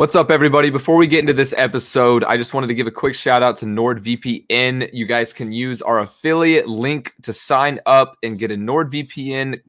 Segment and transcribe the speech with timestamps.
[0.00, 0.70] What's up, everybody?
[0.70, 3.56] Before we get into this episode, I just wanted to give a quick shout out
[3.56, 4.88] to NordVPN.
[4.94, 9.60] You guys can use our affiliate link to sign up and get a NordVPN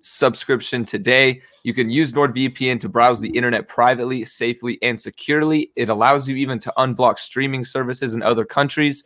[0.00, 1.42] subscription today.
[1.64, 5.72] You can use NordVPN to browse the internet privately, safely, and securely.
[5.74, 9.02] It allows you even to unblock streaming services in other countries.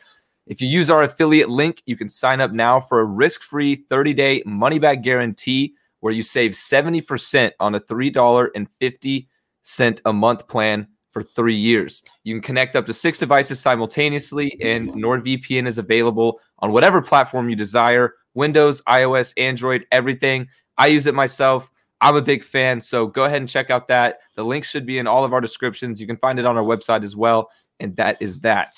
[0.46, 3.87] If you use our affiliate link, you can sign up now for a risk free
[3.89, 9.29] 30 day money back guarantee where you save 70% on a $3.50
[9.63, 12.03] cent a month plan for three years.
[12.25, 17.49] You can connect up to six devices simultaneously, and NordVPN is available on whatever platform
[17.49, 20.49] you desire Windows, iOS, Android, everything.
[20.79, 21.71] I use it myself.
[22.00, 24.21] I'm a big fan, so go ahead and check out that.
[24.35, 26.00] The link should be in all of our descriptions.
[26.00, 27.50] You can find it on our website as well.
[27.79, 28.75] And that is that.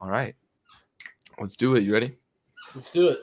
[0.00, 0.36] All right.
[1.40, 1.82] Let's do it.
[1.82, 2.16] You ready?
[2.74, 3.18] Let's do it.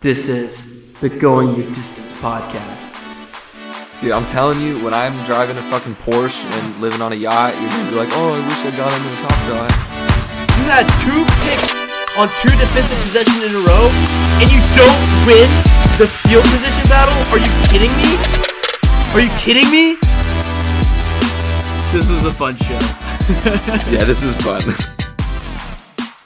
[0.00, 3.01] This is the Going the Distance podcast.
[4.02, 7.54] Dude, I'm telling you, when I'm driving a fucking Porsche and living on a yacht,
[7.54, 9.70] you're gonna be like, oh, I wish I got into the top shot.
[10.58, 11.70] You had two picks
[12.18, 13.86] on two defensive possessions in a row,
[14.42, 15.46] and you don't win
[16.02, 17.14] the field position battle?
[17.30, 18.18] Are you kidding me?
[19.14, 19.94] Are you kidding me?
[21.94, 22.74] This is a fun show.
[23.88, 24.64] yeah, this is fun.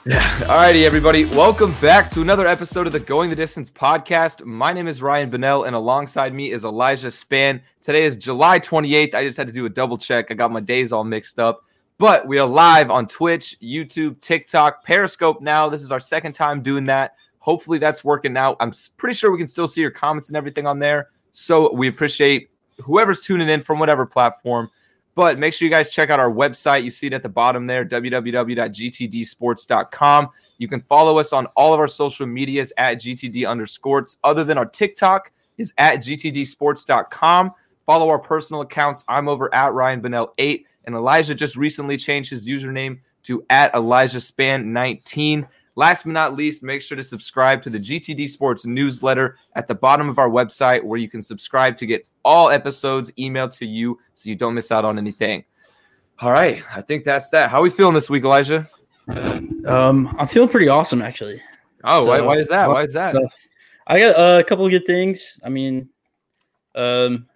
[0.07, 0.21] Yeah.
[0.47, 1.25] Alrighty, everybody.
[1.25, 4.45] Welcome back to another episode of the Going the Distance podcast.
[4.45, 7.61] My name is Ryan Bonnell, and alongside me is Elijah Span.
[7.81, 9.13] Today is July 28th.
[9.13, 10.31] I just had to do a double check.
[10.31, 11.65] I got my days all mixed up.
[11.97, 15.67] But we are live on Twitch, YouTube, TikTok, Periscope now.
[15.67, 17.15] This is our second time doing that.
[17.39, 18.55] Hopefully that's working out.
[18.61, 21.09] I'm pretty sure we can still see your comments and everything on there.
[21.33, 22.49] So we appreciate
[22.81, 24.71] whoever's tuning in from whatever platform.
[25.17, 26.83] But make sure you guys check out our website.
[26.83, 30.29] You see it at the bottom there, www.gtdsports.com.
[30.59, 34.17] You can follow us on all of our social medias at GTD underscores.
[34.23, 37.51] Other than our TikTok is at gtdsports.com.
[37.87, 39.03] Follow our personal accounts.
[39.07, 43.73] I'm over at Ryan Bonnell 8 and Elijah just recently changed his username to at
[43.73, 45.47] Elijah Span 19.
[45.73, 49.73] Last but not least, make sure to subscribe to the GTD Sports newsletter at the
[49.73, 53.97] bottom of our website, where you can subscribe to get all episodes emailed to you
[54.13, 55.45] so you don't miss out on anything.
[56.19, 57.49] All right, I think that's that.
[57.49, 58.69] How are we feeling this week, Elijah?
[59.65, 61.41] Um, I'm feeling pretty awesome actually.
[61.83, 62.69] Oh, so, why, why is that?
[62.69, 63.13] Why is that?
[63.13, 63.27] So
[63.87, 65.39] I got uh, a couple of good things.
[65.43, 65.89] I mean,
[66.75, 67.27] um,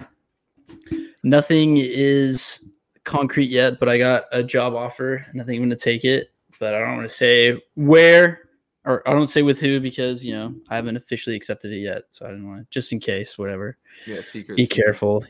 [1.23, 2.66] nothing is
[3.03, 6.03] concrete yet, but I got a job offer and I think I'm going to take
[6.03, 6.31] it
[6.62, 8.41] but I don't want to say where
[8.86, 12.03] or I don't say with who because you know I haven't officially accepted it yet.
[12.09, 13.78] So I don't want to just in case, whatever.
[14.06, 14.56] Yeah, secret.
[14.56, 15.24] Be careful.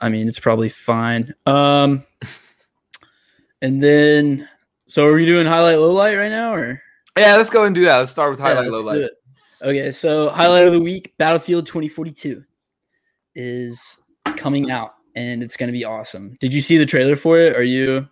[0.00, 1.34] I mean, it's probably fine.
[1.46, 2.04] Um,
[3.62, 4.48] and then
[4.86, 6.82] so are we doing highlight low light right now or?
[7.16, 7.98] Yeah, let's go and do that.
[7.98, 9.10] Let's start with highlight yeah, low light.
[9.60, 12.42] Okay, so highlight of the week: Battlefield 2042
[13.34, 13.98] is
[14.36, 16.34] coming out, and it's going to be awesome.
[16.40, 17.54] Did you see the trailer for it?
[17.54, 18.08] Are you?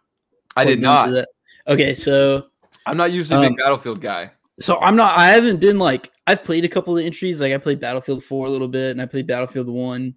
[0.57, 1.27] I did not.
[1.67, 2.47] Okay, so
[2.87, 4.31] I'm not usually a big um, Battlefield guy.
[4.61, 5.17] So I'm not.
[5.17, 7.41] I haven't been like I've played a couple of entries.
[7.41, 10.15] Like I played Battlefield Four a little bit, and I played Battlefield One,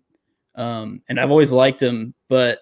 [0.56, 2.14] um, and I've always liked them.
[2.28, 2.59] But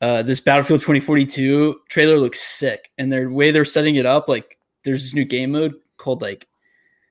[0.00, 4.58] uh, this Battlefield 2042 trailer looks sick, and their way they're setting it up, like
[4.84, 6.46] there's this new game mode called like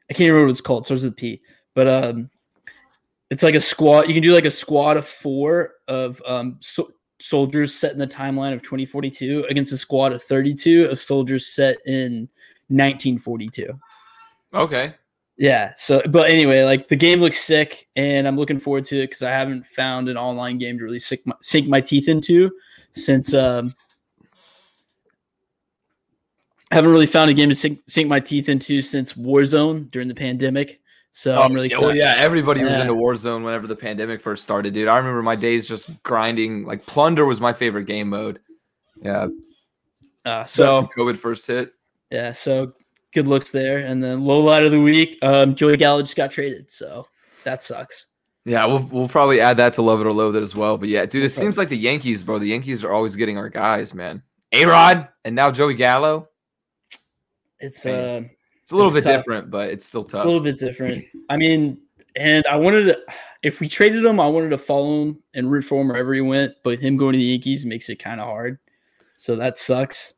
[0.10, 0.84] I can't remember what it's called.
[0.84, 1.42] It starts with P,
[1.74, 2.30] but um,
[3.32, 4.08] it's like a squad.
[4.08, 8.08] You can do like a squad of four of um so, soldiers set in the
[8.08, 12.30] timeline of 2042 against a squad of 32 of soldiers set in
[12.70, 13.80] 1942.
[14.54, 14.94] Okay.
[15.38, 15.74] Yeah.
[15.78, 19.24] So, but anyway, like the game looks sick, and I'm looking forward to it because
[19.24, 22.52] I haven't found an online game to really sink my, sink my teeth into
[22.92, 23.34] since.
[23.34, 23.74] Um,
[26.72, 30.08] I haven't really found a game to sink, sink my teeth into since Warzone during
[30.08, 30.80] the pandemic.
[31.12, 31.88] So oh, I'm really excited.
[31.88, 32.68] Well, yeah, everybody yeah.
[32.68, 34.88] was into Warzone whenever the pandemic first started, dude.
[34.88, 36.66] I remember my days just grinding.
[36.66, 38.40] Like Plunder was my favorite game mode.
[39.02, 39.28] Yeah.
[40.26, 41.74] Uh, so COVID first hit.
[42.12, 42.32] Yeah.
[42.32, 42.74] So
[43.14, 45.18] good looks there, and then low light of the week.
[45.22, 47.08] Um, Joey Gallo just got traded, so
[47.44, 48.08] that sucks.
[48.46, 50.78] Yeah, we'll we'll probably add that to love it or loathe it as well.
[50.78, 52.40] But yeah, dude, it seems like the Yankees, bro.
[52.40, 54.24] The Yankees are always getting our guys, man.
[54.52, 56.30] A Rod and now Joey Gallo.
[57.60, 58.22] It's uh
[58.62, 59.20] it's a little it's bit tough.
[59.20, 60.20] different, but it's still tough.
[60.20, 61.06] It's a little bit different.
[61.30, 61.80] I mean,
[62.16, 63.00] and I wanted to,
[63.44, 66.22] if we traded him, I wanted to follow him and root for him wherever he
[66.22, 66.54] went.
[66.64, 68.60] But him going to the Yankees makes it kind of hard.
[69.18, 70.14] So that sucks.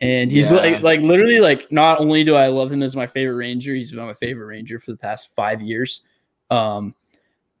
[0.00, 0.58] And he's yeah.
[0.58, 3.90] like, like literally, like not only do I love him as my favorite Ranger, he's
[3.90, 6.02] been my favorite Ranger for the past five years.
[6.50, 6.94] Um,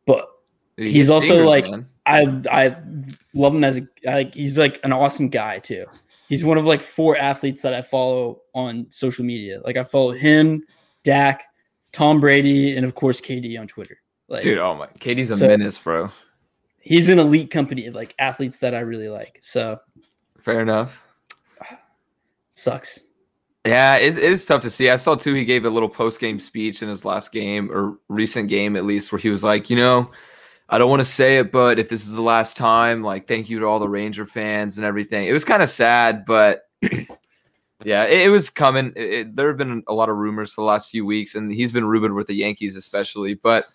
[0.06, 0.28] but
[0.76, 1.88] Dude, he's also fingers, like, man.
[2.06, 2.76] I I
[3.32, 5.86] love him as a like he's like an awesome guy too
[6.28, 9.60] he's one of like four athletes that I follow on social media.
[9.64, 10.64] Like I follow him,
[11.02, 11.44] Dak,
[11.92, 13.98] Tom Brady, and of course KD on Twitter.
[14.28, 16.10] Like, dude, oh my, KD's a so, menace, bro.
[16.82, 19.38] he's an elite company of like athletes that I really like.
[19.42, 19.78] So
[20.40, 21.03] Fair enough.
[22.58, 23.00] Sucks.
[23.66, 24.90] Yeah, it, it is tough to see.
[24.90, 25.32] I saw too.
[25.34, 28.84] He gave a little post game speech in his last game or recent game, at
[28.84, 30.10] least, where he was like, you know,
[30.68, 33.48] I don't want to say it, but if this is the last time, like, thank
[33.48, 35.26] you to all the Ranger fans and everything.
[35.26, 36.62] It was kind of sad, but
[37.84, 38.92] yeah, it, it was coming.
[38.96, 41.72] It, there have been a lot of rumors for the last few weeks, and he's
[41.72, 43.32] been rumored with the Yankees, especially.
[43.32, 43.66] But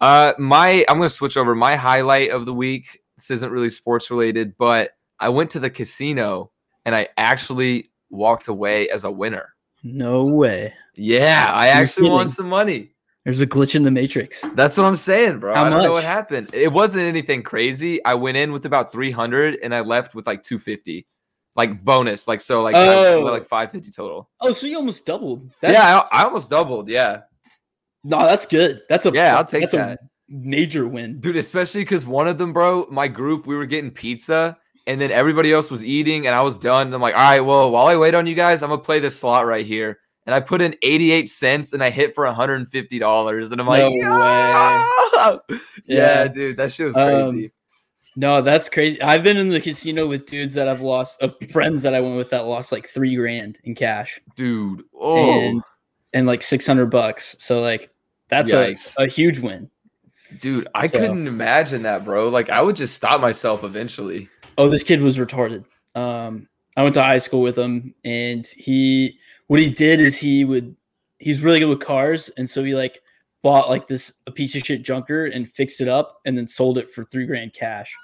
[0.00, 1.54] uh, my, I'm going to switch over.
[1.54, 3.00] My highlight of the week.
[3.16, 6.50] This isn't really sports related, but I went to the casino
[6.84, 9.54] and I actually walked away as a winner.
[9.82, 10.72] No way.
[10.94, 12.92] Yeah, I You're actually won some money.
[13.24, 14.42] There's a glitch in the matrix.
[14.54, 15.52] That's what I'm saying, bro.
[15.54, 16.50] How I don't know what happened.
[16.52, 18.02] It wasn't anything crazy.
[18.04, 21.06] I went in with about 300 and I left with like 250,
[21.56, 23.20] like bonus, like so, like Oh.
[23.30, 24.30] like 550 total.
[24.40, 25.50] Oh, so you almost doubled.
[25.60, 26.88] That's, yeah, I, I almost doubled.
[26.88, 27.22] Yeah,
[28.04, 28.82] No, that's good.
[28.88, 29.98] That's a Yeah, I'll take that.
[30.00, 31.18] a major win.
[31.18, 31.34] dude.
[31.36, 34.56] Especially because one of them, bro, my group, we were getting pizza.
[34.86, 36.94] And then everybody else was eating, and I was done.
[36.94, 39.18] I'm like, all right, well, while I wait on you guys, I'm gonna play this
[39.18, 39.98] slot right here.
[40.26, 43.50] And I put in 88 cents, and I hit for 150 dollars.
[43.52, 44.86] And I'm like, No yeah!
[45.48, 46.28] yeah, Yeah.
[46.28, 47.52] dude, that shit was Um, crazy.
[48.18, 49.00] No, that's crazy.
[49.02, 52.16] I've been in the casino with dudes that I've lost, uh, friends that I went
[52.16, 54.84] with that lost like three grand in cash dude.
[54.98, 55.62] Oh, and
[56.14, 57.36] and like six hundred bucks.
[57.38, 57.90] So like
[58.28, 59.68] that's a, a huge win.
[60.40, 62.28] dude, I So- couldn't imagine that, bro.
[62.30, 64.28] Like, I would just stop myself eventually.
[64.58, 65.64] Oh, this kid was retarded.
[65.94, 70.44] Um, I went to high school with him, and he what he did is he
[70.44, 70.76] would
[71.18, 73.00] he's really good with cars, and so he like
[73.42, 76.78] bought like this a piece of shit junker and fixed it up, and then sold
[76.78, 77.94] it for three grand cash.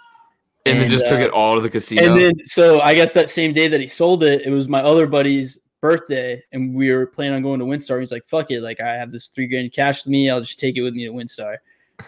[0.64, 2.04] And, then And, just took uh, it all to the casino.
[2.04, 4.80] And then so I guess that same day that he sold it, it was my
[4.80, 8.00] other buddy's birthday, and we were planning on going to WinStar.
[8.00, 10.30] He's like, "Fuck it, like I have this three grand cash with me.
[10.30, 11.56] I'll just take it with me to WinStar."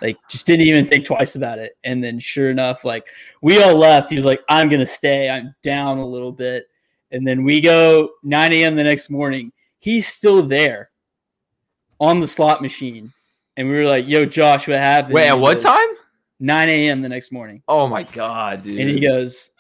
[0.00, 1.76] Like, just didn't even think twice about it.
[1.85, 3.06] And then, sure enough, like
[3.43, 4.11] we all left.
[4.11, 5.31] He was like, "I'm gonna stay.
[5.31, 6.67] I'm down a little bit."
[7.11, 8.75] And then we go 9 a.m.
[8.75, 9.52] the next morning.
[9.79, 10.91] He's still there
[12.00, 13.12] on the slot machine,
[13.56, 15.88] and we were like, "Yo, Josh, what happened?" Wait, at what goes, time?
[16.41, 17.02] 9 a.m.
[17.02, 17.62] the next morning.
[17.69, 18.81] Oh my god, dude.
[18.81, 19.50] And he goes,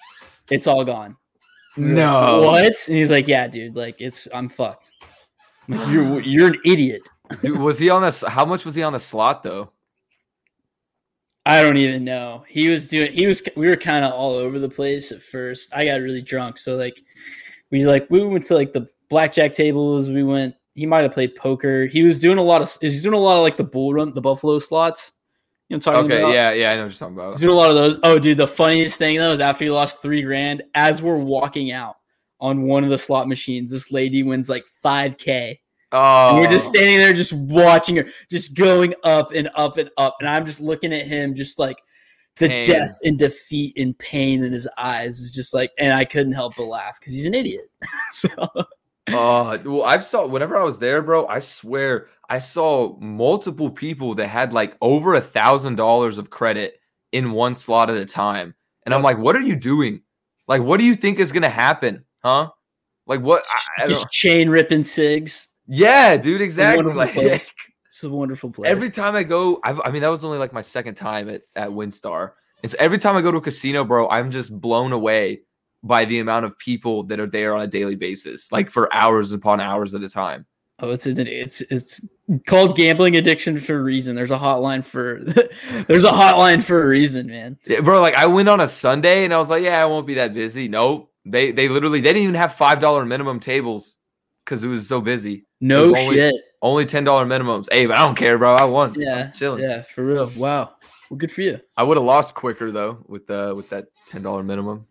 [0.50, 1.16] "It's all gone."
[1.76, 2.42] Were like, no.
[2.42, 2.74] what?
[2.88, 3.76] And he's like, "Yeah, dude.
[3.76, 4.90] Like, it's I'm fucked.
[5.68, 7.02] Like, you're you're an idiot.
[7.42, 8.22] Dude, was he on this?
[8.22, 9.70] How much was he on the slot though?
[11.46, 12.44] I don't even know.
[12.48, 13.12] He was doing.
[13.12, 13.42] He was.
[13.56, 15.74] We were kind of all over the place at first.
[15.74, 16.98] I got really drunk, so like,
[17.70, 20.10] we like we went to like the blackjack tables.
[20.10, 20.54] We went.
[20.74, 21.86] He might have played poker.
[21.86, 22.74] He was doing a lot of.
[22.80, 25.12] He's doing a lot of like the bull run, the buffalo slots.
[25.68, 26.32] You know, talking Okay, about?
[26.34, 27.32] yeah, yeah, I know what you're talking about.
[27.32, 27.98] He's doing a lot of those.
[28.02, 31.72] Oh, dude, the funniest thing though is after he lost three grand, as we're walking
[31.72, 31.96] out
[32.40, 35.60] on one of the slot machines, this lady wins like five k.
[35.94, 36.74] Oh, And we're just oh.
[36.74, 40.16] standing there, just watching her, just going up and up and up.
[40.20, 41.78] And I'm just looking at him, just like
[42.36, 42.66] the Pain.
[42.66, 46.56] death and defeat and pain in his eyes is just like, and I couldn't help
[46.56, 47.70] but laugh because he's an idiot.
[48.12, 48.28] so
[49.08, 51.26] Oh, well, I've saw whenever I was there, bro.
[51.26, 56.80] I swear, I saw multiple people that had like over a thousand dollars of credit
[57.12, 58.54] in one slot at a time,
[58.84, 60.00] and I'm like, what are you doing?
[60.48, 62.50] Like, what do you think is gonna happen, huh?
[63.06, 63.44] Like, what?
[63.78, 65.48] I, I just chain ripping cigs.
[65.66, 66.84] Yeah, dude, exactly.
[66.84, 67.52] wonderful Like, place.
[67.86, 68.68] It's a wonderful place.
[68.68, 71.42] every time I go, I've, I mean, that was only like my second time at
[71.54, 72.32] at WinStar.
[72.64, 75.42] And so every time I go to a casino, bro, I'm just blown away
[75.84, 79.30] by the amount of people that are there on a daily basis, like for hours
[79.30, 80.44] upon hours at a time.
[80.80, 82.00] Oh, it's an, it's it's
[82.48, 84.16] called gambling addiction for a reason.
[84.16, 85.20] There's a hotline for
[85.86, 87.56] there's a hotline for a reason, man.
[87.64, 90.06] Yeah, bro, like I went on a Sunday and I was like, yeah, I won't
[90.08, 90.66] be that busy.
[90.66, 91.12] Nope.
[91.24, 93.98] They they literally they didn't even have five dollar minimum tables
[94.44, 95.46] because it was so busy.
[95.60, 96.34] No only- shit.
[96.62, 97.70] Only ten dollar minimums.
[97.70, 98.54] Hey, but I don't care, bro.
[98.54, 98.94] I won.
[98.96, 99.62] Yeah, I'm chilling.
[99.62, 100.30] yeah, for real.
[100.36, 100.72] Wow.
[101.10, 101.60] Well, good for you.
[101.76, 104.86] I would have lost quicker though with uh with that ten dollar minimum.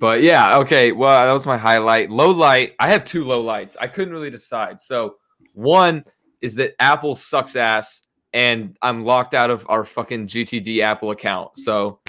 [0.00, 0.90] But yeah, okay.
[0.92, 2.10] Well, that was my highlight.
[2.10, 2.74] Low light.
[2.80, 3.76] I have two low lights.
[3.80, 4.80] I couldn't really decide.
[4.80, 5.16] So
[5.52, 6.04] one
[6.40, 8.02] is that Apple sucks ass,
[8.32, 11.56] and I'm locked out of our fucking GTD Apple account.
[11.58, 12.00] So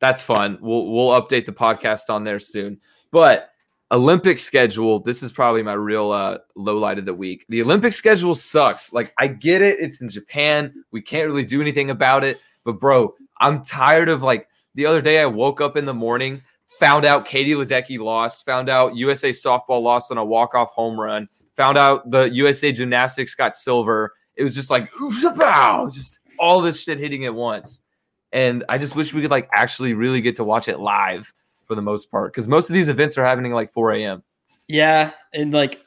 [0.00, 0.58] that's fun.
[0.62, 2.80] We'll we'll update the podcast on there soon.
[3.10, 3.50] But
[3.92, 5.00] Olympic schedule.
[5.00, 7.44] This is probably my real uh, low light of the week.
[7.50, 8.92] The Olympic schedule sucks.
[8.92, 9.78] Like I get it.
[9.80, 10.84] It's in Japan.
[10.90, 12.40] We can't really do anything about it.
[12.64, 15.20] But bro, I'm tired of like the other day.
[15.20, 16.42] I woke up in the morning,
[16.80, 20.98] found out Katie Ledecky lost, found out USA softball lost on a walk off home
[20.98, 24.14] run, found out the USA gymnastics got silver.
[24.36, 24.88] It was just like
[25.92, 27.82] just all this shit hitting at once.
[28.32, 31.30] And I just wish we could like actually really get to watch it live
[31.72, 34.22] for the most part because most of these events are happening like 4 a.m.
[34.68, 35.80] Yeah, and like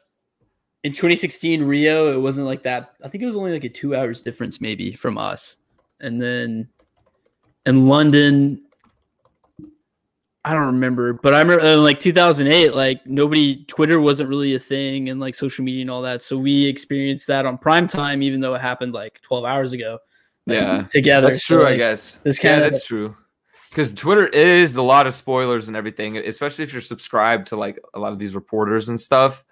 [0.83, 2.95] in 2016 Rio, it wasn't like that.
[3.03, 5.57] I think it was only like a two hours difference maybe from us.
[5.99, 6.67] And then
[7.67, 8.61] in London.
[10.43, 14.59] I don't remember, but I remember in like 2008, like nobody, Twitter wasn't really a
[14.59, 16.21] thing and like social media and all that.
[16.21, 19.97] So we experienced that on prime time, even though it happened like 12 hours ago.
[20.45, 20.83] like, Yeah.
[20.83, 21.27] Together.
[21.29, 22.17] That's So, true, I guess.
[22.23, 23.15] this yeah, kinda- that's true.
[23.75, 27.77] Because Twitter is a lot of spoilers and everything, especially if you're subscribed to like
[27.93, 29.43] a lot of these reporters and stuff.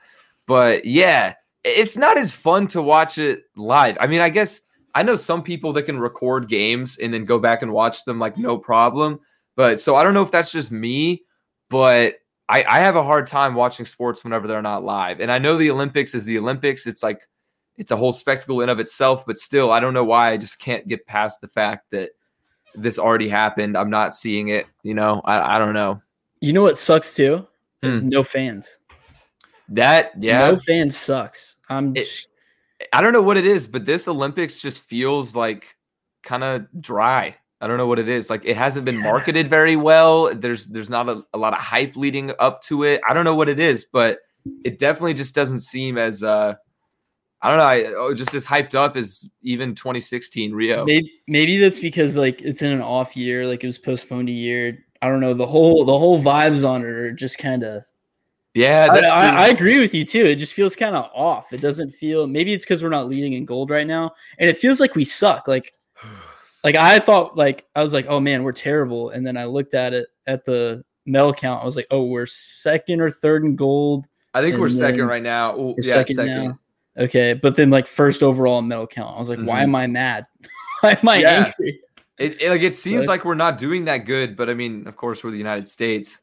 [0.47, 1.33] But yeah,
[1.65, 3.97] it's not as fun to watch it live.
[3.99, 4.61] I mean, I guess
[4.95, 8.17] I know some people that can record games and then go back and watch them
[8.17, 9.19] like no problem.
[9.57, 11.25] But so I don't know if that's just me,
[11.69, 12.15] but
[12.47, 15.19] I, I have a hard time watching sports whenever they're not live.
[15.19, 16.87] And I know the Olympics is the Olympics.
[16.87, 17.27] It's like
[17.75, 20.59] it's a whole spectacle in of itself, but still, I don't know why I just
[20.59, 22.11] can't get past the fact that
[22.75, 23.77] this already happened.
[23.77, 24.65] I'm not seeing it.
[24.83, 26.01] You know, I, I don't know.
[26.41, 27.47] You know what sucks too?
[27.81, 28.09] Is Hmm.
[28.09, 28.79] no fans.
[29.69, 31.55] That yeah, No fans sucks.
[31.69, 32.27] I'm It-
[32.91, 35.75] I don't know what it is, but this Olympics just feels like
[36.21, 37.35] kind of dry.
[37.61, 38.29] I don't know what it is.
[38.29, 40.35] Like it hasn't been marketed very well.
[40.35, 42.99] There's there's not a, a lot of hype leading up to it.
[43.07, 44.19] I don't know what it is, but
[44.65, 46.55] it definitely just doesn't seem as uh
[47.43, 50.85] I don't know, I, oh, just as hyped up as even 2016 Rio.
[50.85, 54.31] maybe maybe that's because like it's in an off year, like it was postponed a
[54.31, 54.85] year.
[55.01, 55.33] I don't know.
[55.33, 57.83] The whole the whole vibes on it are just kind of
[58.53, 59.35] Yeah, I, that's I.
[59.35, 60.25] I agree with you too.
[60.25, 61.51] It just feels kind of off.
[61.51, 62.27] It doesn't feel.
[62.27, 65.03] Maybe it's because we're not leading in gold right now, and it feels like we
[65.03, 65.45] suck.
[65.45, 65.73] Like,
[66.63, 69.09] like I thought, like I was like, oh man, we're terrible.
[69.09, 71.61] And then I looked at it at the medal count.
[71.61, 74.07] I was like, oh, we're second or third in gold.
[74.33, 75.57] I think we're second right now.
[75.57, 76.43] Ooh, yeah, second, second.
[76.43, 76.59] now.
[76.97, 79.15] Okay, but then like first overall in medal count.
[79.15, 79.63] I was like, why Mhm.
[79.63, 80.25] am I mad?
[80.81, 81.45] why am I Yeah.
[81.47, 81.79] angry?
[82.19, 84.87] It, it- like it seems But- like we're not doing that good, but I mean,
[84.87, 86.19] of course, we're the United States.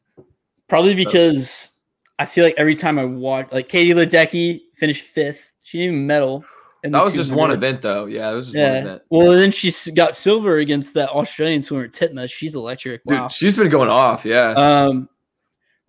[0.69, 1.71] Probably because
[2.17, 5.51] I feel like every time I watch, like Katie Ledecky finished fifth.
[5.63, 6.45] She didn't even medal.
[6.83, 8.05] in That was just one event, though.
[8.05, 9.01] Yeah, it was just one event.
[9.09, 12.31] Well, and then she got silver against that Australian swimmer Titmus.
[12.31, 13.01] She's electric.
[13.05, 14.25] Dude, she's been going off.
[14.25, 14.51] Yeah.
[14.51, 15.07] Um,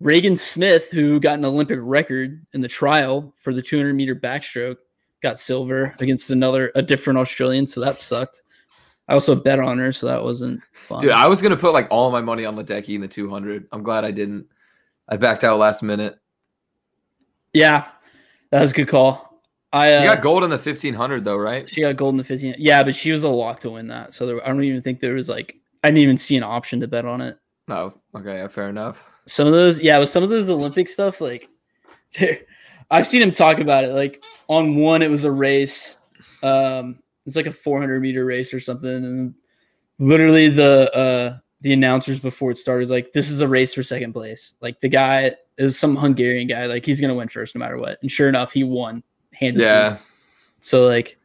[0.03, 4.75] Regan Smith, who got an Olympic record in the trial for the 200 meter backstroke,
[5.21, 7.65] got silver against another a different Australian.
[7.65, 8.41] So that sucked.
[9.07, 11.01] I also bet on her, so that wasn't fun.
[11.01, 13.67] Dude, I was gonna put like all my money on Ledecky in the 200.
[13.71, 14.45] I'm glad I didn't.
[15.07, 16.17] I backed out last minute.
[17.53, 17.87] yeah,
[18.51, 19.41] that was a good call.
[19.71, 21.69] I uh, You got gold in the 1500 though, right?
[21.69, 22.55] she got gold in the 15.
[22.59, 24.13] Yeah, but she was a lock to win that.
[24.13, 26.79] So there, I don't even think there was like I didn't even see an option
[26.81, 27.37] to bet on it.
[27.67, 27.99] No.
[28.15, 29.03] Okay, yeah, fair enough.
[29.25, 31.49] Some of those yeah with some of those olympic stuff like
[32.91, 35.97] i've seen him talk about it like on one it was a race
[36.41, 39.33] um it's like a 400 meter race or something and
[39.99, 43.83] literally the uh the announcers before it started was like this is a race for
[43.83, 47.59] second place like the guy is some hungarian guy like he's gonna win first no
[47.59, 49.01] matter what and sure enough he won
[49.33, 49.65] handedly.
[49.65, 49.97] Yeah.
[50.59, 51.17] so like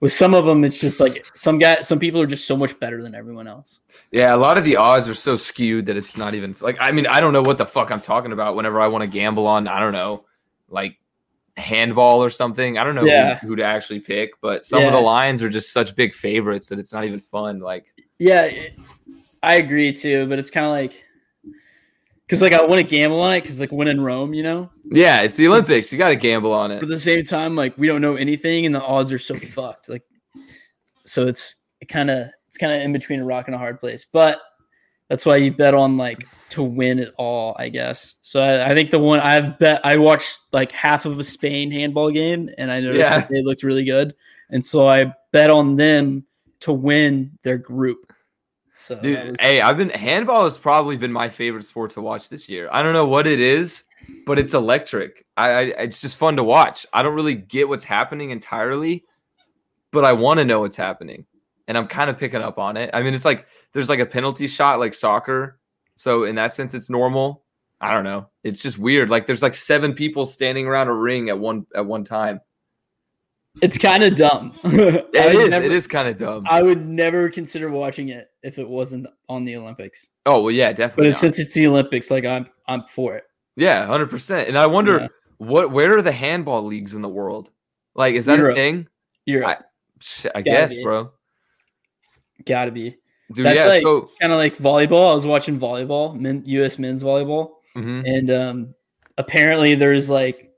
[0.00, 2.78] with some of them it's just like some guy some people are just so much
[2.80, 6.16] better than everyone else Yeah, a lot of the odds are so skewed that it's
[6.16, 8.80] not even like I mean, I don't know what the fuck I'm talking about whenever
[8.80, 10.24] I want to gamble on, I don't know,
[10.68, 10.96] like
[11.56, 12.76] handball or something.
[12.78, 13.38] I don't know Yeah.
[13.38, 15.04] who, who to actually pick, but some of the Yeah.
[15.04, 17.60] lines are just such big favorites that it's not even fun.
[17.60, 17.86] Like
[18.18, 18.76] Yeah, it-
[19.42, 21.03] I agree too, but it's kind of like
[22.40, 24.70] because like I want to gamble on it because like win in Rome, you know.
[24.84, 25.90] Yeah, it's the Olympics.
[25.92, 26.82] You got to gamble on But it.
[26.82, 29.88] at the same time, like we don't know anything, and the odds are so fucked.
[29.88, 30.02] Like,
[31.06, 33.80] so it's it kind of it's kind of in between a rock and a hard
[33.80, 34.06] place.
[34.10, 34.40] But
[35.08, 38.14] that's why you bet on like to win it all, I guess.
[38.22, 41.70] So I, I think the one I've bet I watched like half of a Spain
[41.70, 43.18] handball game, and I noticed Yeah.
[43.18, 44.14] that they looked really good,
[44.50, 46.24] and so I bet on them
[46.60, 48.12] to win their group.
[48.84, 52.28] So Dude, was- hey, I've been handball has probably been my favorite sport to watch
[52.28, 52.68] this year.
[52.70, 53.84] I don't know what it is,
[54.26, 55.24] but it's electric.
[55.38, 56.84] I, I it's just fun to watch.
[56.92, 59.04] I don't really get what's happening entirely,
[59.90, 61.24] but I want to know what's happening,
[61.66, 62.90] and I'm kind of picking up on it.
[62.92, 65.58] I mean, it's like there's like a penalty shot like soccer,
[65.96, 67.42] so in that sense, it's normal.
[67.80, 68.28] I don't know.
[68.42, 69.08] It's just weird.
[69.08, 72.40] Like there's like seven people standing around a ring at one at one time.
[73.62, 74.52] It's kind of dumb.
[74.64, 75.50] It is.
[75.50, 76.44] never- it is kind of dumb.
[76.48, 80.08] I would never consider watching it if it wasn't on the Olympics.
[80.26, 81.08] oh well, yeah, But definitely.
[81.10, 81.34] it's, not.
[81.34, 83.24] since it's the Olympics, like I'm, I'm for it.
[83.56, 84.48] Yeah, hundred percent.
[84.48, 85.08] And I wonder Yeah.
[85.38, 87.50] what where are the handball leagues in the world?
[87.94, 88.54] Like, is that Europe.
[88.54, 88.88] a thing?
[89.24, 89.58] You're I-
[90.34, 91.12] I guess, bro.
[92.44, 92.96] gotta be
[93.32, 93.68] Dude, That's yeah.
[93.70, 95.10] like- so, kind of like volleyball.
[95.10, 96.78] I was watching volleyball, men, U.S.
[96.78, 98.02] men's volleyball, mhm.
[98.06, 98.74] and um,
[99.16, 100.50] apparently there's like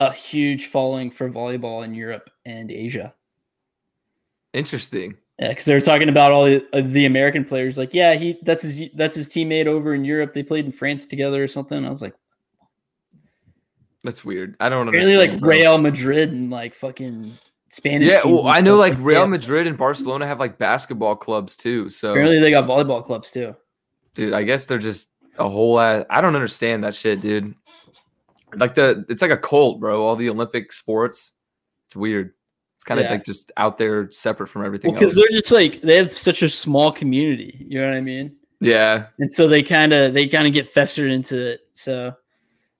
[0.00, 3.14] a huge following for volleyball in Europe and Asia.
[4.52, 5.16] interesting.
[5.38, 7.78] Yeah, because they were talking about all the, uh, the American players.
[7.78, 10.34] Like, yeah, he that's his that's his teammate over in Europe.
[10.34, 11.82] They played in France together or something.
[11.82, 12.14] I was like,
[14.04, 14.56] That's weird.
[14.60, 15.48] I don't really like bro.
[15.48, 17.32] Real Madrid and like fucking
[17.70, 18.08] Spanish.
[18.08, 19.26] Yeah, well, I know like Real.
[19.26, 21.88] Madrid and Barcelona have like basketball clubs too.
[21.88, 23.56] So, Apparently, they got volleyball clubs too.
[24.14, 25.80] dude, I guess they're just a whole.
[25.80, 27.54] Ass, I don't understand that shit, dude.
[28.56, 30.02] Like the, it's like a cult, bro.
[30.02, 31.32] All the Olympic sports,
[31.86, 32.32] it's weird.
[32.76, 33.10] It's kind of Yeah.
[33.12, 35.26] like just out there, separate from everything because else.
[35.28, 37.64] they're just like they have such a small community.
[37.68, 38.36] You know what I mean?
[38.60, 41.60] Yeah, and so they kind of they kind of get festered into it.
[41.74, 42.14] So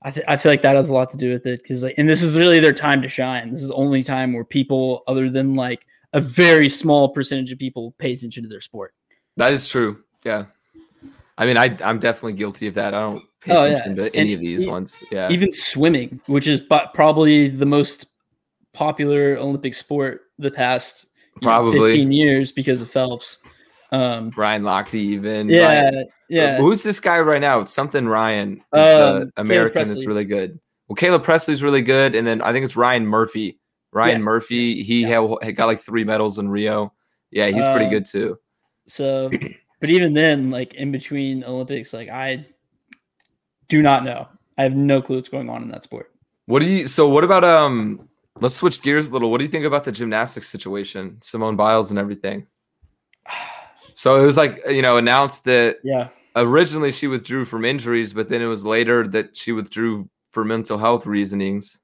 [0.02, 1.94] I th- I feel like that has a lot to do with it because like,
[1.98, 3.50] and this is really their time to shine.
[3.50, 7.58] This is the only time where people, other than like a very small percentage of
[7.58, 8.94] people, pay attention to their sport.
[9.36, 10.02] that is true.
[10.24, 10.46] Yeah,
[11.40, 12.94] I mean, I I'm definitely guilty of that.
[12.94, 13.72] I don't pay Oh, yeah.
[13.72, 15.02] attention to any And of these e- ones.
[15.10, 16.60] Yeah, Even swimming, which is
[16.94, 18.06] probably the most
[18.72, 21.06] popular Olympic sport the past
[21.40, 21.90] you know, Probably.
[21.90, 23.38] 15 years because of Phelps.
[23.92, 25.48] Um, Ryan Lochte, even.
[25.48, 25.90] yeah,
[26.28, 26.58] yeah.
[26.58, 27.60] Who's this guy right now?
[27.60, 28.62] It's something Ryan.
[28.72, 30.60] Um, the American that's really good.
[30.88, 33.58] Well, Caleb Presley's really good, and then I think it's Ryan Murphy.
[33.92, 35.20] Ryan Yes, Murphy, yes, he yeah.
[35.20, 36.92] had, had got like three medals in Rio.
[37.32, 38.38] Yeah, he's pretty Uh, good too.
[38.86, 39.30] So,
[39.80, 42.46] but even then, like in between Olympics, like I
[43.68, 44.28] do not know.
[44.58, 46.12] I have no clue what's going on in that sport.
[46.46, 46.86] What do you?
[46.88, 48.08] So what about um?
[48.40, 49.30] Let's switch gears a little.
[49.30, 52.46] What do you think about the gymnastics situation, Simone Biles and everything?
[53.96, 56.08] So it was like you know announced that Yeah.
[56.34, 60.78] originally she withdrew from injuries, but then it was later that she withdrew for mental
[60.78, 61.78] health reasonings.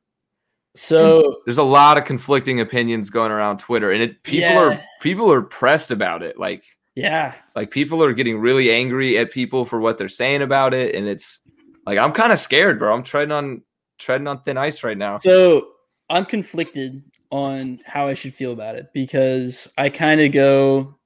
[0.74, 4.58] So there's a lot of conflicting opinions going around Twitter, and it people Yeah.
[4.60, 6.38] are people are pressed about it.
[6.38, 6.64] Like
[6.96, 10.96] yeah, like people are getting really angry at people for what they're saying about it,
[10.96, 11.40] and it's
[11.86, 12.92] like I'm kind of scared, bro.
[12.94, 13.62] I'm treading on
[13.98, 15.18] treading on thin ice right now.
[15.18, 15.68] so
[16.10, 20.96] I'm conflicted on how I should feel about it because I kind of go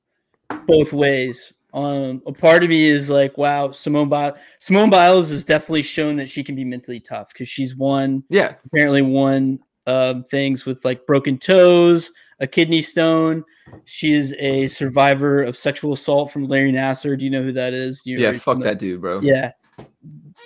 [0.67, 1.53] both ways.
[1.73, 4.39] Um, a part of me is like, wow, Simone Biles.
[4.59, 8.55] Simone Biles has definitely shown that she can be mentally tough because she's won Yeah,
[8.67, 13.45] apparently won um, things with like broken toes, a kidney stone.
[13.85, 17.19] She is a survivor of sexual assault from Larry Nassar.
[17.19, 18.03] Do you know who that is?
[18.03, 18.33] Do you yeah.
[18.33, 19.21] Fuck familiar- that dude, bro.
[19.21, 19.53] Yeah,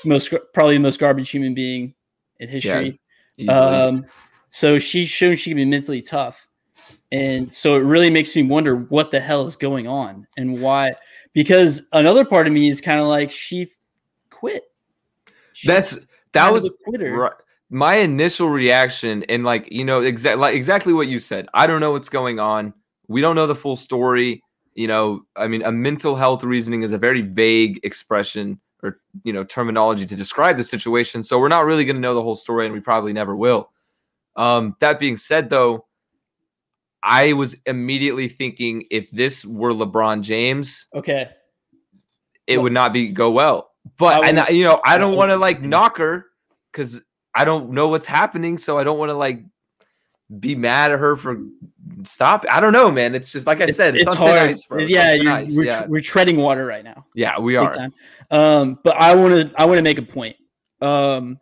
[0.04, 1.94] most probably the most garbage human being
[2.40, 3.00] in history.
[3.38, 3.56] Easily.
[3.56, 4.06] Um,
[4.50, 6.48] so she's shown she can be mentally tough,
[7.10, 10.94] and so it really makes me wonder what the hell is going on and why.
[11.32, 13.68] Because another part of me is kind of like she
[14.30, 14.62] quit.
[15.52, 17.12] She's That's that was a quitter.
[17.12, 17.32] Right.
[17.70, 21.48] My initial reaction, and like you know, exactly like exactly what you said.
[21.54, 22.74] I don't know what's going on.
[23.08, 24.42] We don't know the full story.
[24.74, 29.32] You know, I mean, a mental health reasoning is a very vague expression or you
[29.32, 31.22] know terminology to describe the situation.
[31.22, 33.70] So we're not really going to know the whole story, and we probably never will.
[34.36, 35.86] Um, that being said, though,
[37.02, 41.30] I was immediately thinking if this were LeBron James, Okay.
[42.46, 43.70] it Look, would not be go well.
[43.98, 46.26] But I and I, you know, I I don't want to like knock her
[46.72, 47.00] because
[47.34, 49.42] I don't know what's happening, so I don't want to like
[50.40, 51.36] be mad at her for
[52.04, 52.44] stop.
[52.50, 53.14] I don't know, man.
[53.14, 54.50] It's just like I It's, said, it's, it's hard.
[54.50, 55.16] ice, yeah,
[55.54, 57.04] we're, yeah, we're treading water right now.
[57.14, 57.72] yeah, we are.
[58.30, 60.36] Um, but I want to I want to make a point.
[60.80, 61.38] Um,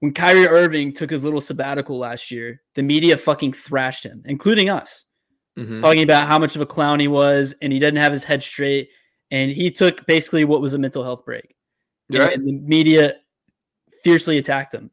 [0.00, 4.68] when Kyrie Irving took his little sabbatical last year, the media fucking thrashed him, including
[4.68, 5.04] us,
[5.58, 5.80] Mhm.
[5.80, 8.40] talking about how much of a clown he was, and he didn't have his head
[8.42, 8.90] straight,
[9.32, 11.54] and he took basically what was a mental health break.
[12.10, 12.32] Right.
[12.32, 13.16] and the media
[14.04, 14.90] fiercely attacked him.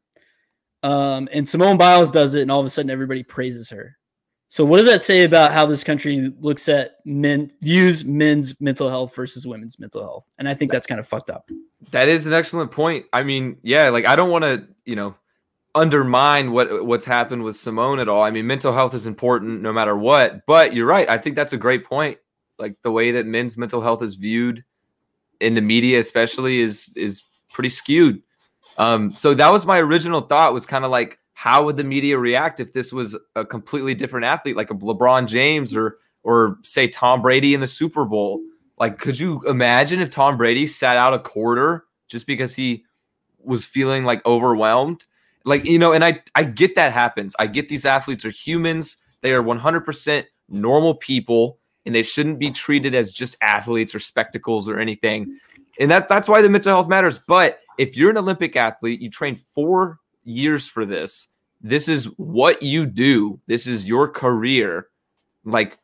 [0.85, 3.97] Um, and Simone Biles does it, and all of a sudden everybody praises her.
[4.49, 8.87] So, what does that say about how this country looks at men, views men's mental
[8.87, 10.25] health versus women's mental health?
[10.37, 11.49] And I think that's kind of fucked up.
[11.89, 13.07] That is an excellent point.
[13.13, 15.15] I mean, yeah, like I don't want to, you know,
[15.73, 18.21] undermine what what's happened with Simone at all.
[18.21, 20.45] I mean, mental health is important no matter what.
[20.45, 21.09] But you're right.
[21.09, 22.19] I think that's a great point.
[22.59, 24.63] Like the way that men's mental health is viewed
[25.39, 28.21] in the media, especially, is is pretty skewed.
[28.77, 30.53] Um, so that was my original thought.
[30.53, 34.25] Was kind of like, how would the media react if this was a completely different
[34.25, 38.41] athlete, like a LeBron James or or say Tom Brady in the Super Bowl?
[38.77, 42.83] Like, could you imagine if Tom Brady sat out a quarter just because he
[43.39, 45.05] was feeling like overwhelmed?
[45.45, 47.35] Like, you know, and I I get that happens.
[47.39, 48.97] I get these athletes are humans.
[49.21, 54.67] They are 100% normal people and they shouldn't be treated as just athletes or spectacles
[54.67, 55.39] or anything.
[55.79, 57.19] And that that's why the mental health matters.
[57.19, 61.27] But if you're an Olympic athlete, you train 4 years for this.
[61.61, 63.39] This is what you do.
[63.47, 64.87] This is your career.
[65.43, 65.77] Like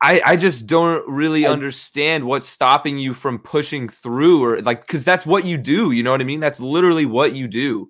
[0.00, 5.04] I, I just don't really understand what's stopping you from pushing through or like because
[5.04, 7.88] that's what you do you know what i mean that's literally what you do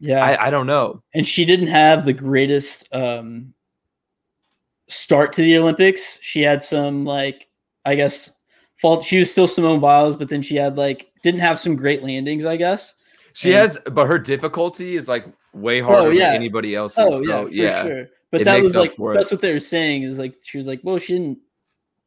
[0.00, 3.54] Yeah, I, I don't know and she didn't have the greatest um,
[4.92, 6.18] start to the Olympics.
[6.20, 7.48] She had some like
[7.84, 8.30] I guess
[8.82, 9.04] fault.
[9.04, 12.44] She was still Simone Biles, but then she had like didn't have some great landings.
[12.44, 12.94] I guess.
[13.32, 16.26] she And- has but her difficulty is like way oh, harder yeah.
[16.28, 18.08] than anybody else's Oh so, yeah, for yeah sure.
[18.30, 19.16] But It that was like for it.
[19.16, 21.38] that's what they were saying is like she was like, well, she didn't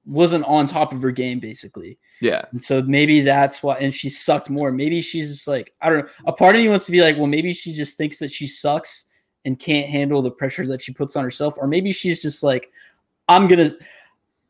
[0.07, 1.97] wasn't on top of her game basically.
[2.21, 2.43] Yeah.
[2.51, 4.71] And so maybe that's why and she sucked more.
[4.71, 6.11] Maybe she's just like, I don't know.
[6.27, 8.47] A part of me wants to be like, well, maybe she just thinks that she
[8.47, 9.05] sucks
[9.45, 12.71] and can't handle the pressure that she puts on herself, or maybe she's just like,
[13.27, 13.69] I'm gonna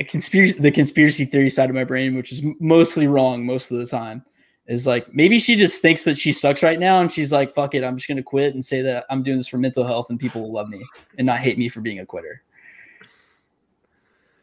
[0.03, 3.85] conspiracy the conspiracy theory side of my brain, which is mostly wrong most of the
[3.85, 4.23] time,
[4.67, 7.75] is like maybe she just thinks that she sucks right now and she's like, fuck
[7.75, 10.19] it, I'm just gonna quit and say that I'm doing this for mental health and
[10.19, 10.83] people will love me
[11.17, 12.41] and not hate me for being a quitter.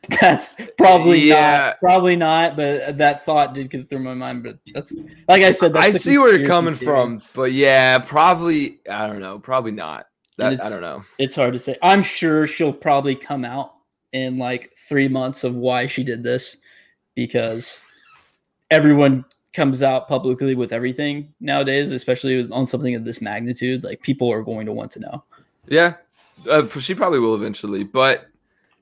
[0.20, 1.66] That's probably Yeah.
[1.66, 4.42] not probably not, but that thought did get through my mind.
[4.42, 4.92] But that's
[5.28, 6.90] like I said, that's I see where you're coming theory.
[6.90, 10.06] from, but yeah, probably I don't know, probably not.
[10.38, 11.04] That, I don't know.
[11.18, 11.76] It's hard to say.
[11.82, 13.74] I'm sure she'll probably come out
[14.12, 16.56] in like three months of why she did this
[17.14, 17.80] because
[18.70, 23.84] everyone comes out publicly with everything nowadays, especially on something of this magnitude.
[23.84, 25.24] Like people are going to want to know.
[25.68, 25.94] Yeah,
[26.48, 28.28] uh, she probably will eventually, but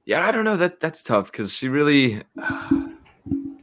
[0.04, 0.56] yeah, I don't know.
[0.56, 2.22] That that's tough because she really.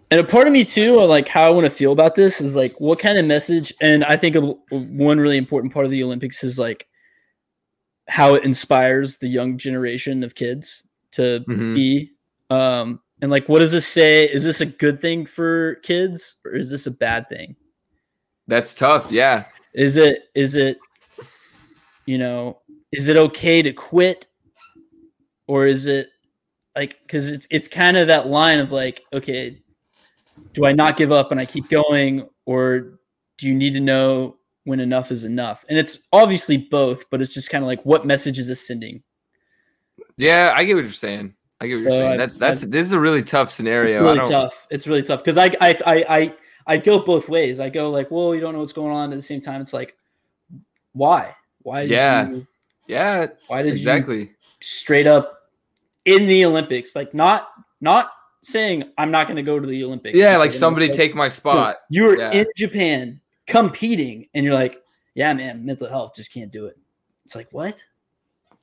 [0.10, 2.56] And a part of me too, like how I want to feel about this is
[2.56, 3.74] like what kind of message.
[3.82, 4.40] And I think a,
[4.72, 6.88] one really important part of the Olympics is like
[8.08, 11.76] how it inspires the young generation of kids to Mhm.
[11.76, 12.12] be.
[12.50, 14.26] Um, and like, what does this say?
[14.26, 17.56] Is this a good thing for kids or is this a bad thing?
[18.48, 19.12] That's tough.
[19.12, 19.46] Yeah.
[19.74, 20.78] Is it, is it,
[22.06, 24.28] you know, is it okay to quit
[25.48, 26.10] or is it
[26.76, 29.62] like, cause it's, it's kind of that line of like, okay,
[30.54, 33.00] do I not give up and I keep going, or
[33.38, 35.66] do you need to know when enough is enough?
[35.70, 39.04] And it's obviously both, but it's just kind of like what message is this sending?
[40.18, 41.34] Yeah, I get what you're saying.
[41.60, 42.12] I get what you're saying.
[42.14, 43.98] I- That's that's I- this is a really tough scenario.
[43.98, 44.68] It's really I don't, tough.
[44.70, 46.34] It's really tough because I, I I I
[46.68, 47.60] I go both ways.
[47.60, 49.12] I go like, well, you don't know what's going on.
[49.12, 49.96] At the same time, it's like,
[50.94, 51.36] why?
[51.64, 51.82] Why?
[51.82, 52.30] Did Yeah.
[52.30, 52.48] You,
[52.88, 54.32] Yeah, why did you exactly.
[54.62, 55.50] straight up
[56.06, 56.96] in the Olympics?
[56.96, 57.50] Like not
[57.82, 58.12] not
[58.44, 60.18] saying I'm not going to go to the Olympics.
[60.18, 61.78] Yeah, like somebody take my spot.
[61.90, 62.32] you were Yeah.
[62.32, 64.82] in Japan competing, and you're like,
[65.16, 66.78] yeah, man, mental health just can't do it.
[67.26, 67.84] It's like what?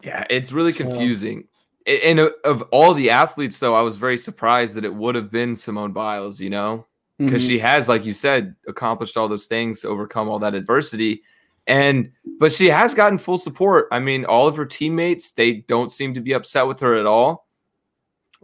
[0.02, 1.48] Yeah, it's really So- confusing.
[1.87, 5.31] And of- of all the athletes, though, I was very surprised that it would have
[5.31, 6.40] been Simone Biles.
[6.40, 6.87] You know,
[7.18, 7.49] because Mhm.
[7.49, 11.23] she has, like you said, accomplished all those things, overcome all that adversity,
[11.66, 13.88] and but she has gotten full support.
[13.92, 17.07] I mean, all of her teammates they don't seem to be upset with her at
[17.07, 17.47] all.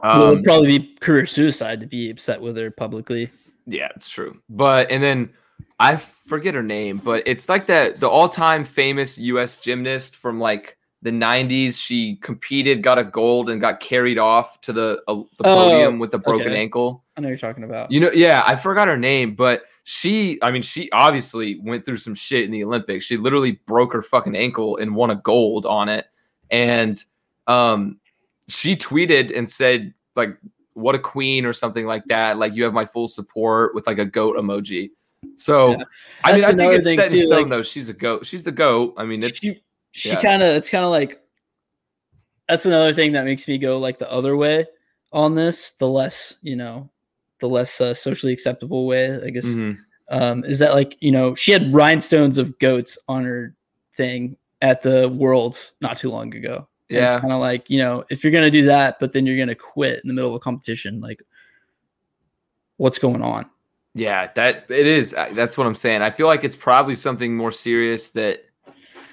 [0.03, 3.31] well, Um, it'd probably be career suicide to be upset with her publicly.
[3.66, 4.40] Yeah, it's true.
[4.48, 5.31] But and then
[5.79, 10.76] I forget her name, but it's like that the all-time famous US gymnast from like
[11.02, 11.74] the 90s.
[11.82, 15.98] She competed, got a gold and got carried off to the uh, the Oh, podium
[15.98, 16.60] with a broken okay.
[16.60, 17.04] ankle.
[17.16, 17.90] I know you're talking about.
[17.90, 21.96] You know, yeah, I forgot her name, but she I mean, she obviously went through
[21.98, 23.04] some shit in the Olympics.
[23.06, 26.06] She literally broke her fucking ankle and won a gold on it.
[26.50, 27.02] And
[27.46, 27.98] um
[28.48, 30.36] she tweeted and said like
[30.74, 32.36] what a queen or something like that.
[32.38, 34.90] Like you have my full support with like a goat emoji.
[35.36, 35.84] So Yeah.
[36.24, 37.62] I mean, I think it's set in stone like- though.
[37.62, 38.26] She's a goat.
[38.26, 38.94] She's the goat.
[38.96, 40.20] I mean, it's she she yeah.
[40.22, 41.20] kind of it's kind of like
[42.48, 44.66] that's another thing that makes me go like the other way
[45.12, 46.88] on this the less you know
[47.40, 49.76] the less uh, socially acceptable way i guess mhm.
[50.11, 53.55] um is that like you know she had rhinestones of goats on her
[53.96, 57.12] thing at the worlds not too long ago And Yeah.
[57.12, 59.55] it's kind of like you know if you're gonna do that but then you're gonna
[59.55, 61.22] quit in the middle of a competition like
[62.76, 63.48] what's going on
[63.94, 65.14] Yeah, that it is.
[65.14, 66.00] Uh, That's what I'm saying.
[66.00, 68.44] I feel like it's probably something more serious that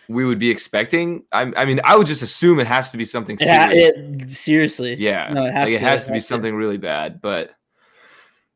[0.09, 1.23] we would be expecting.
[1.31, 3.91] I, I mean, I would just assume it has to be something yeah serious.
[4.23, 6.27] it, seriously Yeah, No, it has like it to, has it to be has to.
[6.27, 7.21] something really bad.
[7.21, 7.51] But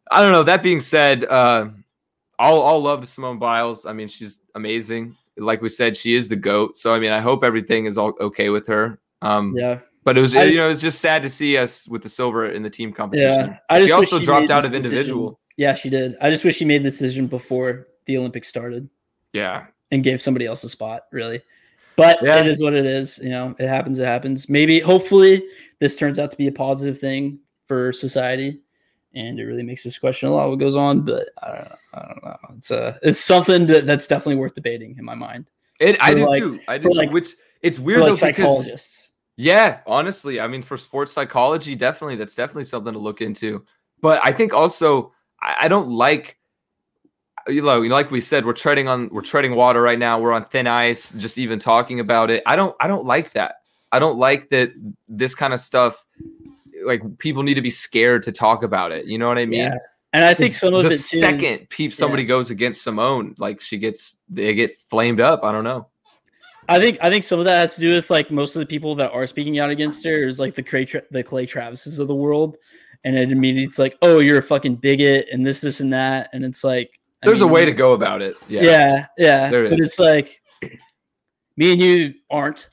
[0.09, 0.43] I don't know.
[0.43, 1.69] That being said, uh,
[2.39, 3.85] I'll I'll love Simone Biles.
[3.85, 5.15] I mean, she's amazing.
[5.37, 6.77] Like we said, she is the goat.
[6.77, 8.99] So I mean, I hope everything is all okay with her.
[9.21, 11.87] Um, yeah but it was I you just- know it's just sad to see us
[11.87, 13.51] with the silver in the team competition.
[13.51, 14.91] Yeah, I she just also she dropped out of decision.
[14.97, 15.39] individual.
[15.57, 16.15] Yeah, she did.
[16.19, 18.89] I just wish she made the decision before the Olympics started
[19.31, 21.41] Yeah, and gave somebody else a spot, really.
[21.97, 22.39] But Yeah.
[22.39, 23.19] it is what it is.
[23.21, 23.99] You know, it happens.
[23.99, 24.47] It happens.
[24.49, 25.43] Maybe, hopefully,
[25.79, 28.61] this turns out to be a positive thing for society,
[29.13, 31.01] and it really makes us question a lot what goes on.
[31.01, 31.75] But I don't know.
[31.93, 32.37] I don't know.
[32.57, 35.49] It's uh, it's something that, that's definitely worth debating in my mind
[35.79, 36.59] it, I do like- too.
[36.67, 36.95] I do too.
[36.95, 37.27] like- Which
[37.61, 39.11] it's weird like though because.
[39.37, 43.65] Yeah, honestly, I mean, for sports psychology, definitely, that's definitely something to look into.
[44.01, 46.37] But I think also, I, I don't like,
[47.47, 50.19] you know, like we said, we're treading on, we're treading water right now.
[50.19, 52.43] We're on thin ice, just even talking about it.
[52.45, 53.55] I don't, I don't like that.
[53.91, 54.71] I don't like that
[55.07, 56.05] this kind of stuff.
[56.85, 59.05] Like people need to be scared to talk about it.
[59.05, 59.59] You know what I mean?
[59.59, 59.75] Yeah,
[60.13, 63.35] and I think some of the it too is- second peep somebody goes against Simone,
[63.37, 65.43] like she gets, they get flamed up.
[65.43, 65.87] I don't know.
[66.69, 68.65] I think I think some of that has to do with like most of the
[68.65, 71.99] people that are speaking out against her is like the Clay Tra- the Clay Travises
[71.99, 72.55] of the world,
[73.03, 76.29] and it immediately it's like, oh, you're a fucking bigot and this, this, and that,
[76.31, 78.35] and it's like I There's a way to go about it.
[78.47, 78.61] Yeah.
[78.61, 79.49] Yeah, yeah.
[79.49, 79.85] There but is.
[79.85, 80.41] it's like
[81.57, 82.69] me and you aren't,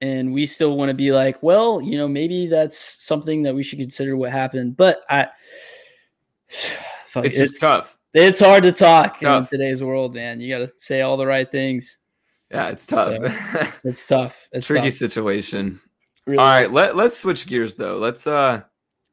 [0.00, 3.62] and we still want to be like, well, you know, maybe that's something that we
[3.62, 4.76] should consider what happened.
[4.76, 5.28] But I,
[7.06, 7.96] fuck, It's, just tough.
[8.14, 10.40] It's hard to talk in today's world, man.
[10.40, 11.98] You got to say all the right things.
[12.50, 13.78] Yeah, it's tough.
[13.84, 14.48] It's tough.
[14.52, 14.94] It's Tricky tough.
[14.94, 15.80] situation.
[16.26, 16.38] Really.
[16.38, 17.96] All right, let let's switch gears though.
[17.98, 18.62] Let's uh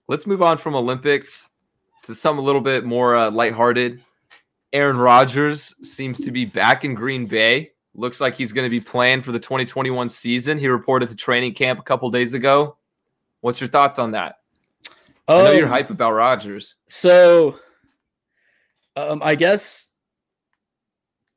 [0.07, 1.49] let's move on from Olympics
[2.03, 4.01] to some a little bit more uh, lighthearted.
[4.73, 7.71] Aaron Rodgers seems to be back in Green Bay.
[7.95, 10.57] Looks like he's going to be playing for the 2021 season.
[10.57, 12.77] He reported to training camp a couple days ago.
[13.41, 14.35] What's your thoughts on that?
[15.27, 16.75] I know you're Um, hype about Rodgers.
[16.87, 17.59] So,
[18.95, 19.87] um, I guess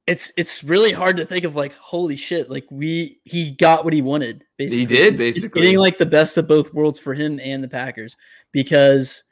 [0.06, 3.92] it's it's really hard to think of like holy shit, like we he got what
[3.92, 4.44] he wanted.
[4.58, 5.62] Basically, he did, It's basically.
[5.62, 8.16] getting like the best of both worlds for him and the Packers
[8.52, 9.22] because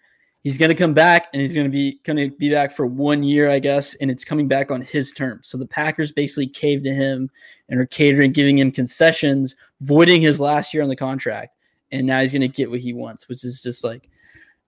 [0.42, 2.86] he's going to come back and he's going to be going to be back for
[2.86, 5.48] one year, I guess, and it's coming back on his terms.
[5.48, 7.30] So the Packers basically caved to him
[7.68, 11.54] and are catering, giving him concessions, voiding his last year on the contract,
[11.92, 14.08] and now he's going to get what he wants, which is just like,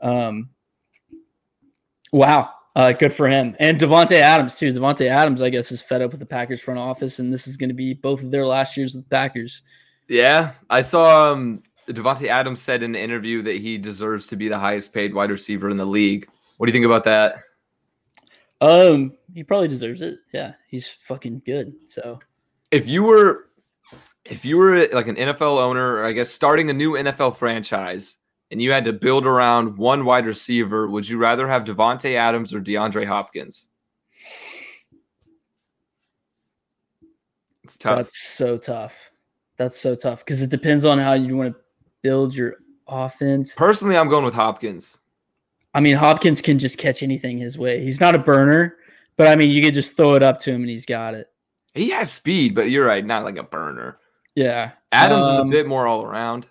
[0.01, 0.51] um,
[2.13, 3.55] wow, uh, good for him.
[3.59, 4.73] And Davante Adams too.
[4.73, 7.57] Davante Adams, I guess, is fed up with the Packers front office, and this is
[7.57, 9.63] going to be both of their last years with the Packers.
[10.09, 14.49] Yeah, I saw um, Davante Adams said in an interview that he deserves to be
[14.49, 16.29] the highest paid wide receiver in the league.
[16.57, 17.37] What do you think about that?
[18.61, 20.19] Um, he probably deserves it.
[20.33, 21.73] Yeah, he's fucking good.
[21.89, 22.21] So
[22.71, 23.47] if you were
[24.25, 28.17] if you were like an NFL owner or I guess starting a new NFL franchise
[28.51, 32.53] and you had to build around one wide receiver, would you rather have Davante Adams
[32.53, 33.69] or DeAndre Hopkins?
[37.65, 37.97] It's tough.
[37.97, 39.11] that's so tough.
[39.57, 41.60] That's so tough because it depends on how you want to
[42.03, 42.57] build your
[42.89, 43.55] offense.
[43.55, 44.99] Personally, I'm going with Hopkins.
[45.75, 47.83] I mean, Hopkins can just catch anything his way.
[47.83, 48.77] He's not a burner,
[49.17, 51.29] but I mean, you could just throw it up to him and he's got it.
[51.75, 53.99] He has speed, but you're right, not like a burner.
[54.35, 54.73] Yeah.
[54.91, 56.47] Adams is a Um, bit more all around.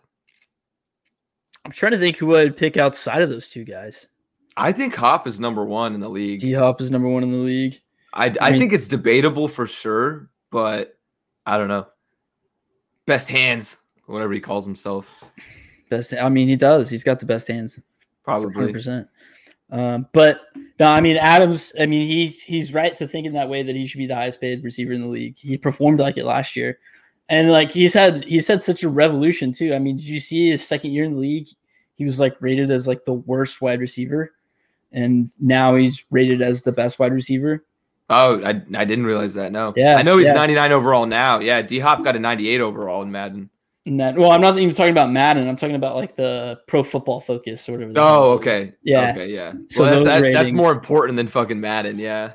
[1.65, 4.07] I'm trying to think who I'd pick outside of those two guys.
[4.55, 6.39] I think Hop is number one in the league.
[6.39, 7.79] D Hop is number one in the league.
[8.13, 10.97] I, I mean- think it's debatable for sure, but
[11.45, 11.87] I don't know.
[13.05, 13.78] Best hands,
[14.09, 15.09] whatever he calls himself,
[15.89, 16.13] Best.
[16.13, 16.89] I mean, he does.
[16.89, 17.81] He's got the best hands.
[18.23, 18.71] probably.
[18.71, 19.07] percent.
[19.71, 20.41] Um, but
[20.79, 21.73] no, I mean Adams.
[21.79, 24.41] I mean he's he's right to thinking that way that he should be the highest
[24.41, 25.37] paid receiver in the league.
[25.37, 26.79] He performed like it last year,
[27.27, 29.73] and like he's had he's had such a revolution too.
[29.73, 31.49] I mean, did you see his second year in the league?
[31.93, 34.33] He was like rated as like the worst wide receiver,
[34.91, 37.63] and now he's rated as the best wide receiver.
[38.11, 39.51] Oh, I, I didn't realize that.
[39.51, 39.71] No.
[39.75, 40.33] Yeah, I know he's yeah.
[40.33, 41.37] 99 overall now.
[41.39, 41.61] Yeah.
[41.61, 43.51] D Hop got a 98 overall in Madden.
[43.85, 45.47] That, well, I'm not even talking about Madden.
[45.47, 48.73] I'm talking about like the Pro Football Focus the hell Oh, okay.
[48.83, 49.11] Yeah.
[49.11, 49.33] Okay.
[49.33, 49.53] Yeah.
[49.69, 51.97] So well, that's, that, that's more important than fucking Madden.
[51.97, 52.33] Yeah.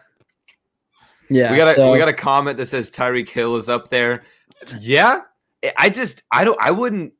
[1.28, 1.52] Yeah.
[1.52, 4.24] we got a so- we got a comment that says Tyreek Hill is up there.
[4.80, 5.20] Yeah,
[5.76, 7.12] I- just I don't I wouldn't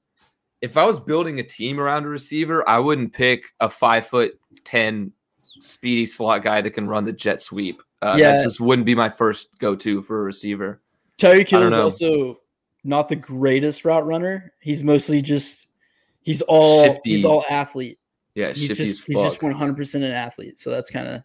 [0.63, 4.39] if I was building a team around a receiver, I wouldn't pick a five foot
[4.65, 5.13] ten
[5.61, 7.83] speedy slot guy that can run the jet sweep.
[8.03, 8.37] Uh, Yeah.
[8.37, 10.81] that just wouldn't be my first go to for a receiver.
[11.19, 12.41] Tyreek Hill is also
[12.85, 14.53] not the greatest route runner.
[14.61, 15.69] He's mostly just
[16.23, 17.11] he's all Shifty.
[17.11, 17.99] he's all athlete.
[18.35, 20.59] Yeah, He's just he's just one hundred percent an athlete.
[20.59, 21.23] So that's kind of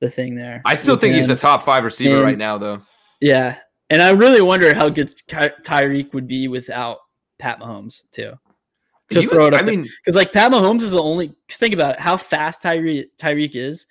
[0.00, 0.62] the thing there.
[0.64, 2.82] I still think he's a top five receiver And- right now, though.
[3.20, 3.56] yeah.
[3.90, 6.98] And I really wonder how good Ty- Tyreek would be without
[7.38, 8.32] Pat Mahomes too.
[9.10, 11.34] To was- throw it up I mean, Because like Pat Mahomes is the only.
[11.50, 13.86] think about it, how fast Tyreek Tyreek is.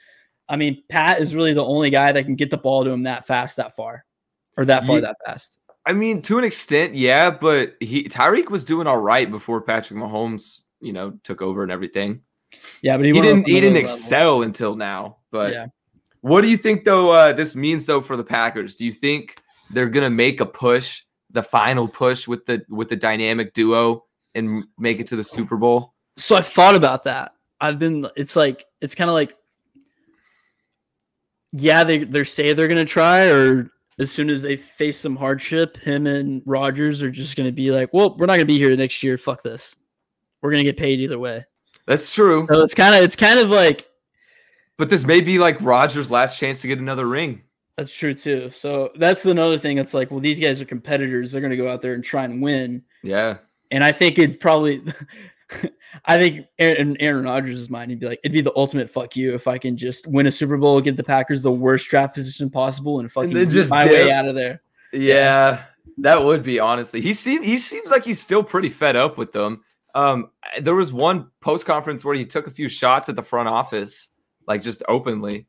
[0.50, 3.04] I mean, Pat is really the only guy that can get the ball to him
[3.04, 4.04] that fast, that far,
[4.58, 5.60] or that far, Ye- that fast.
[5.86, 10.00] I mean, to an extent, yeah, but he Tyreek was doing all right before Patrick
[10.00, 12.22] Mahomes, you know, took over and everything.
[12.82, 13.96] Yeah, but he, he, didn't he didn't another level.
[13.96, 15.18] excel until now.
[15.32, 15.68] But Yeah.
[16.22, 18.76] what do you think though uh, this means though for the Packers?
[18.76, 19.42] Do you think
[19.72, 24.66] they're gonna make a push, the final push with the with the dynamic duo and
[24.78, 25.94] make it to the Super Bowl?
[26.18, 27.34] So I've thought about that.
[27.60, 28.08] I've been.
[28.16, 29.36] It's like it's kind of like,
[31.54, 35.78] yeah, they they say they're gonna try, or as soon as they face some hardship,
[35.78, 39.04] him and Rodgers are just gonna be like, well, we're not gonna be here next
[39.04, 39.18] year.
[39.18, 39.78] Fuck this.
[40.42, 41.46] We're gonna get paid either way.
[41.86, 42.46] That's true.
[42.52, 43.88] So it's kind of it's kind of like
[44.78, 47.44] But this may be like Rodgers' last chance to get another ring.
[47.78, 48.50] That's true too.
[48.52, 49.78] So that's another thing.
[49.78, 51.32] It's like, well, these guys are competitors.
[51.32, 52.84] They're going to go out there and try and win.
[53.02, 53.38] Yeah.
[53.72, 54.84] And I think it'd probably,
[56.06, 59.34] I think in Aaron Rodgers' mind, he'd be like, it'd be the ultimate fuck you
[59.34, 62.50] if I can just win a Super Bowl, get the Packers the worst draft position
[62.50, 63.94] possible, and fucking then just my dip.
[63.94, 64.62] way out of there.
[64.94, 65.64] Yeah.
[65.98, 67.02] That would be honestly.
[67.02, 69.62] He seems he seems like he's still pretty fed up with them.
[69.94, 73.50] Um, there was one post conference where he took a few shots at the front
[73.50, 74.10] office,
[74.48, 75.48] like just openly.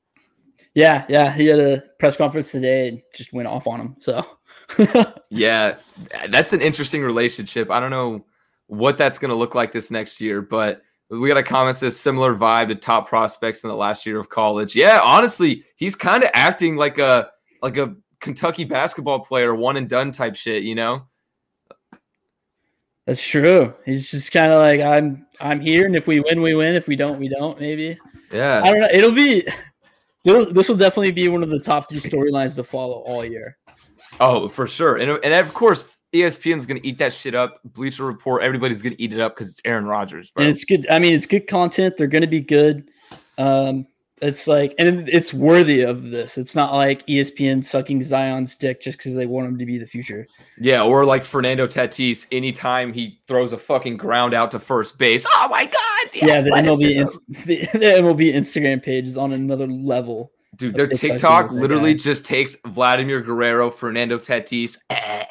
[0.74, 1.32] Yeah, yeah.
[1.32, 3.96] He had a press conference today and just went off on him.
[4.00, 4.26] So
[5.30, 5.76] Yeah,
[6.28, 7.70] that's an interesting relationship.
[7.70, 8.24] I don't know
[8.72, 10.80] what that's going to look like this next year, but
[11.10, 14.30] we got a comment says similar vibe to top prospects in the last year of
[14.30, 14.74] college.
[14.74, 17.30] Yeah, honestly, he's kind of acting like a
[17.60, 20.62] like a Kentucky basketball player, one and done type shit.
[20.62, 21.06] You know?
[23.06, 23.74] that's true.
[23.84, 26.74] He's just kind of like I'm I'm here, and if we win, we win.
[26.74, 27.60] If we don't, we don't.
[27.60, 27.98] Maybe
[28.32, 28.62] Yeah.
[28.64, 28.88] I don't know.
[28.90, 29.46] It'll be
[30.24, 33.58] it'll- this will definitely be one of the top three storylines to follow all year.
[34.18, 34.96] Oh, for sure.
[34.96, 37.60] And and of course, ESPN's going to eat that shit up.
[37.64, 40.44] Bleacher Report, everybody's going to eat it up because it's Aaron Rodgers, bro.
[40.44, 40.86] and it's good.
[40.90, 41.96] I mean, it's good content.
[41.96, 42.90] They're going to be good.
[43.38, 43.86] Um,
[44.20, 46.38] it's like, and it's worthy of this.
[46.38, 49.86] It's not like ESPN sucking Zion's dick just because they want him to be the
[49.86, 50.28] future.
[50.60, 55.26] yeah, or like Fernando Tatis, anytime he throws a fucking ground out to first base.
[55.34, 56.12] Oh my god!
[56.12, 60.30] the yeah, the MLB, the, the MLB Instagram page is on another level.
[60.54, 64.76] Dude, their TikTok literally just takes Vladimir Guerrero, Fernando Tatis.
[64.90, 65.24] eh.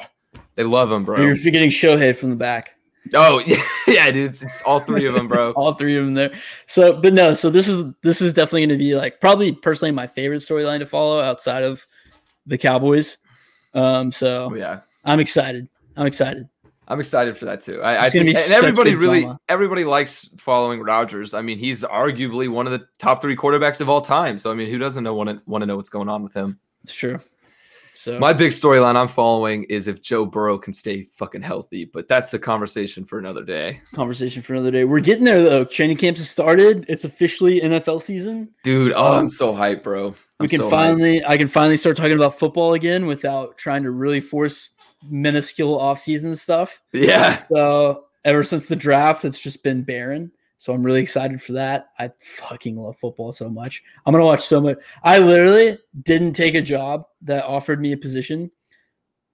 [0.54, 1.20] They love him, bro.
[1.20, 2.76] You're forgetting Shohei from the back.
[3.14, 4.30] Oh yeah, yeah, dude.
[4.30, 5.50] It's, it's all three of them, bro.
[5.56, 6.32] All three of them there.
[6.66, 7.34] So, but no.
[7.34, 10.78] So this is this is definitely going to be like probably personally my favorite storyline
[10.78, 11.86] to follow outside of
[12.46, 13.18] the Cowboys.
[13.74, 15.68] Um, so Oh, yeah, I'm excited.
[15.96, 16.48] I'm excited.
[16.88, 17.80] I'm excited for that too.
[17.82, 19.40] I, I think, and everybody really, drama.
[19.48, 21.32] everybody likes following Rodgers.
[21.32, 24.38] I mean, he's arguably one of the top three quarterbacks of all time.
[24.38, 26.34] So I mean, who doesn't know want to want to know what's going on with
[26.34, 26.58] him?
[26.84, 27.20] It's true.
[28.02, 32.08] So My big storyline I'm following is if Joe Burrow can stay fucking healthy, but
[32.08, 33.80] that's the conversation for another day.
[33.94, 34.84] conversation for another day.
[34.84, 35.64] We're getting there though.
[35.64, 36.84] Training camps have started.
[36.88, 38.48] It's officially NFL season.
[38.64, 40.08] Dude, oh, Um, I'm so hyped, bro.
[40.08, 40.70] I'm we can so hyped.
[40.70, 44.70] finally I can finally start talking about football again without trying to really force
[45.08, 46.80] minuscule off-season stuff.
[46.92, 47.44] Yeah.
[47.54, 50.32] So ever since the draft, it's just been barren.
[50.62, 51.88] So I'm really excited for that.
[51.98, 53.82] I fucking love football so much.
[54.06, 54.78] I'm gonna watch so much.
[55.02, 58.48] I literally didn't take a job that offered me a position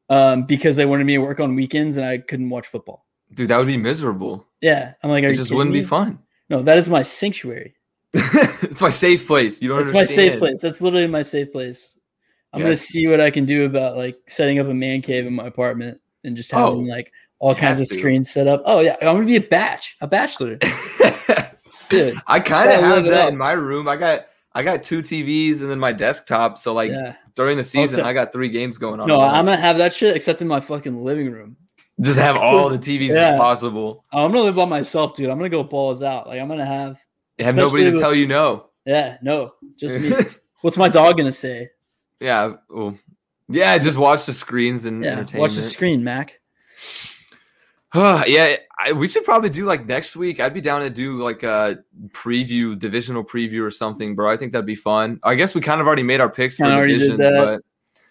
[0.09, 3.05] um, because they wanted me to work on weekends and I couldn't watch football.
[3.35, 4.47] Dude, that would be miserable.
[4.63, 6.19] Yeah, I'm like, It just wouldn't be fun.
[6.49, 7.75] No, that is my sanctuary.
[8.15, 9.61] it's my safe place.
[9.61, 10.63] You don't That's my safe place.
[10.63, 11.99] That's literally my safe place.
[12.55, 15.35] I'm gonna see what I can do about like setting up a man cave in
[15.35, 17.95] my apartment and just having Oh, like all kinds of to.
[17.95, 18.63] screens set up.
[18.65, 20.59] Oh yeah, I'm gonna be a batch, a bachelor,
[21.89, 22.19] dude.
[22.27, 23.89] I kind of have that in my room.
[23.89, 26.59] I got I got two TVs and then my desktop.
[26.59, 27.17] So like yeah.
[27.35, 29.09] during the season, so- I got three games going on.
[29.09, 31.57] No, I'm gonna have that shit except in my fucking living room.
[32.01, 33.33] just have all the TVs Yeah.
[33.33, 34.05] as possible.
[34.13, 35.31] I'm gonna live by myself, dude.
[35.31, 36.27] I'm gonna go balls out.
[36.29, 36.99] Like I'm gonna have.
[37.39, 38.67] Have nobody to with- tell you no.
[38.85, 40.13] Yeah, no, just me.
[40.63, 41.69] What's my dog gonna say?
[42.21, 42.55] yeah.
[42.69, 42.99] Well,
[43.49, 43.79] yeah.
[43.79, 45.41] Just watch the screens and Yeah, entertainment.
[45.43, 46.38] watch the screen, Mac.
[47.95, 50.41] yeah, I, we should probably do like next week.
[50.41, 54.31] I'd be down to do like a preview, divisional preview or something, bro.
[54.31, 55.19] I think that'd be fun.
[55.23, 57.63] I guess we kind of already made our picks for Kinda already did divisions, but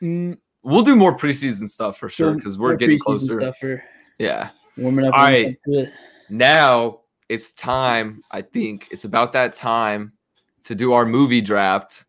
[0.01, 3.51] Mm, we'll do more preseason stuff for sure because we're getting closer.
[3.53, 3.83] For
[4.19, 4.49] Yeah.
[4.77, 5.13] warming up.
[5.15, 5.57] All right.
[5.65, 5.89] it.
[6.29, 8.21] Now it's time.
[8.31, 10.13] I think it's about that time
[10.65, 12.05] to do our movie draft.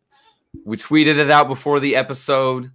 [0.65, 2.71] We tweeted it out before the episode.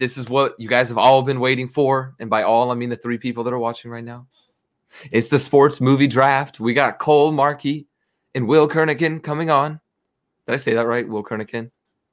[0.00, 2.14] This is what you guys have all been waiting for.
[2.18, 4.26] And by all, I mean the three people that are watching right now.
[5.12, 6.58] It's the sports movie draft.
[6.58, 7.86] We got Cole Markey
[8.34, 9.78] and Will Kernigan coming on.
[10.46, 11.06] Did I say that right?
[11.06, 11.70] Will Kernigan?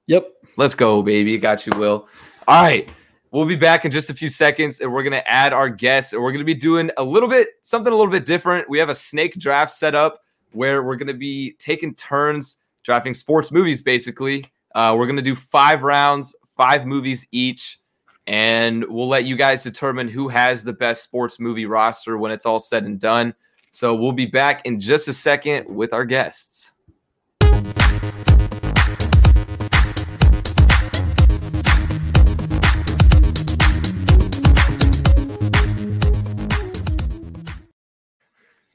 [0.08, 0.28] Yep.
[0.58, 1.38] Let's go, baby.
[1.38, 2.10] Got you, Will.
[2.46, 2.90] All right.
[3.32, 6.12] We'll be back in just a few seconds and we're going to add our guests
[6.12, 8.70] and we're going to be doing a little bit, something a little bit different.
[8.70, 10.22] We have a snake draft set up
[10.52, 14.44] where we're going to be taking turns drafting sports movies, basically.
[14.76, 17.80] Uh, we're going to do five rounds, five movies each,
[18.26, 22.46] and we'll let you guys determine who has the best sports movie roster when it's
[22.46, 23.34] all said and done.
[23.72, 26.72] So we'll be back in just a second with our guests.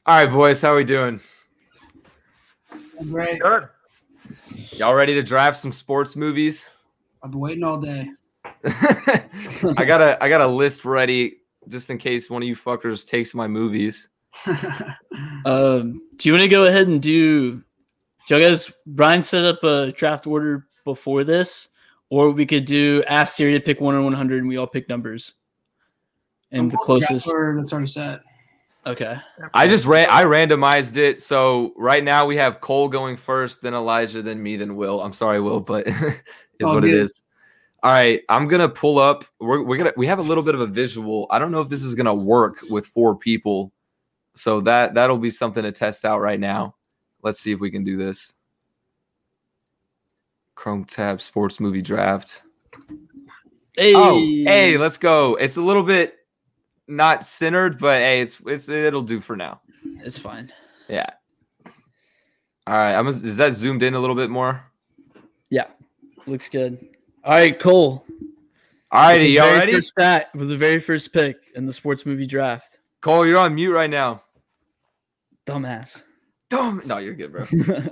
[0.04, 1.20] All right, boys, how are we doing?
[3.10, 3.40] Great.
[3.40, 3.68] Good.
[4.72, 6.70] Y'all ready to draft some sports movies?
[7.22, 8.10] I've been waiting all day.
[8.64, 13.06] I got a I got a list ready just in case one of you fuckers
[13.06, 14.08] takes my movies.
[15.44, 17.62] Um, do you want to go ahead and do?
[18.26, 18.70] Do you guys?
[18.86, 21.68] Brian set up a draft order before this,
[22.10, 24.66] or we could do ask Siri to pick one on one hundred, and we all
[24.66, 25.34] pick numbers.
[26.52, 27.26] And the closest.
[27.26, 28.20] That's already set.
[28.84, 29.16] Okay.
[29.54, 31.20] I just ran I randomized it.
[31.20, 35.00] So right now we have Cole going first, then Elijah, then me, then Will.
[35.00, 35.86] I'm sorry, Will, but
[36.58, 37.04] is what it good.
[37.04, 37.24] is.
[37.82, 39.24] All right, I'm gonna pull up.
[39.40, 41.26] We're, we're gonna we have a little bit of a visual.
[41.30, 43.72] I don't know if this is gonna work with four people,
[44.34, 46.76] so that that'll be something to test out right now.
[47.22, 48.34] Let's see if we can do this.
[50.54, 52.42] Chrome tab sports movie draft.
[53.76, 55.34] Hey, Oh, hey, let's go.
[55.36, 56.18] It's a little bit
[56.86, 59.60] not centered, but hey, it's it's it'll do for now.
[60.04, 60.52] it's fine.
[60.88, 61.10] Yeah.
[62.66, 62.94] All right.
[62.94, 63.08] I'm.
[63.08, 64.62] Is that zoomed in a little bit more?
[66.26, 66.78] Looks good.
[67.24, 68.04] All right, Cole.
[68.90, 69.72] All righty, With the y'all ready?
[69.72, 72.78] First bat for the very first pick in the sports movie draft.
[73.00, 74.22] Cole, you're on mute right now.
[75.46, 76.04] Dumbass.
[76.50, 76.82] Dumb.
[76.84, 77.46] No, you're good, bro.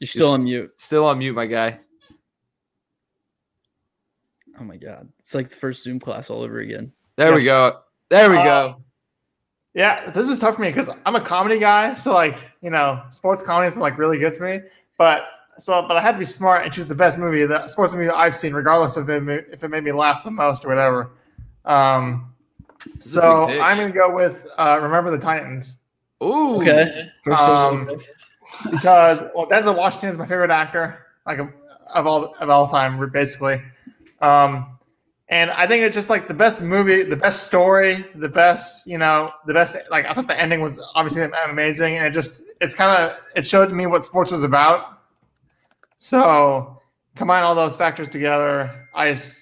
[0.00, 0.72] You're still on mute.
[0.78, 1.78] Still on mute, my guy.
[4.58, 6.92] Oh my god, it's like the first Zoom class all over again.
[7.16, 7.78] There we go.
[8.10, 8.82] There we Uh, go.
[9.74, 13.00] Yeah, this is tough for me because I'm a comedy guy, so like you know,
[13.10, 14.60] sports comedy isn't like really good for me.
[14.98, 15.22] But
[15.58, 18.08] so, but I had to be smart and choose the best movie, the sports movie
[18.08, 21.10] I've seen, regardless of it, if it made me laugh the most or whatever.
[21.64, 22.34] Um,
[22.96, 23.44] This is a so.
[23.60, 25.76] I'm gonna go with uh, Remember the Titans
[26.22, 26.60] Ooh.
[26.60, 27.10] Okay.
[27.30, 28.00] Um,
[28.70, 31.48] because well, Denzel Washington is my favorite actor, like of,
[31.94, 33.60] of all of all time, basically.
[34.20, 34.78] Um,
[35.28, 38.98] and I think it's just like the best movie, the best story, the best, you
[38.98, 39.76] know, the best.
[39.90, 43.46] Like I thought the ending was obviously amazing, and it just it's kind of it
[43.46, 45.01] showed me what sports was about.
[46.02, 46.80] So
[47.14, 49.40] combine all those factors together, I just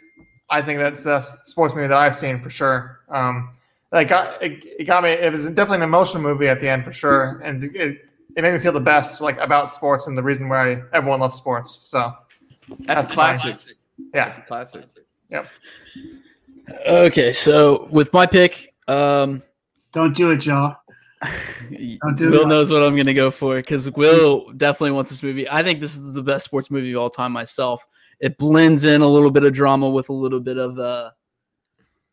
[0.50, 3.00] I think that's the sports movie that I've seen for sure.
[3.08, 3.52] Um,
[3.92, 5.08] like got, it, it got me.
[5.08, 8.02] It was definitely an emotional movie at the end for sure, and it,
[8.36, 11.38] it made me feel the best like about sports and the reason why everyone loves
[11.38, 11.78] sports.
[11.82, 12.12] So
[12.68, 13.56] That's, That's a classic.
[13.56, 13.74] fine.
[14.12, 14.84] yeah, That's a classic.
[15.30, 15.46] Yep.
[16.86, 19.42] Okay, so with my pick, um,
[19.92, 20.76] Don't do it, Jaw.
[22.16, 22.48] Don't Will it.
[22.48, 25.48] knows what I'm gonna go for because Will definitely wants this movie.
[25.48, 27.32] I think this is the best sports movie of all time.
[27.32, 27.86] Myself,
[28.20, 31.10] it blends in a little bit of drama with a little bit of uh,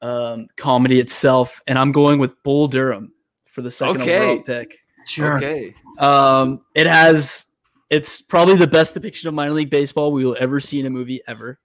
[0.02, 3.14] um, comedy itself, and I'm going with Bull Durham
[3.52, 4.18] for the second Okay.
[4.18, 4.78] overall pick.
[5.06, 5.38] Sure.
[5.38, 5.74] Okay.
[6.00, 7.46] Um, it has
[7.90, 10.90] it's probably the best depiction of minor league baseball we will ever see in a
[10.90, 11.60] movie ever.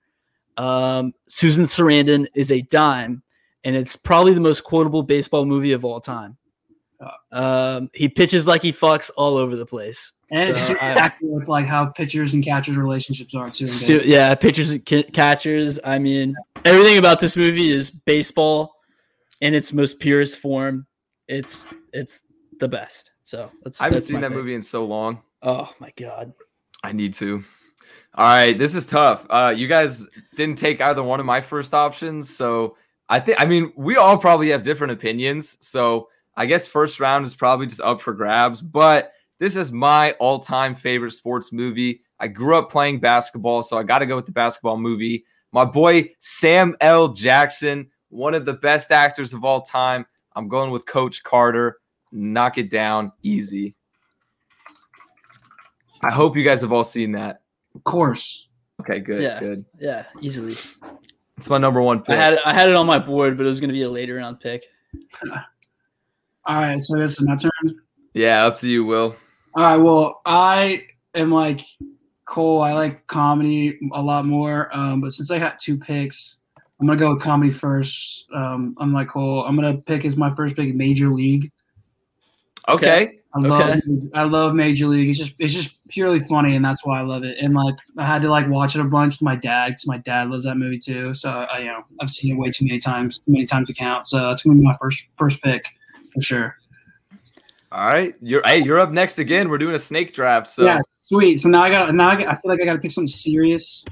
[0.56, 3.22] Um, Susan Sarandon is a dime,
[3.64, 6.36] and it's probably the most quotable baseball movie of all time.
[7.30, 10.12] Um, he pitches like he fucks all over the place.
[10.30, 13.64] And it's So, super I- accurate with like how pitchers and catchers relationships are too.
[13.64, 15.78] in Stu- yeah, pitchers and ca- catchers.
[15.84, 16.34] I mean,
[16.64, 18.76] everything about this movie is baseball
[19.40, 20.86] in its most purest form.
[21.28, 22.22] It's it's
[22.60, 23.10] the best.
[23.24, 23.80] So let's.
[23.80, 24.36] I haven't that's seen that pick.
[24.38, 25.20] movie in so long.
[25.42, 26.32] Oh my god.
[26.84, 27.44] I need to.
[28.14, 29.26] All right, this is tough.
[29.30, 32.76] Uh, you guys didn't take either one of my first options, so
[33.08, 33.40] I think.
[33.40, 37.66] I mean, we all probably have different opinions, so I guess first round is probably
[37.66, 38.60] just up for grabs.
[38.62, 42.02] But this is my all-time favorite sports movie.
[42.18, 45.24] I grew up playing basketball, so I got to go with the basketball movie.
[45.52, 47.08] My boy Sam L.
[47.08, 50.06] Jackson, one of the best actors of all time.
[50.34, 51.78] I'm going with Coach Carter.
[52.12, 53.74] Knock it down easy.
[56.02, 57.42] I hope you guys have all seen that.
[57.74, 58.48] Of course.
[58.80, 59.38] Okay, good, Yeah.
[59.40, 59.64] good.
[59.78, 60.56] Yeah, easily.
[61.36, 62.16] It's my number one I pick.
[62.16, 64.16] had I had it on my board, but it was going to be a later
[64.16, 64.64] round pick.
[66.44, 67.50] All right, so this is my turn.
[68.14, 69.16] yeah, up to you, Will.
[69.54, 71.60] All right, well, I am like
[72.24, 72.62] Cole.
[72.62, 76.42] I like comedy a lot more, um, but since I got two picks,
[76.80, 78.26] I'm gonna go with comedy first.
[78.34, 79.44] Um, I'm like Cole.
[79.44, 81.52] I'm gonna pick as my first pick Major League.
[82.68, 83.18] Okay.
[83.34, 83.80] I love Okay.
[84.14, 85.08] I love Major League.
[85.08, 87.38] It's just it's just purely funny, and that's why I love it.
[87.38, 89.98] And like I had to like watch it a bunch with my dad because my
[89.98, 91.14] dad loves that movie too.
[91.14, 93.74] So I, you know I've seen it way too many times, too many times to
[93.74, 94.06] count.
[94.06, 95.66] So that's gonna be my first first pick
[96.12, 96.56] for sure.
[97.72, 98.14] All right.
[98.20, 99.48] You're hey, you're up next again.
[99.48, 100.46] We're doing a snake draft.
[100.48, 101.38] So yeah, sweet.
[101.38, 103.08] So now I got now I, got, I feel like I got to pick something
[103.08, 103.84] serious,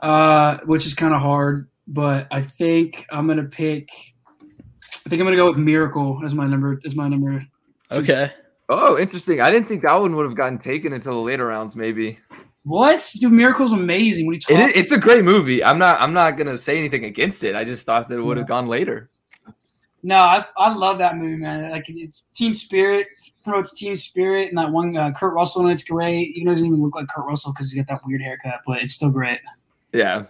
[0.00, 1.68] uh, which is kind of hard.
[1.88, 3.88] But I think I'm gonna pick.
[5.04, 7.44] I think I'm gonna go with Miracle as my number as my number.
[7.90, 8.30] Okay.
[8.68, 9.40] Oh, interesting.
[9.40, 12.18] I didn't think that one would have gotten taken until the later rounds, maybe.
[12.64, 13.06] What?
[13.18, 14.26] Dude, Miracle's amazing.
[14.26, 14.60] What are you talking?
[14.60, 15.64] is, it's a great movie.
[15.64, 17.56] I'm not I'm not gonna say anything against it.
[17.56, 19.10] I just thought that it would have gone later.
[20.04, 21.70] No, I, I love that movie, man.
[21.70, 23.08] Like it's team spirit,
[23.44, 26.30] promotes team spirit, and that one uh, Kurt Russell, and it's great.
[26.34, 28.60] Even though he doesn't even look like Kurt Russell because he got that weird haircut,
[28.66, 29.38] but it's still great.
[29.92, 30.24] Yeah.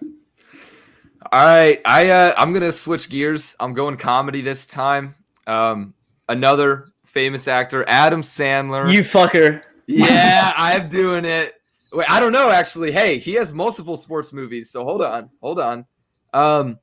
[1.31, 1.81] All right.
[1.85, 3.57] I uh I'm gonna switch gears.
[3.61, 5.15] I'm going comedy this time.
[5.47, 5.95] Um
[6.29, 8.93] another famous actor, Adam Sandler.
[8.93, 9.63] You fucker.
[9.87, 11.55] Yeah, I'm doing it.
[11.93, 12.93] Wait, I don't know actually.
[12.93, 15.87] Hey, he has multiple sports movies, so hold on, hold on.
[16.35, 16.79] Um,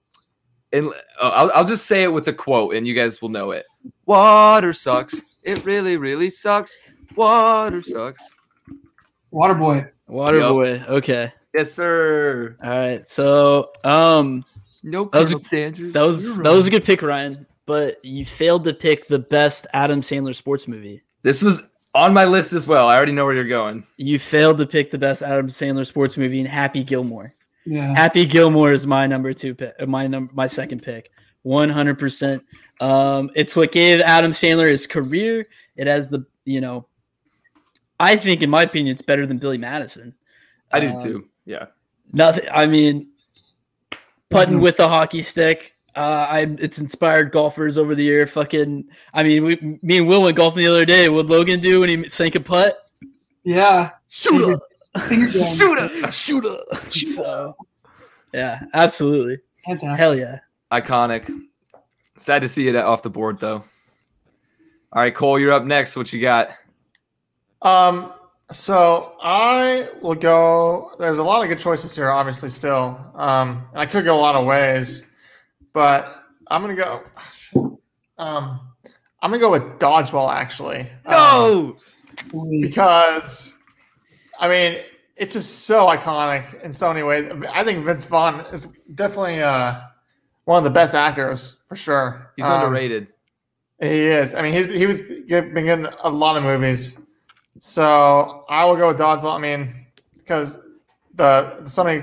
[0.72, 0.88] and
[1.22, 3.66] uh, I'll, I'll just say it with a quote, and you guys will know it.
[4.06, 5.22] Water sucks.
[5.44, 6.92] It really, really sucks.
[7.16, 8.24] Water sucks.
[9.34, 9.90] Waterboy.
[10.10, 10.88] Waterboy.
[10.88, 11.32] Okay.
[11.54, 12.56] Yes, sir.
[12.64, 13.08] All right.
[13.08, 14.44] So, um,
[14.84, 15.94] No, That was Sanders.
[15.94, 17.46] that was that was a good pick, Ryan.
[17.66, 21.04] But you failed to pick the best Adam Sandler sports movie.
[21.22, 21.64] This was
[21.94, 22.88] on my list as well.
[22.88, 23.86] I already know where you're going.
[23.98, 27.34] You failed to pick the best Adam Sandler sports movie in Happy Gilmore.
[27.70, 27.94] Yeah.
[27.96, 29.76] Happy Gilmore is my number two pick.
[29.80, 31.12] uh, My number, my second pick.
[31.44, 32.44] One hundred percent.
[32.82, 35.46] Um, it's what gave Adam Sandler his career.
[35.76, 36.88] It has the you know,
[38.00, 40.16] I think in my opinion, it's better than Billy Madison.
[40.72, 41.28] I do Um, too.
[41.46, 41.66] Yeah.
[42.12, 42.46] Nothing.
[42.52, 43.10] I mean,
[44.32, 44.62] putting Mhm.
[44.64, 45.74] with the hockey stick.
[45.96, 46.58] Uh, I'm.
[46.60, 48.26] It's inspired golfers over the year.
[48.26, 48.86] Fucking.
[49.14, 51.08] I mean, we, me and Will went golfing the other day.
[51.10, 52.76] What Logan do when he sank a putt?
[53.44, 53.92] Yeah.
[54.96, 55.28] Shooter, Finger
[56.02, 56.12] gun.
[56.12, 56.60] shooter,
[56.90, 57.14] shooter.
[57.14, 57.56] So,
[58.34, 59.38] yeah, absolutely.
[59.66, 59.98] Fantastic.
[60.00, 60.40] Hell yeah.
[60.72, 61.32] Iconic.
[62.18, 63.64] Sad to see it off the board though.
[64.92, 65.96] All right, Cole, you're up next.
[65.96, 66.50] What you got?
[67.62, 68.12] Um,
[68.52, 70.92] so I will go.
[71.00, 72.50] There's a lot of good choices here, obviously.
[72.50, 75.04] Still, um, I could go a lot of ways,
[75.74, 77.04] but I'm gonna go.
[78.18, 78.60] Um,
[79.22, 80.90] I'm gonna go with dodgeball actually.
[81.06, 81.78] Um,
[82.34, 82.48] No.
[82.62, 83.54] because
[84.40, 84.80] I mean
[85.20, 87.26] it's just so iconic in so many ways.
[87.52, 88.66] I think Vince Vaughn is
[88.96, 89.82] definitely uh,
[90.46, 92.32] one of the best actors for sure.
[92.38, 93.08] He's Um, underrated.
[93.82, 94.34] He is.
[94.34, 96.98] I mean, he's he was been getting a lot of movies,
[97.60, 99.36] so I will go with Dodgeball.
[99.36, 99.86] I mean,
[100.16, 100.58] because
[101.16, 102.02] the so many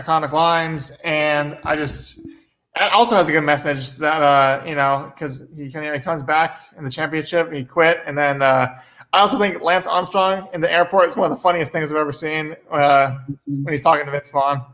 [0.00, 5.12] iconic lines, and I just it also has a good message that uh you know
[5.14, 8.66] because he kind he comes back in the championship, he quit, and then uh,
[9.12, 11.98] I also think Lance Armstrong in the airport is one of the funniest things I've
[11.98, 14.64] ever seen uh, when he's talking to Vince Vaughn.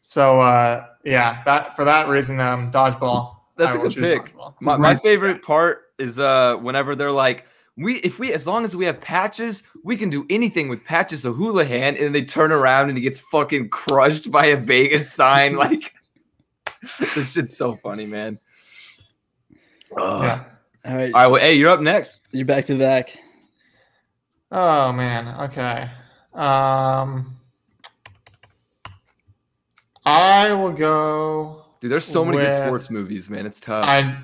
[0.00, 3.36] So uh, yeah, that for that reason, um, Dodgeball.
[3.56, 4.34] That's I a good pick.
[4.60, 7.46] My, my favorite part is uh whenever they're like,
[7.76, 11.26] we if we as long as we have patches, we can do anything with Patches
[11.26, 15.56] O'Houlihan, and they turn around and he gets fucking crushed by a Vegas sign.
[15.66, 15.92] Like
[17.14, 18.38] this shit's so funny, man.
[19.98, 20.22] Ugh.
[20.22, 20.44] Yeah.
[20.84, 21.12] All right.
[21.12, 22.20] All right, well, hey, you're up next.
[22.30, 23.18] You're back to back.
[24.58, 25.28] Oh man.
[25.50, 25.86] Okay.
[26.32, 27.36] Um,
[30.06, 31.66] I will go.
[31.78, 33.44] Dude, there's so many good sports movies, man.
[33.44, 33.84] It's tough.
[33.86, 34.18] I.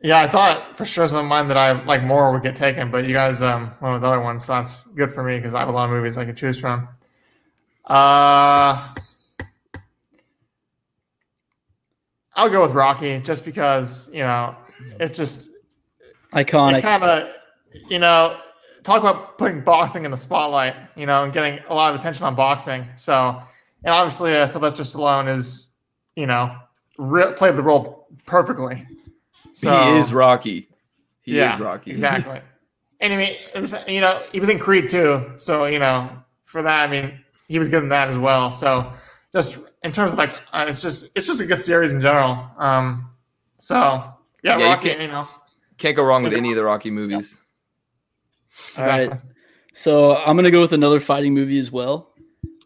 [0.00, 2.88] Yeah, I thought for sure some of mine that I like more would get taken,
[2.92, 5.58] but you guys um went with other ones, so that's good for me because I
[5.58, 6.88] have a lot of movies I can choose from.
[7.86, 8.94] Uh,
[12.36, 14.54] I'll go with Rocky just because you know
[15.00, 15.50] it's just
[16.32, 16.80] Iconic.
[16.82, 17.28] kind of,
[17.90, 18.38] you know,
[18.82, 22.24] talk about putting boxing in the spotlight, you know, and getting a lot of attention
[22.24, 22.86] on boxing.
[22.96, 23.40] So,
[23.84, 25.68] and obviously, uh, Sylvester Stallone is,
[26.16, 26.54] you know,
[26.98, 28.86] re- played the role perfectly.
[29.52, 30.68] So, he is Rocky.
[31.22, 31.90] He yeah, is Rocky.
[31.92, 32.40] exactly.
[33.02, 33.36] And I mean,
[33.88, 35.32] you know, he was in Creed too.
[35.38, 36.10] So, you know,
[36.44, 37.18] for that, I mean,
[37.48, 38.50] he was good in that as well.
[38.50, 38.92] So,
[39.32, 42.50] just in terms of like, uh, it's just it's just a good series in general.
[42.58, 43.08] Um,
[43.56, 43.76] so
[44.42, 45.26] yeah, Yeah, Rocky, can't- you know,
[45.78, 47.38] Can't go wrong with any of the Rocky movies.
[48.76, 49.12] All right.
[49.72, 52.14] So I'm gonna go with another fighting movie as well.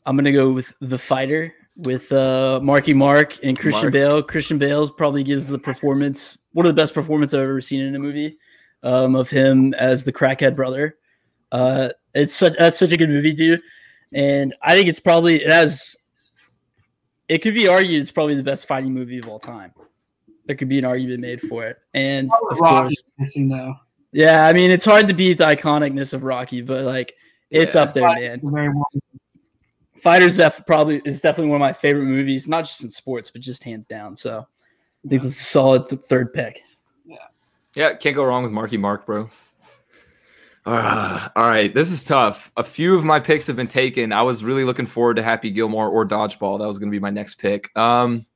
[0.06, 3.92] I'm gonna go with The Fighter with uh, Marky Mark and Christian Mark.
[3.92, 4.22] Bale.
[4.22, 7.94] Christian Bale probably gives the performance one of the best performances I've ever seen in
[7.94, 8.38] a movie
[8.82, 10.96] um, of him as the crackhead brother.
[11.50, 13.60] Uh, it's such that's such a good movie, dude.
[14.12, 15.96] And I think it's probably it has.
[17.28, 19.72] It could be argued it's probably the best fighting movie of all time.
[20.46, 23.74] There could be an argument made for it, and of Rocky course, missing though.
[24.14, 24.46] Yeah.
[24.46, 27.14] I mean, it's hard to beat the iconicness of Rocky, but like
[27.50, 27.82] it's Yeah.
[27.82, 28.40] up there, man.
[28.42, 28.84] Well.
[29.96, 33.40] Fighters def- probably is definitely one of my favorite movies, not just in sports, but
[33.40, 34.14] just hands down.
[34.16, 34.46] So
[35.04, 36.60] I think this is a solid th- third pick.
[37.06, 37.16] Yeah,
[37.74, 39.28] Yeah, can't go wrong with Marky Mark, bro.
[40.66, 42.50] Ah, all right, this is tough.
[42.56, 44.12] A few of my picks have been taken.
[44.12, 46.58] I was really looking forward to Happy Gilmore or Dodgeball.
[46.58, 47.74] That was going to be my next pick.
[47.76, 48.26] Um,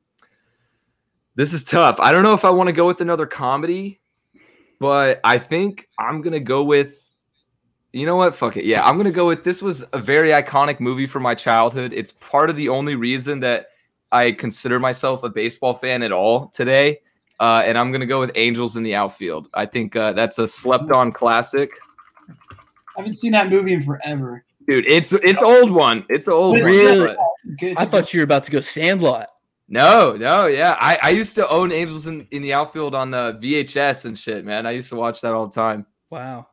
[1.35, 1.99] this is tough.
[2.01, 4.01] I don't know if I want to go with another comedy,
[4.79, 6.95] but I think I'm going to go with.
[7.93, 8.35] You know what?
[8.35, 8.65] Fuck it.
[8.65, 9.45] Yeah, I'm going to go with.
[9.45, 11.93] This was a very iconic movie for my childhood.
[11.95, 13.69] It's part of the only reason that
[14.13, 17.01] I consider myself a baseball fan at all today.
[17.41, 19.49] Uh, and I'm going to go with Angels in the Outfield.
[19.55, 21.71] I think uh, that's a slept on classic.
[22.29, 24.45] I haven't seen that movie in forever.
[24.67, 26.05] Dude, it's it's old one.
[26.11, 26.65] It's old one.
[26.65, 27.07] Really?
[27.07, 27.17] but-
[27.57, 27.79] Good.
[27.79, 29.29] I thought you were about to go Sandlot.
[29.69, 30.77] No, no, yeah.
[30.81, 34.45] I, I used to own Angels in, in the Outfield on the VHS and shit,
[34.45, 34.67] man.
[34.67, 35.85] I used to watch that all the time.
[36.11, 36.47] Wow.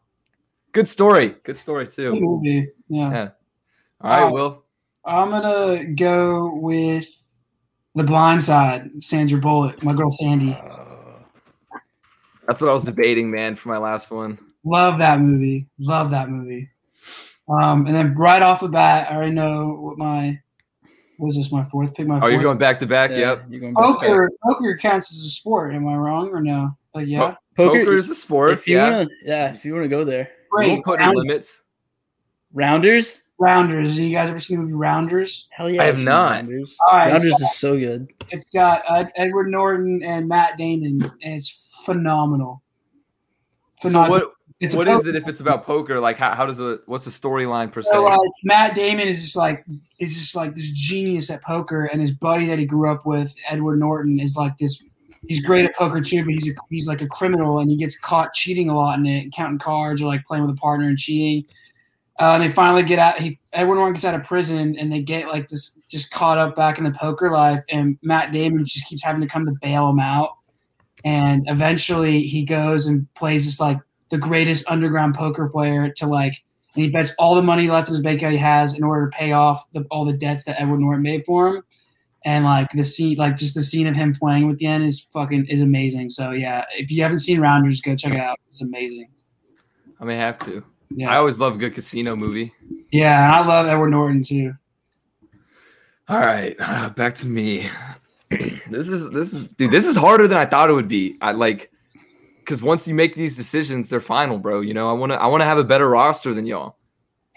[0.74, 1.36] Good story.
[1.43, 2.20] Good story Good too.
[2.20, 2.68] movie.
[2.89, 3.11] Yeah.
[3.11, 3.30] Yeah.
[4.01, 4.32] All right, Wow.
[4.32, 4.63] Will.
[5.05, 7.07] I'm gonna go with
[7.93, 8.89] The Blind Side.
[8.99, 10.57] Sandra Bullock, my girl Sandy.
[12.47, 14.38] That's what I was debating, man, for my last one.
[14.66, 15.68] Love that movie.
[15.80, 16.70] Love that movie.
[17.47, 20.41] Um, and then right off the bat, I already know what my
[21.18, 22.07] Was this my fourth pick?
[22.07, 22.34] My Oh, fourth?
[22.34, 23.11] you're going back to back.
[23.11, 23.45] Yeah, Yep.
[23.49, 23.99] You're going back to back.
[24.01, 24.32] poker.
[24.45, 25.74] Poker counts as a sport.
[25.74, 26.76] Am I wrong or no?
[26.93, 28.51] Like yeah, Poker, is a sport.
[28.51, 28.91] If you yeah.
[28.91, 31.61] wanna, yeah, if you want to go there, We'll put in Round- limits.
[32.53, 33.22] Rounders.
[33.38, 33.89] Rounders.
[33.89, 35.49] Have you guys ever seen the movie Rounders?
[35.51, 36.32] Hell yeah, I have I've not.
[36.32, 36.78] Rounders.
[36.88, 38.07] All right, Rounders it's is so good.
[38.30, 42.61] It's got uh, Edward Norton and Matt Damon, and it's phenomenal.
[43.82, 44.20] So Phenomenal.
[44.28, 45.99] what it's what is it if it's about poker?
[45.99, 47.89] Like how, how does it what's the storyline per se?
[47.91, 49.66] So, like, Matt Damon is just like
[49.99, 53.36] is just like this genius at poker, and his buddy that he grew up with,
[53.49, 54.84] Edward Norton, is like this.
[55.28, 57.99] He's great at poker too, but he's a, he's like a criminal, and he gets
[57.99, 60.97] caught cheating a lot in it, counting cards or like playing with a partner and
[60.97, 61.45] cheating.
[62.18, 63.20] Uh, and they finally get out.
[63.20, 66.56] He Edward Norton gets out of prison, and they get like this just caught up
[66.56, 69.89] back in the poker life, and Matt Damon just keeps having to come to bail
[69.89, 70.38] him out.
[71.03, 73.80] And eventually, he goes and plays this like
[74.10, 76.43] the greatest underground poker player to like
[76.76, 79.10] and he bets all the money left in his bank account he has in order
[79.10, 81.64] to pay off the, all the debts that Edward Norton made for him.
[82.26, 84.99] And like the scene, like just the scene of him playing with the end is
[84.99, 86.10] fucking is amazing.
[86.10, 88.39] So yeah, if you haven't seen Rounders, go check it out.
[88.45, 89.10] It's amazing.
[89.99, 90.64] I may have to.
[90.89, 91.12] Yeah.
[91.12, 92.51] I always love a good casino movie.
[92.91, 94.53] yeah, and I love Edward Norton too.
[96.08, 97.70] All right, uh, back to me.
[98.30, 99.72] this is this is dude.
[99.72, 101.18] This is harder than I thought it would be.
[101.22, 101.72] I like
[102.46, 104.62] because once you make these decisions, they're final, bro.
[104.62, 106.78] You know, I want to I want to have a better roster than y'all.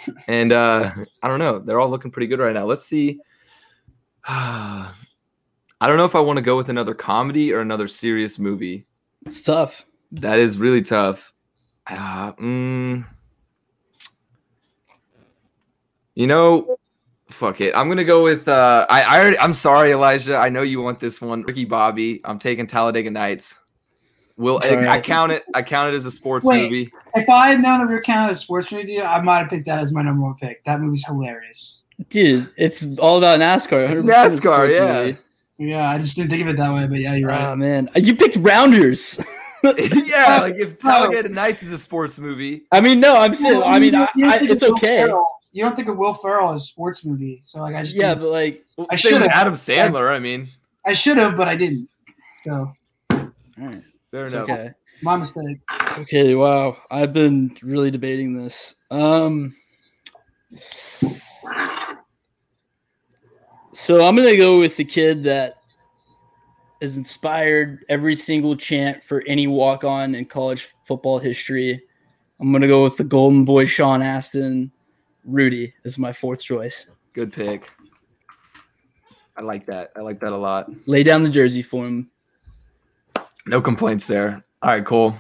[0.29, 0.93] And uh
[1.23, 1.59] I don't know.
[1.59, 2.67] They're all looking pretty good right now.
[2.67, 3.19] Let's see.
[4.29, 8.87] I don't know if I want to go with another comedy or another serious movie.
[9.27, 9.87] It's tough.
[10.13, 11.33] That is really tough.
[11.87, 13.07] Uh, mm,
[16.15, 16.79] you know,
[17.31, 17.75] fuck it.
[17.75, 18.49] I'm gonna go with.
[18.49, 20.37] Uh, I, I already, I'm sorry, Elijah.
[20.37, 22.21] I know you want this one, Ricky Bobby.
[22.25, 23.59] I'm taking Talladega Nights.
[24.39, 24.87] Will Sorry.
[24.87, 25.45] I count it?
[25.53, 26.63] I count it as a sports Wait.
[26.71, 26.93] movie.
[27.17, 29.51] If I had known that we were counting as a sports movie, I might have
[29.51, 30.65] picked that as my number one pick.
[30.65, 31.83] That movie's hilarious.
[32.09, 33.89] Dude, it's all about NASCAR.
[34.05, 35.03] NASCAR, yeah.
[35.03, 35.19] movie.
[35.59, 37.49] Yeah, I just didn't think of it that way, but yeah, you're right.
[37.49, 39.19] Oh man, you picked Rounders.
[39.65, 43.61] yeah, like if Talladega Nights is a sports movie, I mean, no, I'm saying.
[43.65, 44.99] I mean, I, You don't I, think it's Will okay.
[44.99, 47.97] Ferrell- You don't think of Will Ferrell as a sports movie, so like I just
[47.97, 49.27] Yeah, didn't- but like, I should've.
[49.33, 50.13] Adam Sandler.
[50.13, 50.49] I mean,
[50.87, 51.89] I should have, but I didn't.
[52.47, 52.73] So
[53.11, 54.49] all right, fair enough.
[54.49, 54.71] okay.
[55.03, 55.59] my mistake.
[55.99, 56.77] Okay, wow.
[56.91, 58.75] I've been really debating this.
[58.91, 59.55] Um
[63.73, 65.55] So I'm going to go with the kid that
[66.83, 71.81] has inspired every single chant for any walk-on in college football history.
[72.41, 74.73] I'm going to go with the golden boy Sean Astin.
[75.25, 76.87] Rudy is my fourth choice.
[77.13, 77.71] Good pick.
[79.37, 79.93] I like that.
[79.95, 80.71] I like that a lot.
[80.87, 82.11] Lay down the jersey for him.
[83.49, 84.45] No complaints there.
[84.63, 85.17] All right, cool.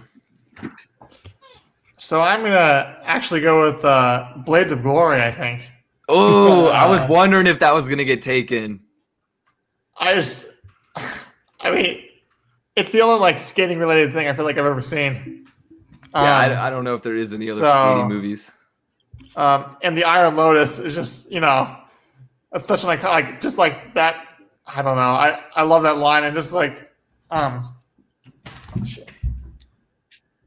[1.96, 5.20] So I'm gonna actually go with uh, Blades of Glory.
[5.22, 5.68] I think.
[6.08, 8.80] Oh, I was wondering if that was gonna get taken.
[9.98, 10.46] I just,
[11.60, 12.04] I mean,
[12.76, 15.46] it's the only like skating related thing I feel like I've ever seen.
[16.14, 18.50] Yeah, Um, I, I don't know if there is any other so- skating movies.
[19.36, 21.76] um, and the Iron Lotus is just you know,
[22.52, 23.10] that's such an icon.
[23.10, 24.24] Like just like that.
[24.66, 25.00] I don't know.
[25.02, 26.90] I I love that line and just like,
[27.30, 27.62] um.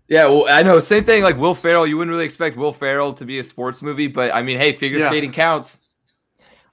[0.07, 0.79] Yeah, well, I know.
[0.79, 1.23] Same thing.
[1.23, 4.33] Like Will Ferrell, you wouldn't really expect Will Ferrell to be a sports movie, but
[4.35, 5.07] I mean, hey, figure Yeah.
[5.07, 5.79] skating counts.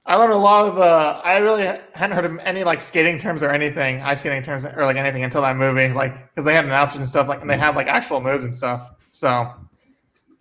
[0.05, 1.61] I learned a lot of uh I really
[1.93, 5.23] hadn't heard of any like skating terms or anything, ice skating terms or like anything
[5.23, 7.87] until that movie, like because they had announcers and stuff, like and they had like
[7.87, 8.89] actual moves and stuff.
[9.11, 9.53] So,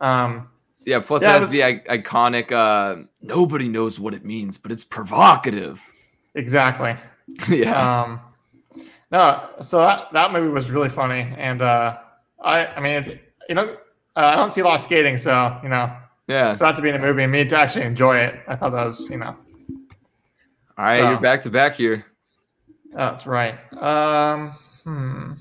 [0.00, 0.48] um,
[0.84, 1.00] Yeah.
[1.00, 2.50] Plus, Yeah, it it has the I- iconic.
[2.50, 5.82] Uh, Nobody knows what it means, but it's provocative.
[6.34, 6.96] exactly.
[7.48, 8.02] yeah.
[8.02, 8.20] Um,
[9.10, 11.98] no, so that that movie was really funny, and uh,
[12.42, 13.08] I I mean, it's,
[13.48, 13.76] you know,
[14.16, 15.90] uh, I don't see a lot of skating, so you know,
[16.26, 16.52] yeah.
[16.54, 18.72] for that to be in a movie and me to actually enjoy it, I thought
[18.72, 19.36] that was you know,
[20.76, 22.04] All right, so- you're back to back here.
[22.92, 23.54] that's right.
[23.80, 24.50] Um,
[24.84, 25.32] hmm.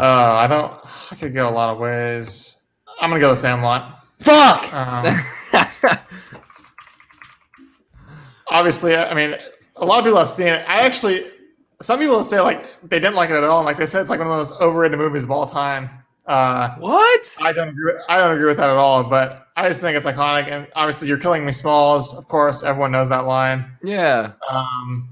[0.00, 0.72] Uh, I don't.
[1.10, 2.56] I could go a lot of ways.
[3.00, 3.98] I'm gonna go with Sandlot.
[4.20, 4.72] Fuck.
[4.72, 5.24] Um,
[8.48, 9.36] obviously, I mean,
[9.78, 10.64] a lot of people have seen it.
[10.68, 11.24] I actually,
[11.80, 13.58] some people say like they didn't like it at all.
[13.60, 15.88] and, Like they said, it's like one of the most overrated movies of all time.
[16.26, 17.36] Uh, what?
[17.40, 17.94] I don't agree.
[18.08, 19.02] I don't agree with that at all.
[19.04, 20.50] But I just think it's iconic.
[20.50, 23.64] And obviously, "You're Killing Me, Smalls." Of course, everyone knows that line.
[23.82, 24.32] Yeah.
[24.50, 25.08] Um,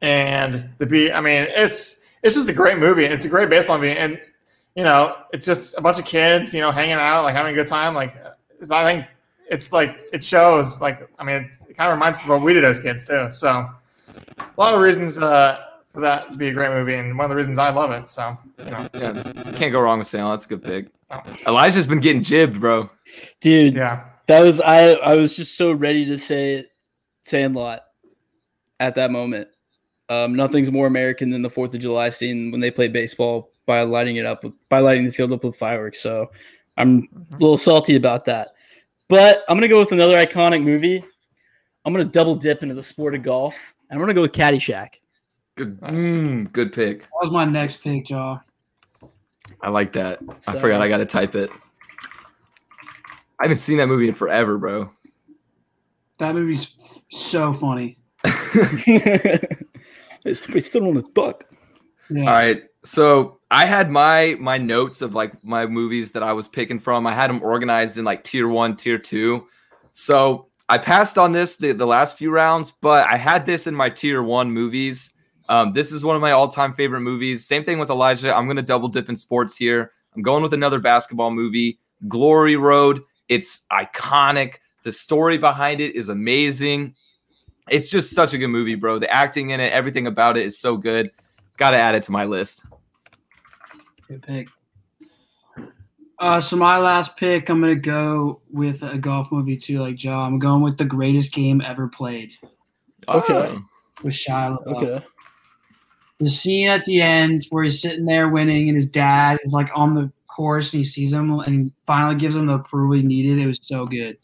[0.00, 1.12] and the beat.
[1.12, 3.04] I mean, it's it's just a great movie.
[3.04, 4.18] It's a great baseball movie, and
[4.74, 7.56] you know, it's just a bunch of kids, you know, hanging out, like having a
[7.56, 7.94] good time.
[7.94, 8.14] Like,
[8.70, 9.06] I think
[9.52, 10.80] it's like it shows.
[10.80, 13.06] Like, I mean, it, it kind of reminds us of what we did as kids
[13.06, 13.30] too.
[13.30, 17.26] So, a lot of reasons uh, for that to be a great movie, and one
[17.26, 18.08] of the reasons I love it.
[18.08, 19.32] So, you know, Yeah.
[19.46, 20.38] You can't go wrong with Sandlot.
[20.38, 20.86] That's a good pick.
[21.10, 21.22] Oh.
[21.46, 22.90] Elijah's been getting jibbed, bro.
[23.42, 26.64] Dude, yeah, that was I I was just so ready to say
[27.24, 27.84] Sandlot
[28.80, 29.48] at that moment.
[30.08, 33.82] Um, nothing's more American than the Fourth of July scene when they play baseball by
[33.82, 36.00] lighting it up with by lighting the field up with fireworks.
[36.00, 36.30] So
[36.78, 38.52] I'm a little salty about that.
[39.12, 41.04] But I'm gonna go with another iconic movie.
[41.84, 43.74] I'm gonna double dip into the sport of golf.
[43.90, 44.88] And I'm gonna go with Caddyshack.
[45.54, 46.00] Good, Nice.
[46.00, 47.00] mm, good pick.
[47.02, 48.40] That was my next pick, Jaw.
[49.60, 50.18] I like that.
[50.48, 51.50] I forgot I got to type it.
[53.38, 54.90] I haven't seen that movie in forever, bro.
[56.16, 57.98] That movie's f- so funny.
[60.24, 61.44] It's still on the duck.
[62.08, 62.20] Yeah.
[62.20, 62.62] All right.
[62.84, 67.06] So I had my my notes of like my movies that I was picking from.
[67.06, 69.46] I had them organized in like tier one, tier two.
[69.92, 73.74] So I passed on this the, the last few rounds, but I had this in
[73.74, 75.14] my tier one movies.
[75.48, 77.44] Um, this is one of my all-time favorite movies.
[77.44, 78.34] Same thing with Elijah.
[78.34, 79.92] I'm gonna double dip in sports here.
[80.16, 81.78] I'm going with another basketball movie,
[82.08, 83.02] Glory Road.
[83.28, 84.56] It's iconic.
[84.82, 86.94] The story behind it is amazing.
[87.70, 88.98] It's just such a good movie, bro.
[88.98, 91.12] The acting in it, everything about it is so good.
[91.56, 92.64] Got to add it to my list.
[94.12, 94.48] Good pick.
[96.18, 100.18] Uh, so my last pick, I'm gonna go with a golf movie too, like Joe.
[100.18, 102.32] I'm going with the greatest game ever played
[103.08, 103.32] Okay.
[103.32, 103.62] Oh.
[104.02, 104.82] with Shia LaBeouf.
[104.82, 105.06] Okay.
[106.20, 109.70] The scene at the end where he's sitting there winning, and his dad is like
[109.74, 113.38] on the course, and he sees him, and finally gives him the approval he needed.
[113.38, 114.18] It was so good.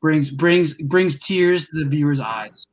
[0.00, 2.66] Brings brings brings tears to the viewer's eyes.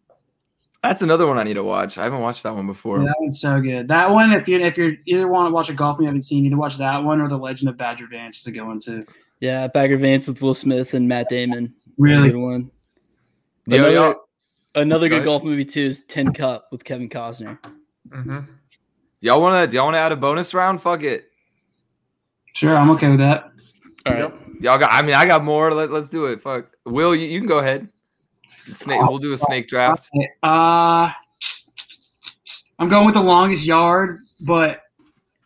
[0.87, 1.97] That's another one I need to watch.
[1.97, 2.99] I haven't watched that one before.
[3.03, 3.87] that one's so good.
[3.87, 6.21] That one, if you if you either want to watch a golf movie you haven't
[6.21, 8.69] seen, you need to watch that one or The Legend of Bagger Vance to go
[8.69, 9.03] into.
[9.39, 11.73] Yeah, Bagger Vance with Will Smith and Matt Damon.
[11.97, 12.29] Really?
[12.29, 12.71] good one.
[13.65, 14.15] Yo, Another, yo.
[14.75, 17.57] another good golf movie too is Tin Cup with Kevin Costner.
[18.11, 18.39] hmm
[19.21, 19.71] Y'all want to?
[19.71, 20.83] Do y'all want to add a bonus round?
[20.83, 21.31] Fuck it.
[22.53, 23.51] Sure, I'm okay with that.
[24.05, 24.19] All right.
[24.19, 24.39] Yep.
[24.61, 24.91] Y'all got.
[24.93, 25.73] I mean, I got more.
[25.73, 26.41] Let, let's do it.
[26.43, 26.67] Fuck.
[26.85, 27.89] Will you, you can go ahead.
[28.71, 29.01] Snake.
[29.01, 30.09] We'll do a snake draft.
[30.43, 31.11] Uh,
[32.79, 34.81] I'm going with the longest yard, but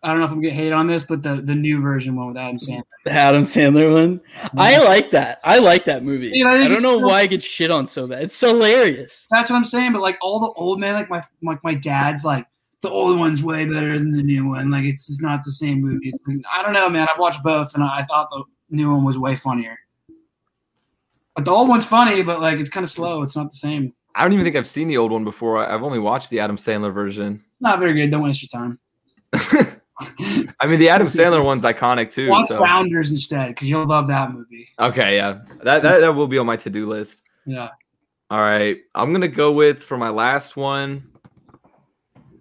[0.01, 2.27] I don't know if I'm gonna hate on this, but the the new version one
[2.29, 2.83] with Adam Sandler.
[3.05, 4.21] The Adam Sandler one.
[4.57, 5.39] I like that.
[5.43, 6.31] I like that movie.
[6.31, 8.23] Dude, I I, don't know so- why I get shit on so bad.
[8.23, 9.27] It's hilarious.
[9.29, 9.93] That's what I'm saying.
[9.93, 12.45] But like all the old men, like my like my dad's like
[12.81, 14.69] the old one's way better than the new one.
[14.71, 16.09] Like it's just not the same movie.
[16.09, 16.19] It's,
[16.51, 17.07] I don't know, man.
[17.13, 19.77] I've watched both, and I thought the new one was way funnier.
[21.39, 23.23] But the old one's funny, but like it's kind of slow.
[23.23, 23.93] It's not the same.
[24.13, 25.65] I don't even think I've seen the old one before.
[25.65, 27.35] I've only watched the Adam Sandler version.
[27.35, 28.11] It's not very good.
[28.11, 28.77] Don't waste your time.
[30.59, 32.27] I mean, the Adam Sandler one's iconic too.
[32.29, 34.67] Watch So Rounders instead, because you'll love that movie.
[34.79, 37.23] okay, yeah, that, that that will be on my to do list.
[37.45, 37.69] Yeah.
[38.29, 41.09] All right, I'm gonna go with for my last one.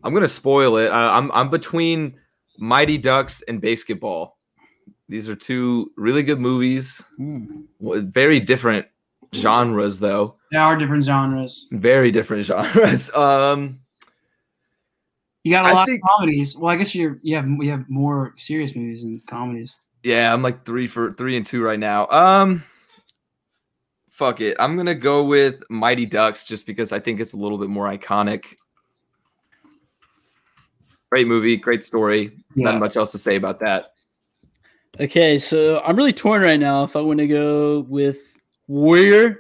[0.03, 0.88] I'm gonna spoil it.
[0.88, 2.18] I, I'm I'm between
[2.59, 4.38] Mighty Ducks and Basketball.
[5.09, 7.02] These are two really good movies.
[7.18, 8.86] W- Very different
[9.34, 10.34] genres, though.
[10.52, 11.68] There are different genres.
[11.72, 13.11] Very different genres.
[13.14, 13.80] Um,
[15.44, 16.56] You got a I lot think- of comedies.
[16.56, 19.76] Well, I guess you're you have you have more serious movies and comedies.
[20.02, 22.06] yeah, I'm like three for three and two right now.
[22.09, 22.62] Um,
[24.11, 24.56] fuck it.
[24.61, 27.86] I'm gonna go with Mighty Ducks just because I think it's a little bit more
[27.88, 28.56] iconic.
[31.11, 32.36] Great movie, great story.
[32.54, 32.70] Yeah.
[32.72, 33.92] Not much else to say about that.
[35.01, 38.18] Okay, so I'm really torn right now if I want to go with
[38.66, 39.38] Warrior,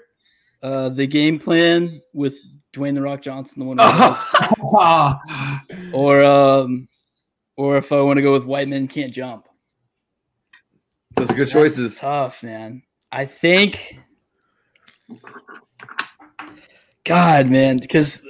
[0.62, 2.34] uh, the game plan with
[2.72, 3.80] Dwayne the Rock Johnson, the one,
[5.92, 6.88] or um,
[7.56, 9.48] or if I want to go with White Men Can't Jump.
[11.16, 11.98] Those are good That's choices.
[11.98, 12.84] Tough, man.
[13.10, 13.98] I think.
[17.04, 18.24] God, man, because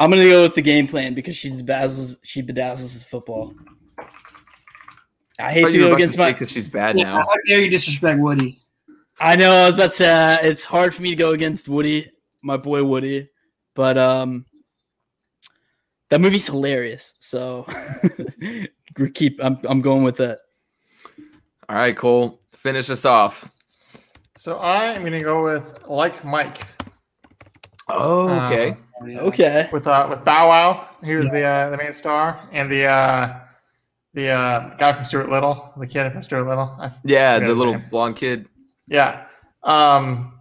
[0.00, 3.52] I'm gonna go with the game plan because she bedazzles she bedazzles his football.
[5.38, 6.32] I hate to go against my.
[6.32, 7.16] because she's bad yeah, now.
[7.18, 8.60] how dare you disrespect Woody?
[9.18, 11.68] I know I was about to say uh, it's hard for me to go against
[11.68, 12.10] Woody,
[12.42, 13.28] my boy Woody,
[13.74, 14.46] but um,
[16.10, 17.14] that movie's hilarious.
[17.20, 17.66] So
[18.98, 19.38] we keep.
[19.42, 20.40] I'm I'm going with that.
[21.68, 23.48] All right, Cole, finish us off.
[24.36, 26.66] So I am gonna go with like Mike
[27.88, 28.76] Oh, okay.
[29.00, 29.06] Oh.
[29.28, 29.68] Okay.
[29.72, 30.88] with uh with Bow Wow.
[31.04, 33.40] He was the uh, the main star, and the uh
[34.16, 36.74] the uh guy from Stuart Little, the kid from Stuart Little.
[36.80, 37.84] I yeah, the little name.
[37.90, 38.48] blonde kid.
[38.88, 39.26] Yeah.
[39.62, 40.32] Um,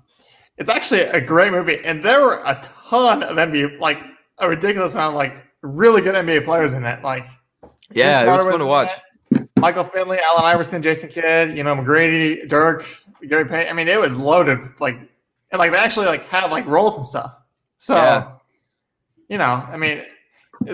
[0.57, 2.59] it's actually a great movie, and there were a
[2.89, 3.99] ton of NBA, like
[4.39, 7.03] a ridiculous amount of like really good NBA players in it.
[7.03, 7.27] Like
[7.91, 8.91] Yeah, it was fun to watch.
[9.31, 12.85] it, Michael Finley, Allen Iverson, Jason Kidd, you know McGrady, Dirk,
[13.27, 13.69] Gary Payton.
[13.69, 14.59] I mean, it was loaded.
[14.79, 14.95] Like,
[15.51, 17.35] and like they actually like had like roles and stuff.
[17.77, 18.31] So, Yeah.
[19.27, 20.03] you know, I mean,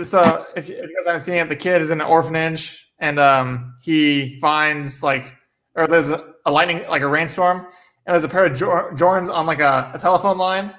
[0.04, 2.91] so if you, if you guys haven't seen it, the kid is in an orphanage,
[3.02, 5.36] and um, he finds like,
[5.76, 7.58] or there's a, a lightning, like a rainstorm,
[8.06, 10.74] and there's a pair of Jor- Jordans on like a, a telephone line,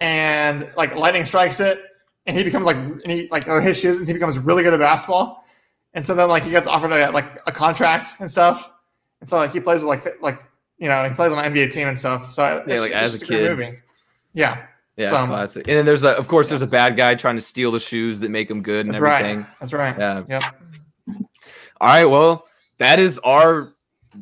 [0.00, 1.82] and like lightning strikes it,
[2.26, 4.74] and he becomes like and he like or his shoes, and he becomes really good
[4.74, 5.44] at basketball,
[5.94, 8.70] and so then like he gets offered a, like a contract and stuff,
[9.20, 10.42] and so like he plays with like like
[10.78, 12.32] you know he plays on an NBA team and stuff.
[12.32, 13.50] So Yeah, it's- like, as a kid.
[13.50, 13.78] movie.
[14.34, 14.66] Yeah,
[14.96, 15.68] Yeah, So- it's classic.
[15.68, 18.20] And then there's a, of course, there's a bad guy trying to steal the shoes
[18.20, 19.38] that make him good and that's everything.
[19.38, 19.46] right.
[19.60, 19.96] That's right.
[19.98, 20.22] Yeah.
[20.28, 20.42] Yep.
[21.80, 22.04] All right.
[22.06, 22.46] Well,
[22.78, 23.72] that is our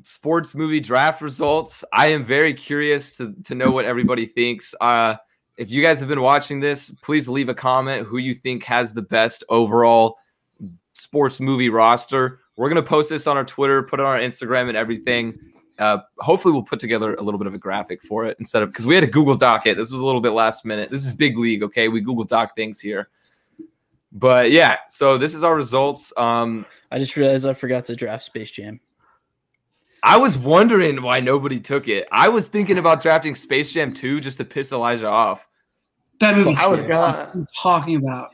[0.03, 1.85] sports movie draft results.
[1.93, 4.75] I am very curious to, to know what everybody thinks.
[4.81, 5.17] Uh,
[5.57, 8.93] if you guys have been watching this, please leave a comment who you think has
[8.93, 10.17] the best overall
[10.95, 12.41] sports movie roster.
[12.57, 15.39] We're going to post this on our Twitter, put it on our Instagram and everything.
[15.79, 18.71] Uh, hopefully, we'll put together a little bit of a graphic for it instead of
[18.71, 19.77] because we had a Google Doc it.
[19.77, 20.91] This was a little bit last minute.
[20.91, 21.89] This is big league, okay?
[21.89, 23.09] We Google Doc things here.
[24.15, 26.13] But yeah, so this is our results.
[26.17, 28.79] Um, I just realized I forgot to draft Space Jam.
[30.03, 32.07] I was wondering why nobody took it.
[32.13, 35.47] I was thinking about drafting Space Jam 2 just to piss Elijah off.
[36.21, 36.55] That movie.
[36.59, 37.29] I was gonna.
[37.35, 38.31] I'm talking about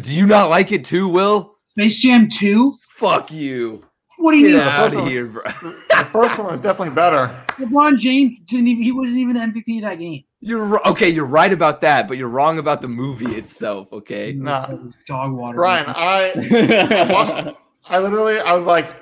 [0.00, 1.54] Do you not like it too, Will?
[1.68, 2.76] Space Jam Two.
[2.88, 3.84] Fuck you.
[4.18, 4.62] What do you Get mean?
[4.68, 5.42] out of one- here, bro.
[5.44, 7.28] The first one was definitely better.
[7.50, 8.82] LeBron James didn't even.
[8.82, 10.24] He wasn't even the MVP of that game.
[10.44, 11.08] You're okay.
[11.08, 13.90] You're right about that, but you're wrong about the movie itself.
[13.92, 14.32] Okay.
[14.32, 14.58] Nah.
[14.60, 15.56] It's like dog water.
[15.56, 16.32] Brian, I
[16.90, 17.56] I watched.
[17.86, 18.94] I literally, I was like,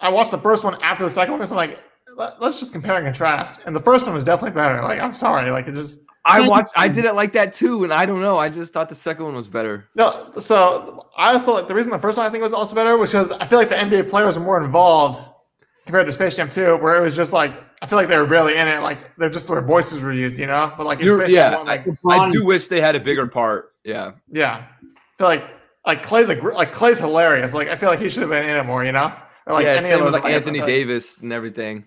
[0.00, 1.80] I watched the first one after the second one, so I'm like,
[2.16, 3.60] let, us just compare and contrast.
[3.64, 4.82] And the first one was definitely better.
[4.82, 6.72] Like, I'm sorry, like it just I watched.
[6.76, 8.36] I did it like that too, and I don't know.
[8.36, 9.88] I just thought the second one was better.
[9.94, 10.32] no.
[10.40, 13.10] So I also like the reason the first one I think was also better was
[13.10, 15.20] because I feel like the NBA players were more involved
[15.84, 18.26] compared to Space Jam 2, where it was just like I feel like they were
[18.26, 18.80] barely in it.
[18.80, 20.72] Like they're just their voices were used, you know.
[20.78, 23.26] But like in You're- yeah, 1, like I LeBron do wish they had a bigger
[23.26, 23.72] part.
[23.84, 24.12] Yeah.
[24.30, 24.84] yeah, I
[25.18, 25.50] feel like
[25.84, 27.52] like Klay's a gr- like Klay's hilarious.
[27.54, 29.12] Like I feel like he should have been in it more, you know.
[29.46, 29.72] Or like yeah.
[29.72, 31.84] any Same of with like I guess, Anthony like- Davis and everything.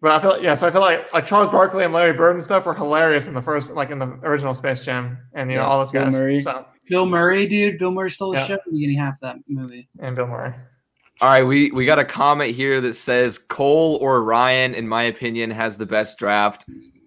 [0.00, 2.36] But I feel like, yeah, so I feel like like Charles Barkley and Larry Bird
[2.36, 5.56] and stuff were hilarious in the first, like in the original Space Jam, and you
[5.58, 6.14] know all those Bill guys.
[6.14, 6.40] Murray.
[6.40, 7.78] So Bill Murray, dude.
[7.80, 8.46] Bill Murray stole the Yeah.
[8.46, 9.88] show in the beginning half of that movie.
[9.98, 10.54] and Bill Murray.
[11.20, 15.04] All right, we we got a comment here that says Cole or Ryan, in my
[15.04, 16.64] opinion, has the best draft.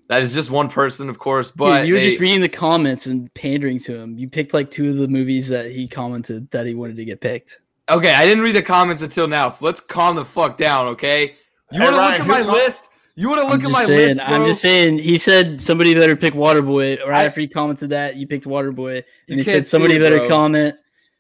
[0.10, 2.50] That is just one person, of course, but Dude, you were they- just reading the
[2.50, 4.18] comments and pandering to him.
[4.18, 7.22] You picked like two of the movies that he commented that he wanted to get
[7.22, 7.60] picked.
[7.90, 8.14] okay.
[8.14, 11.36] I didn't read the comments until now, so let's calm the fuck down, okay?
[11.72, 12.90] You Hey, want to Ryan, look at my com- list?
[13.16, 14.08] You want to look at my saying.
[14.18, 14.36] list, bro?
[14.36, 15.00] I'm just saying.
[15.00, 17.00] He said somebody better pick Waterboy.
[17.06, 20.28] Right I- after he commented that, you picked Waterboy, and he said somebody it, better
[20.28, 20.76] comment.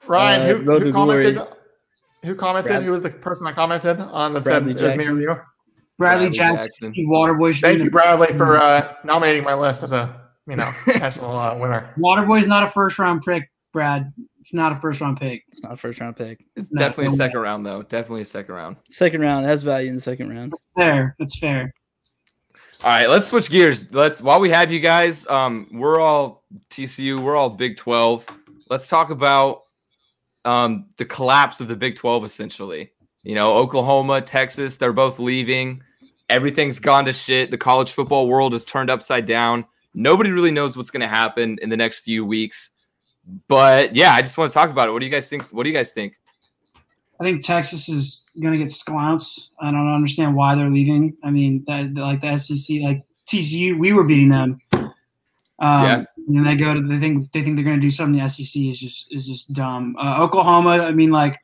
[0.08, 1.36] Ryan, Uh, who, who to commented?
[1.36, 1.50] Glory.
[2.24, 2.70] Who commented?
[2.70, 5.20] Brad- who was the person that commented on that Bradley said it was me or
[5.20, 5.28] you?
[5.98, 7.08] Bradley, Bradley Jackson, Jackson.
[7.08, 7.60] Waterboy.
[7.60, 11.94] Thank you, Bradley, for uh, nominating my list as a you know potential uh, winner.
[11.98, 14.12] Waterboy's not a first round pick, Brad.
[14.40, 15.44] It's not a first round pick.
[15.50, 16.44] It's not a first round pick.
[16.56, 17.84] it's no, definitely a no second round, though.
[17.84, 18.78] Definitely a second round.
[18.90, 20.54] Second round has value in the second round.
[20.76, 21.16] Fair.
[21.20, 21.74] That's fair.
[22.84, 23.94] All right, let's switch gears.
[23.94, 28.26] Let's while we have you guys, um, we're all TCU, we're all Big Twelve.
[28.72, 29.66] Let's talk about
[30.46, 32.92] um the collapse of the Big Twelve, essentially.
[33.24, 35.84] You know, Oklahoma, Texas, they're both leaving.
[36.30, 37.52] Everything's gone to shit.
[37.52, 39.66] The college football world is turned upside down.
[39.94, 42.70] Nobody really knows what's going to happen in the next few weeks.
[43.48, 44.92] But yeah, I just want to talk about it.
[44.92, 45.46] What do you guys think?
[45.48, 46.14] What do you guys think?
[47.20, 49.50] I think Texas is going to get sclounced.
[49.60, 51.16] I don't understand why they're leaving.
[51.24, 54.60] I mean, that, like the SEC, like TCU, we were beating them.
[54.72, 54.90] Um,
[55.60, 56.04] Yeah.
[56.28, 58.22] And they go to they think they think they're going to do something.
[58.22, 59.96] The SEC is just is just dumb.
[59.98, 61.40] Uh, Oklahoma, I mean, like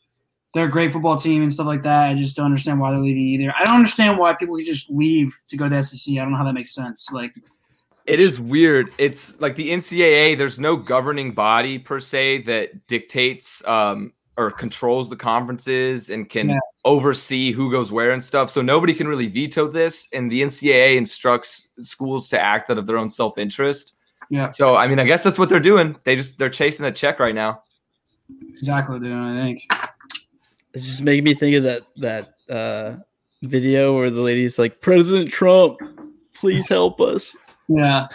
[0.53, 2.09] they're a great football team and stuff like that.
[2.09, 3.53] I just don't understand why they're leaving either.
[3.57, 6.13] I don't understand why people could just leave to go to the SEC.
[6.13, 7.11] I don't know how that makes sense.
[7.11, 7.33] Like,
[8.05, 8.91] It is weird.
[8.97, 15.09] It's like the NCAA, there's no governing body per se that dictates um, or controls
[15.09, 16.59] the conferences and can Yeah.
[16.85, 18.49] oversee who goes where and stuff.
[18.49, 20.07] So nobody can really veto this.
[20.13, 23.95] And the NCAA instructs schools to act out of their own self interest.
[24.29, 24.49] Yeah.
[24.49, 25.95] So, I mean, I guess that's what they're doing.
[26.03, 27.61] They just, they're chasing a check right now.
[28.49, 29.37] exactly what they're doing.
[29.37, 29.71] I think.
[30.73, 32.97] It's just making me think of that that uh,
[33.41, 35.79] video where the lady's like, "President Trump,
[36.33, 37.35] please help us."
[37.67, 38.07] Yeah.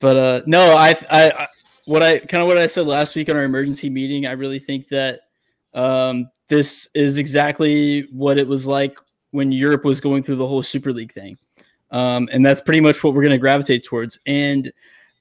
[0.00, 1.48] But uh, no, I, I, I
[1.84, 4.26] what I kind of what I said last week on our emergency meeting.
[4.26, 5.20] I really think that
[5.74, 8.96] um, this is exactly what it was like
[9.30, 11.36] when Europe was going through the whole Super League thing,
[11.90, 14.18] um, and that's pretty much what we're going to gravitate towards.
[14.26, 14.72] And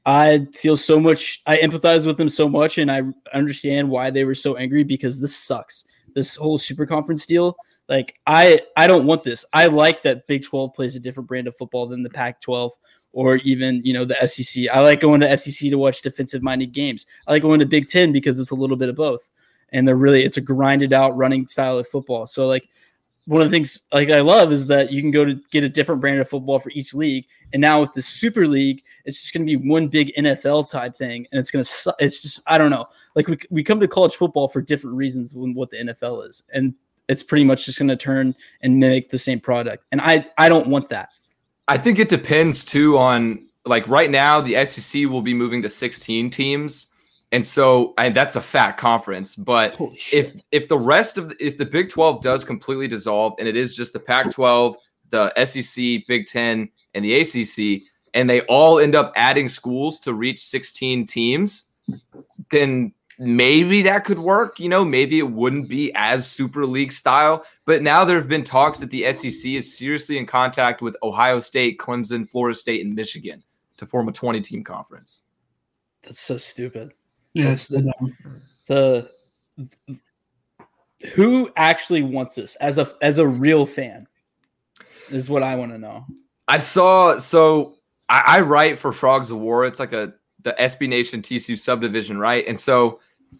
[0.05, 1.41] I feel so much.
[1.45, 3.01] I empathize with them so much, and I
[3.33, 5.85] understand why they were so angry because this sucks.
[6.13, 7.57] This whole Super Conference deal.
[7.89, 9.45] Like I, I don't want this.
[9.53, 12.71] I like that Big Twelve plays a different brand of football than the Pac twelve
[13.15, 14.65] or even you know the SEC.
[14.71, 17.07] I like going to SEC to watch defensive minded games.
[17.25, 19.31] I like going to Big Ten because it's a little bit of both,
[19.69, 22.27] and they're really it's a grinded out running style of football.
[22.27, 22.67] So like
[23.25, 25.69] one of the things like I love is that you can go to get a
[25.69, 27.25] different brand of football for each league.
[27.53, 30.95] And now with the Super League, it's just going to be one big NFL type
[30.95, 32.85] thing, and it's going to it's just I don't know.
[33.15, 36.43] Like we we come to college football for different reasons than what the NFL is,
[36.53, 36.73] and
[37.07, 39.85] it's pretty much just going to turn and mimic the same product.
[39.91, 41.09] And I I don't want that.
[41.67, 45.69] I think it depends too on like right now the SEC will be moving to
[45.69, 46.87] 16 teams.
[47.35, 49.77] And so and that's a fat conference, but
[50.13, 53.57] if if the rest of the, if the Big 12 does completely dissolve and it
[53.57, 54.77] is just the Pac 12,
[55.09, 60.13] the SEC, Big 10 and the ACC and they all end up adding schools to
[60.13, 61.65] reach 16 teams,
[62.51, 64.57] then maybe that could work.
[64.57, 67.43] You know, maybe it wouldn't be as Super League style.
[67.65, 71.41] But now there have been talks that the SEC is seriously in contact with Ohio
[71.41, 73.43] State, Clemson, Florida State, and Michigan
[73.75, 75.23] to form a 20 team conference.
[76.01, 76.93] That's so stupid.
[77.35, 77.85] Yeah, That's it's,
[78.67, 79.11] the
[81.13, 84.07] who actually wants this as a as a real fan
[85.09, 86.05] is what I want to know.
[86.47, 87.75] I saw so
[88.09, 89.65] I, I write for Frogs of War.
[89.65, 90.13] It's like a
[90.43, 92.45] the SB Nation TCU subdivision, right?
[92.47, 92.99] And so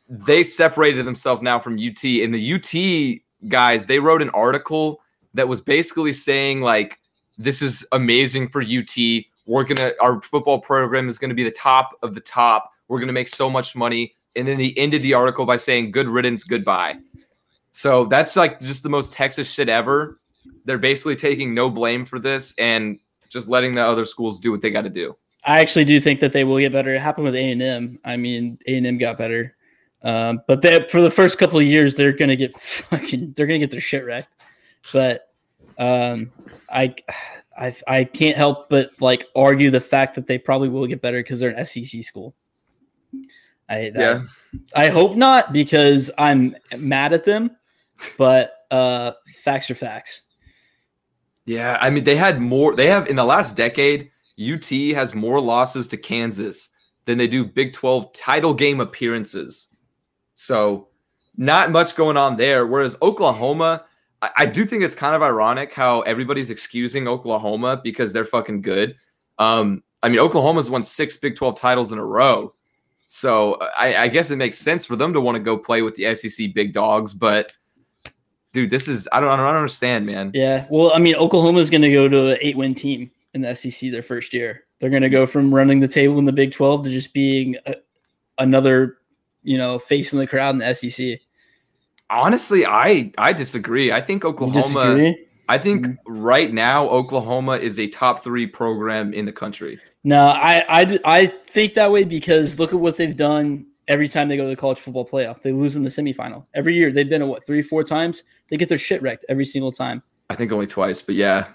[0.10, 2.04] they separated themselves now from UT.
[2.04, 5.02] And the UT guys, they wrote an article
[5.34, 7.00] that was basically saying like
[7.38, 8.96] this is amazing for UT.
[9.46, 12.72] We're gonna our football program is gonna be the top of the top.
[12.88, 14.16] We're gonna make so much money.
[14.36, 16.96] And then he ended the article by saying good riddance, goodbye.
[17.72, 20.18] So that's like just the most Texas shit ever.
[20.66, 24.62] They're basically taking no blame for this and just letting the other schools do what
[24.62, 25.16] they got to do.
[25.46, 26.94] I actually do think that they will get better.
[26.96, 28.00] It happened with A and M.
[28.04, 29.56] I mean, A and M got better,
[30.04, 33.34] um, but for the first couple of years, they're gonna get fucking.
[33.36, 34.30] They're gonna get their shit wrecked.
[34.94, 35.34] But
[35.78, 36.32] um,
[36.70, 36.96] I,
[37.58, 41.22] I, I can't help but like argue the fact that they probably will get better
[41.22, 42.36] because they're an SEC school.
[43.70, 44.22] I, Yeah.
[44.76, 47.52] I, I hope not because I'm mad at them,
[48.18, 49.12] but uh,
[49.44, 50.22] facts are facts.
[51.46, 52.76] Yeah, I mean they had more.
[52.76, 54.10] They have in the last decade.
[54.40, 56.70] UT has more losses to Kansas
[57.06, 59.70] than they do Big Twelve title game appearances.
[60.34, 60.88] So
[61.38, 62.66] not much going on there.
[62.66, 63.86] Whereas Oklahoma,
[64.22, 68.62] I, I do think it's kind of ironic how everybody's excusing Oklahoma because they're fucking
[68.62, 68.96] good.
[69.38, 72.56] Um, I mean, Oklahoma's won six Big Twelve titles in a row.
[73.08, 75.82] So uh, I, I guess it makes sense for them to want to go play
[75.82, 77.52] with the SEC big dogs, but
[78.54, 80.32] dude, this is I don't I don't understand, man.
[80.34, 80.66] Yeah.
[80.70, 83.92] Well, I mean, Oklahoma's going to go to an eight win team in the SEC
[83.92, 84.64] their first year.
[84.80, 87.58] They're going to go from running the table in the Big 12 to just being
[87.66, 87.76] a,
[88.38, 88.98] another,
[89.44, 91.20] you know, face in the crowd in the SEC.
[92.10, 93.92] Honestly, I I disagree.
[93.92, 95.14] I think Oklahoma.
[95.48, 95.98] I think mm.
[96.08, 99.80] right now Oklahoma is a top three program in the country.
[100.06, 104.28] No, I, I, I think that way because look at what they've done every time
[104.30, 105.42] they go to the college football playoff.
[105.42, 106.46] They lose in the semifinal.
[106.54, 108.22] Every year they've been at what, three, four times?
[108.50, 110.04] They get their shit wrecked every single time.
[110.30, 111.48] I think only twice, but yeah,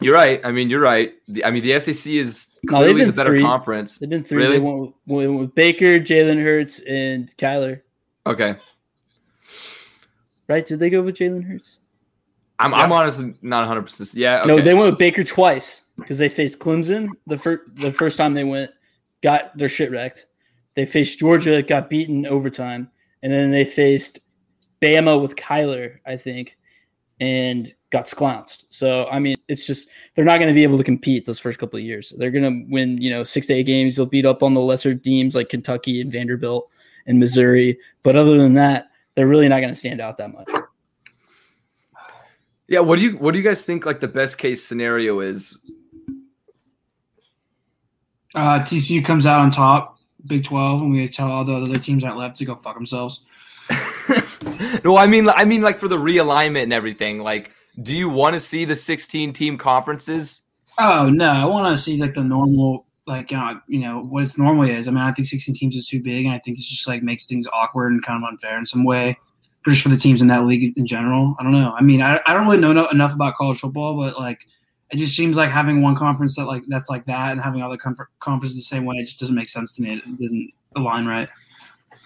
[0.00, 0.40] you're right.
[0.42, 1.12] I mean, you're right.
[1.28, 3.42] The, I mean, the SEC is No, clearly the better three.
[3.42, 3.98] conference.
[3.98, 4.38] They've been three.
[4.38, 4.58] Really?
[4.58, 7.82] They went with, went with Baker, Jalen Hurts, and Kyler.
[8.26, 8.56] Okay,
[10.48, 10.66] Right?
[10.66, 11.78] Did they go with Jalen Hurts?
[12.58, 13.82] I'm I'm honestly not 100.
[13.82, 14.48] percent Yeah, okay.
[14.48, 18.34] No, they went with Baker twice because they faced Clemson the first the first time
[18.34, 18.70] they went,
[19.22, 20.26] got their shit wrecked.
[20.74, 22.90] They faced Georgia, got beaten overtime,
[23.22, 24.20] and then they faced
[24.80, 26.56] Bama with Kyler, I think,
[27.20, 28.64] and got sclounced.
[28.70, 31.58] So I mean, it's just they're not going to be able to compete those first
[31.58, 32.12] couple of years.
[32.16, 33.96] They're going to win, you know, six to eight games.
[33.96, 36.70] They'll beat up on the lesser teams like Kentucky and Vanderbilt
[37.06, 40.48] and Missouri, but other than that, they're really not going to stand out that much.
[42.68, 42.80] yeah.
[42.80, 43.84] What do you What do you guys think?
[43.84, 45.58] Like the best case scenario is?
[48.34, 52.02] Uh, TCU comes out on top, Big 12, and we tell all the other teams
[52.02, 53.24] that left to go fuck themselves.
[54.84, 57.18] no, I mean, I mean, like for the realignment and everything.
[57.18, 57.52] Like,
[57.82, 60.42] do you want to see the 16 team conferences?
[60.78, 64.38] Oh no, I want to see like the normal, like uh, you know what it
[64.38, 64.88] normally is.
[64.88, 67.02] I mean, I think 16 teams is too big, and I think it just like
[67.02, 69.18] makes things awkward and kind of unfair in some way,
[69.66, 71.36] just for the teams in that league in general.
[71.38, 71.74] I don't know.
[71.76, 74.46] I mean, I, I don't really know enough about college football, but like
[74.92, 77.76] it just seems like having one conference that like that's like that, and having other
[77.76, 79.94] comfort, conferences the same way, it just doesn't make sense to me.
[79.94, 81.28] It doesn't align right.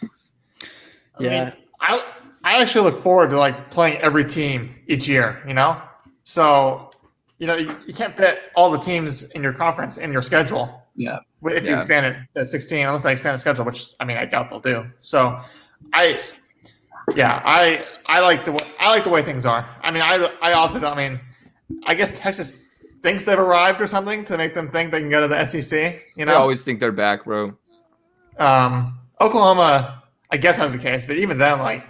[0.03, 1.45] I Yeah.
[1.45, 2.05] mean, I
[2.45, 5.43] I actually look forward to like playing every team each year.
[5.47, 5.81] You know,
[6.25, 6.91] so
[7.39, 10.83] you know you, you can't fit all the teams in your conference in your schedule.
[10.97, 11.19] Yeah.
[11.43, 11.79] If you Yeah.
[11.79, 14.61] expand it to 16, unless they expand the schedule, which I mean I doubt they'll
[14.61, 14.87] do.
[15.01, 15.41] So,
[15.93, 16.21] I
[17.15, 19.67] yeah I I like the way, I like the way things are.
[19.83, 20.97] I mean I I also don't.
[20.97, 21.21] I mean
[21.87, 22.64] I guess Texas
[23.05, 26.03] thinks they've arrived or something to make them think they can go to the SEC.
[26.17, 27.57] You I know, always think they're back, bro.
[28.39, 31.85] um, Oklahoma, I guess has the case, but even then, like,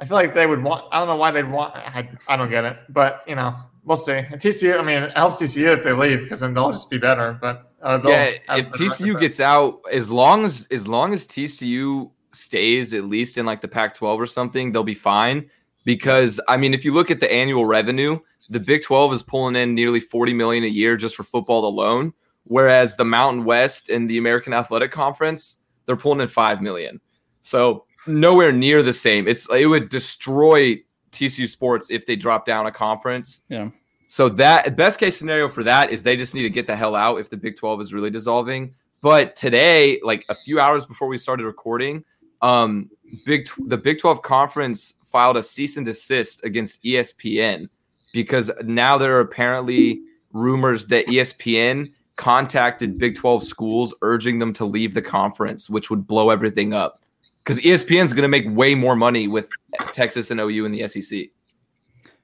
[0.00, 0.84] I feel like they would want.
[0.92, 1.74] I don't know why they'd want.
[1.74, 3.54] I, I don't get it, but you know,
[3.84, 4.12] we'll see.
[4.12, 6.98] And TCU, I mean, it helps TCU if they leave because then they'll just be
[6.98, 7.38] better.
[7.40, 12.92] But uh, Yeah, if TCU gets out, as long as as long as TCU stays
[12.92, 15.48] at least in like the Pac-12 or something, they'll be fine.
[15.84, 18.18] Because I mean, if you look at the annual revenue,
[18.48, 22.12] the Big 12 is pulling in nearly 40 million a year just for football alone,
[22.44, 27.00] whereas the Mountain West and the American Athletic Conference, they're pulling in 5 million.
[27.42, 29.26] So nowhere near the same.
[29.28, 30.76] It's it would destroy
[31.12, 33.42] TCU sports if they drop down a conference.
[33.48, 33.70] Yeah.
[34.08, 36.94] So that best case scenario for that is they just need to get the hell
[36.94, 38.74] out if the Big 12 is really dissolving.
[39.02, 42.04] But today, like a few hours before we started recording,
[42.42, 42.90] um,
[43.24, 47.68] Big the Big 12 conference filed a cease and desist against ESPN
[48.16, 50.00] because now there are apparently
[50.32, 56.06] rumors that ESPN contacted Big 12 schools urging them to leave the conference, which would
[56.06, 57.02] blow everything up.
[57.44, 59.48] Because E ESPN is going to make way more money with
[59.92, 61.28] Texas and OU in the SEC.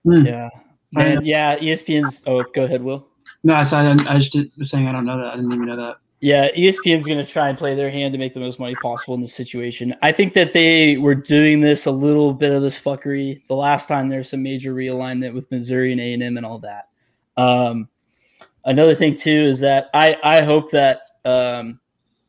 [0.04, 0.26] Hmm.
[0.26, 0.48] Yeah.
[0.96, 2.22] And yeah, ESPN's.
[2.26, 3.06] Oh, go ahead, Will.
[3.44, 5.32] No, I, I, I just was saying I don't know that.
[5.32, 5.98] I didn't even know that.
[6.22, 9.14] Yeah, ESPN's going to try and play their hand to make the most money possible
[9.14, 9.92] in this situation.
[10.02, 13.88] I think that they were doing this a little bit of this fuckery the last
[13.88, 16.90] time there's some major realignment with Missouri and A and M and all that.
[17.36, 17.88] Um,
[18.64, 21.80] another thing too is that I I hope that um,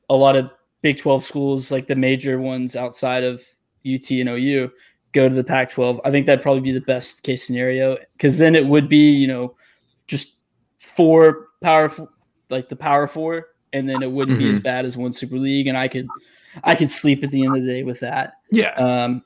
[0.10, 0.50] a lot of
[0.82, 3.46] Big Twelve schools, like the major ones outside of
[3.86, 4.72] UT and OU,
[5.12, 6.00] go to the Pac-12.
[6.04, 9.28] I think that'd probably be the best case scenario because then it would be you
[9.28, 9.56] know
[10.08, 10.38] just
[10.80, 12.10] four powerful
[12.50, 15.68] like the power four and then it wouldn't be as bad as one super league
[15.68, 16.08] and i could
[16.64, 18.72] i could sleep at the end of the day with that Yeah.
[18.76, 19.24] um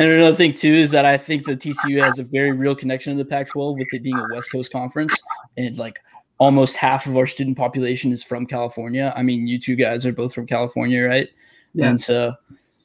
[0.00, 3.16] and another thing too is that i think the tcu has a very real connection
[3.16, 5.14] to the pac 12 with it being a west coast conference
[5.56, 5.98] and like
[6.38, 10.12] almost half of our student population is from california i mean you two guys are
[10.12, 11.28] both from california right
[11.74, 11.88] Yeah.
[11.90, 12.34] and so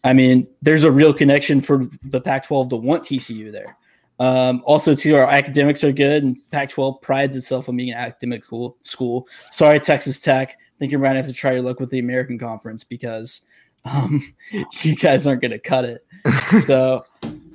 [0.03, 3.75] i mean there's a real connection for the pac 12 to want tcu there
[4.19, 8.43] um, also, too, our academics are good, and Pac-12 prides itself on being an academic
[8.47, 9.27] cool school.
[9.51, 10.55] Sorry, Texas Tech.
[10.77, 13.41] I think you're going to have to try your luck with the American Conference because
[13.83, 14.33] um,
[14.81, 16.05] you guys aren't going to cut it.
[16.67, 17.03] so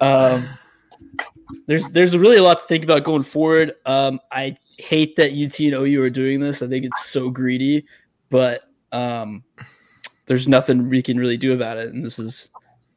[0.01, 0.49] um,
[1.67, 3.75] there's there's really a lot to think about going forward.
[3.87, 6.63] Um, I hate that UT and OU are doing this.
[6.63, 7.85] I think it's so greedy,
[8.29, 9.45] but um,
[10.27, 11.93] there's nothing we can really do about it.
[11.93, 12.49] And this is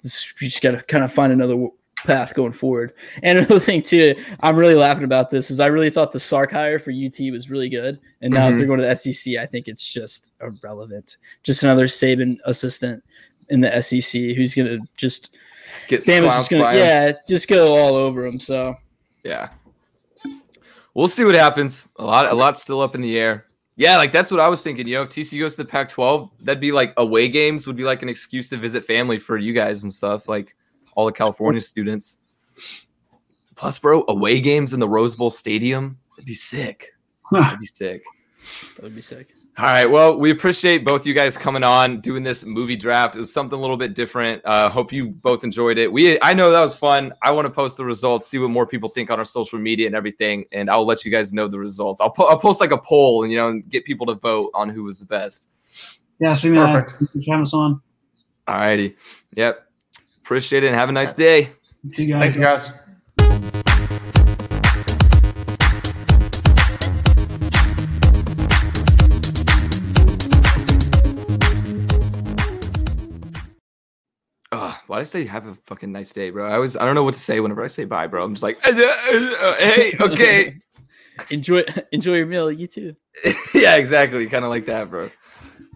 [0.02, 1.68] this we just got to kind of find another
[2.06, 2.94] path going forward.
[3.24, 6.52] And another thing too, I'm really laughing about this is I really thought the Sark
[6.52, 8.58] hire for UT was really good, and now Mhm.
[8.58, 11.18] they're going to the SEC, I think it's just irrelevant.
[11.44, 13.04] Just another Saban assistant
[13.50, 15.32] in the SEC who's going to just
[15.88, 18.40] Get just gonna, yeah, just go all over him.
[18.40, 18.76] So
[19.24, 19.50] Yeah.
[20.94, 21.88] We'll see what happens.
[21.98, 23.46] A lot, a lot still up in the air.
[23.76, 24.88] Yeah, like that's what I was thinking.
[24.88, 27.84] You know, if TCU goes to the Pac-12, that'd be like away games would be
[27.84, 30.56] like an excuse to visit family for you guys and stuff, like
[30.96, 32.18] all the California students.
[33.56, 36.92] Plus, bro, away games in the Rose Bowl Stadium, that'd be sick.
[37.32, 38.04] That'd be sick.
[38.76, 39.34] that would be sick.
[39.58, 39.86] All right.
[39.86, 43.16] Well, we appreciate both you guys coming on, doing this movie draft.
[43.16, 44.46] It was something a little bit different.
[44.46, 45.90] Uh, hope you both enjoyed it.
[45.90, 47.14] We, I know that was fun.
[47.24, 49.88] I want to post the results, see what more people think on our social media
[49.88, 52.02] and everything, and I'll let you guys know the results.
[52.02, 54.52] I'll, po- I'll post like a poll and you know and get people to vote
[54.54, 55.48] on who was the best.
[56.20, 56.74] Yeah, streaming live.
[56.74, 57.12] Perfect.
[57.14, 57.82] Thanks for having us on.
[58.48, 58.98] All righty.
[59.36, 59.66] Yep.
[60.26, 61.52] Appreciate it and have a nice day.
[61.92, 62.36] See you guys.
[62.36, 63.76] Thanks, guys.
[74.52, 76.48] Ugh, why did I say have a fucking nice day, bro?
[76.50, 78.24] I was I don't know what to say whenever I say bye, bro.
[78.24, 80.56] I'm just like, hey, okay.
[81.30, 82.52] Enjoy enjoy your meal.
[82.52, 82.96] You too.
[83.54, 84.26] yeah, exactly.
[84.26, 85.10] Kind of like that, bro.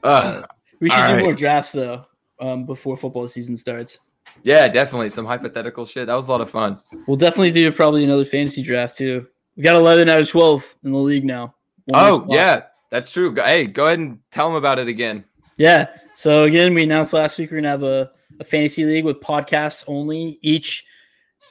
[0.03, 0.41] Uh,
[0.79, 1.23] We should do right.
[1.23, 2.05] more drafts though
[2.39, 3.99] um, before football season starts.
[4.43, 6.07] Yeah, definitely some hypothetical shit.
[6.07, 6.79] That was a lot of fun.
[7.07, 9.27] We'll definitely do probably another fantasy draft too.
[9.55, 11.55] We got 11 out of 12 in the league now.
[11.85, 13.33] One Oh yeah, that's true.
[13.35, 15.25] Hey, go ahead and tell them about it again.
[15.57, 15.87] Yeah.
[16.15, 19.83] So again, we announced last week we're gonna have a, a fantasy league with podcasts
[19.87, 20.39] only.
[20.41, 20.85] Each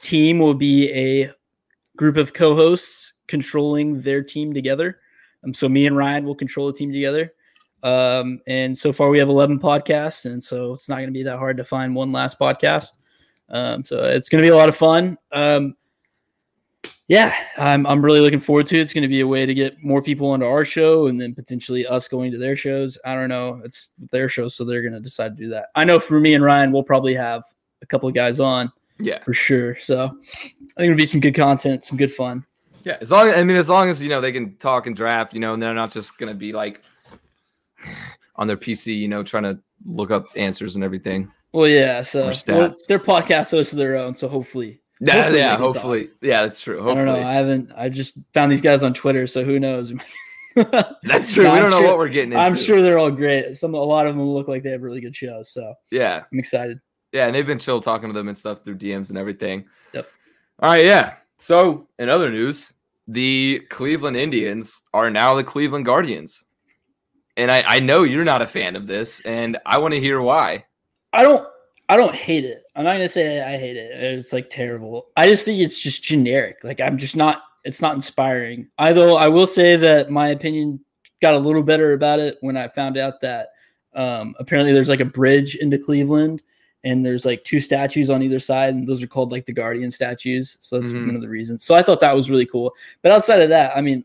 [0.01, 1.31] team will be a
[1.97, 4.99] group of co-hosts controlling their team together.
[5.43, 7.33] Um, so me and Ryan will control the team together.
[7.83, 11.23] Um, and so far we have 11 podcasts, and so it's not going to be
[11.23, 12.93] that hard to find one last podcast.
[13.49, 15.17] Um, so it's going to be a lot of fun.
[15.31, 15.75] Um,
[17.07, 18.81] yeah, I'm, I'm really looking forward to it.
[18.81, 21.33] It's going to be a way to get more people onto our show and then
[21.33, 22.99] potentially us going to their shows.
[23.03, 23.61] I don't know.
[23.65, 25.69] It's their show, so they're going to decide to do that.
[25.73, 27.43] I know for me and Ryan, we'll probably have
[27.81, 29.75] a couple of guys on Yeah, for sure.
[29.77, 32.45] So I think it'll be some good content, some good fun.
[32.83, 32.97] yeah.
[33.01, 35.39] As long I mean, as long as you know they can talk and draft, you
[35.39, 36.83] know, and they're not just gonna be like
[38.35, 41.31] on their PC, you know, trying to look up answers and everything.
[41.51, 42.01] Well, yeah.
[42.01, 44.15] So well, their podcast hosts of their own.
[44.15, 46.09] So hopefully, Yeah, Hopefully yeah, hopefully.
[46.21, 46.89] Yeah, that's true.
[46.89, 47.23] I don't know.
[47.23, 47.71] I haven't.
[47.75, 49.93] I just found these guys on Twitter, so who knows?
[51.03, 51.45] That's true.
[51.45, 52.43] No, we don't know what we're getting into.
[52.43, 53.55] I'm sure they're all great.
[53.55, 55.51] Some, a lot of them look like they have really good shows.
[55.51, 56.23] So Yeah.
[56.31, 56.81] I'm excited.
[57.13, 59.65] Yeah, and they've been chill talking to them and stuff through DMs and everything.
[59.93, 60.07] Yep.
[60.61, 61.13] All right, yeah.
[61.37, 62.73] So, in other news,
[63.07, 66.43] the Cleveland Indians are now the Cleveland Guardians.
[67.39, 70.21] And I, I know you're not a fan of this, and I want to hear
[70.21, 70.65] why.
[71.13, 71.47] I don't.
[71.87, 72.63] I don't hate it.
[72.75, 73.91] I'm not gonna say I hate it.
[74.03, 75.07] It's like terrible.
[75.17, 76.57] I just think it's just generic.
[76.63, 77.41] Like I'm just not.
[77.63, 78.67] It's not inspiring.
[78.77, 80.79] Although I will say that my opinion
[81.21, 83.49] got a little better about it when I found out that
[83.95, 86.41] um, apparently there's like a bridge into Cleveland,
[86.83, 89.89] and there's like two statues on either side, and those are called like the Guardian
[89.91, 90.57] statues.
[90.59, 91.07] So that's Mhm.
[91.07, 91.63] one of the reasons.
[91.63, 92.73] So I thought that was really cool.
[93.01, 94.03] But outside of that, I mean,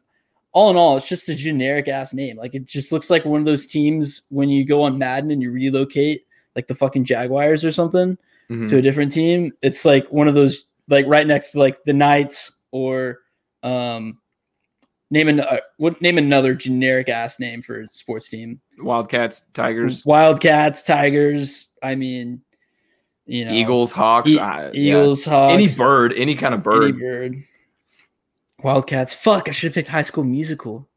[0.54, 2.36] all in all, it's just a generic ass name.
[2.38, 5.42] Like it just looks like one of those teams when you go on Madden and
[5.42, 6.22] you relocate,
[6.56, 8.16] like the fucking Jaguars or something,
[8.50, 8.68] Mhm.
[8.68, 9.52] to a different team.
[9.62, 13.18] It's like one of those like right next to like the Knights or
[13.62, 14.18] um
[15.10, 18.60] name an uh, what name another generic ass name for a sports team.
[18.78, 21.66] Wildcats, Tigers, Wildcats, Tigers.
[21.82, 22.42] I mean,
[23.26, 24.90] you know, Eagles, Hawks, E- uh, yeah.
[24.90, 27.36] Eagles, Hawks, any bird, any kind of any bird.
[28.64, 29.14] Wildcats.
[29.14, 29.48] Fuck!
[29.48, 30.88] I should have picked High School Musical.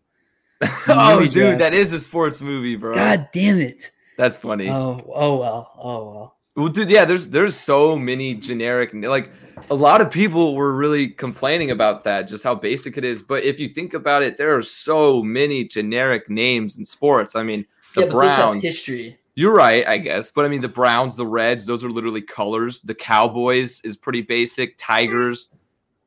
[0.88, 1.60] oh, dude, draft.
[1.60, 2.96] that is a sports movie, bro.
[2.96, 3.92] God damn it!
[4.18, 4.70] That's funny.
[4.70, 6.38] Oh, oh well, oh well.
[6.56, 9.30] Well, dude, yeah, there's there's so many generic like
[9.70, 13.22] a lot of people were really complaining about that, just how basic it is.
[13.22, 17.36] But if you think about it, there are so many generic names in sports.
[17.36, 18.64] I mean, the yeah, but those have Browns.
[18.64, 19.20] history.
[19.36, 20.32] You're right, I guess.
[20.32, 22.82] But I mean, the Browns, the Reds, those are literally colors.
[22.82, 24.76] The Cowboys is pretty basic.
[24.80, 25.54] Tigers,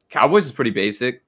[0.08, 1.22] Cowboys is pretty basic.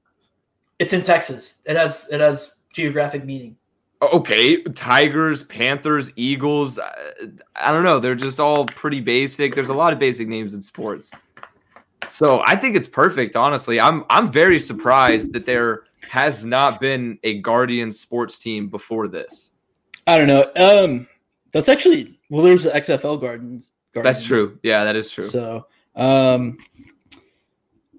[0.83, 1.59] It's in Texas.
[1.65, 3.57] It has it has geographic meaning.
[4.03, 6.81] Okay, Tigers, Panthers, Eagles.
[6.81, 6.91] uh,
[7.55, 8.01] I don't know.
[8.01, 9.55] They're just all pretty basic.
[9.55, 11.13] There's a lot of basic names in sports.
[12.09, 13.79] So I think it's perfect, honestly.
[13.79, 19.53] I'm I'm very surprised that there has not been a Guardian sports team before this.
[20.09, 20.51] I don't know.
[20.57, 21.07] Um,
[21.53, 22.43] that's actually well.
[22.43, 23.71] There's the XFL Guardians.
[23.95, 24.59] That's true.
[24.65, 25.23] Yeah, that is true.
[25.23, 26.59] So, um,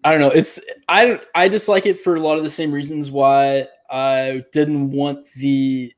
[0.04, 0.30] I don't know.
[0.30, 4.92] It's I I dislike it for a lot of the same reasons why I didn't
[4.92, 5.94] want the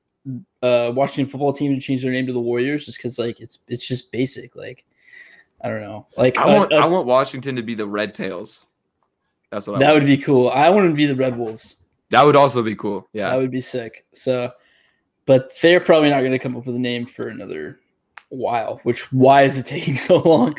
[0.62, 3.60] uh, Washington football team to change their name to the Warriors, just because like it's
[3.68, 4.56] it's just basic.
[4.56, 4.86] Like
[5.62, 6.08] I don't know.
[6.18, 8.66] Like I want uh, I want Washington to be the Red Tails.
[9.52, 10.04] That's what I that want.
[10.04, 10.50] would be cool.
[10.50, 11.78] I want them to be the Red Wolves.
[12.12, 13.08] That would also be cool.
[13.14, 13.30] Yeah.
[13.30, 14.06] That would be sick.
[14.14, 14.52] So,
[15.26, 17.80] but they're probably not going to come up with a name for another
[18.30, 18.80] while.
[18.84, 20.56] Which why is it taking so long?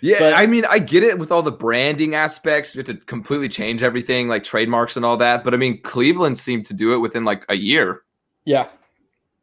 [0.00, 2.74] Yeah, But- I mean, I get it with all the branding aspects.
[2.74, 5.44] You have to completely change everything, like trademarks and all that.
[5.44, 8.02] But I mean, Cleveland seemed to do it within like a year.
[8.44, 8.68] yeah,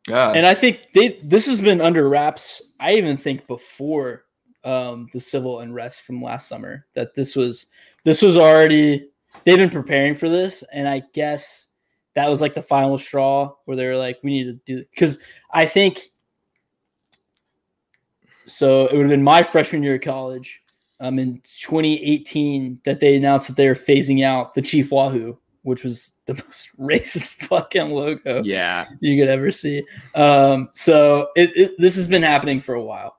[0.07, 2.61] Yeah, and I think they this has been under wraps.
[2.79, 4.25] I even think before
[4.65, 7.67] um, the civil unrest from last summer that this was
[8.03, 9.07] this was already
[9.45, 11.67] they've been preparing for this, and I guess
[12.15, 15.19] that was like the final straw where they were like, we need to do because
[15.53, 16.11] I think
[18.49, 18.87] so.
[18.87, 20.61] It would have been my freshman year of college,
[20.99, 25.83] um, in 2018 that they announced that they were phasing out the Chief Wahoo, which
[25.83, 29.83] was the most racist fucking logo yeah, you could ever see.
[30.15, 33.17] Um, so it, it this has been happening for a while.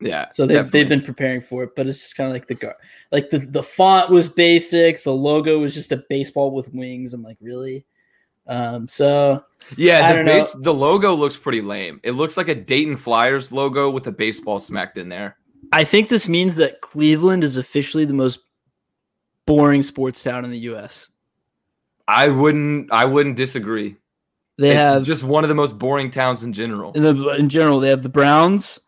[0.00, 0.26] yeah.
[0.30, 2.78] So they've, they've been preparing for it, but it's just kind of like the gar-
[3.12, 7.12] like the the font was basic, the logo was just a baseball with wings.
[7.12, 7.84] I'm like, really?
[8.50, 9.44] Um, so
[9.76, 10.12] yeah.
[10.12, 10.32] The know.
[10.32, 12.00] base, the logo looks pretty lame.
[12.02, 15.36] It looks like a Dayton Flyers logo with a baseball smacked in there.
[15.72, 18.40] I think this means that Cleveland is officially the most
[19.46, 21.10] boring sports town in the U.S.
[22.08, 22.92] I wouldn't.
[22.92, 23.96] I wouldn't disagree.
[24.58, 26.92] They it's have just one of the most boring towns in general.
[26.92, 28.78] in, the, in general they have the Browns,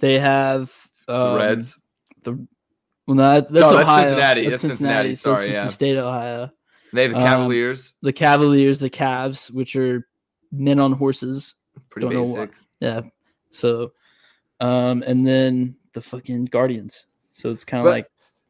[0.00, 0.70] they have
[1.06, 1.78] The um, Reds.
[2.24, 2.32] The
[3.06, 4.04] well, no, that- that's No, that's Ohio.
[4.06, 4.48] Cincinnati.
[4.48, 5.14] That's Cincinnati.
[5.14, 5.64] so it's Sorry, just yeah.
[5.64, 6.50] the state of Ohio.
[6.92, 7.94] They have the um, Cavaliers.
[8.02, 10.06] the Cavaliers, the Cavs, which are
[10.52, 11.54] men on horses.
[11.90, 12.52] Pretty don't basic.
[12.80, 13.02] Yeah.
[13.50, 13.92] So,
[14.60, 17.06] um, and then the fucking Guardians.
[17.32, 18.08] So it's kind of like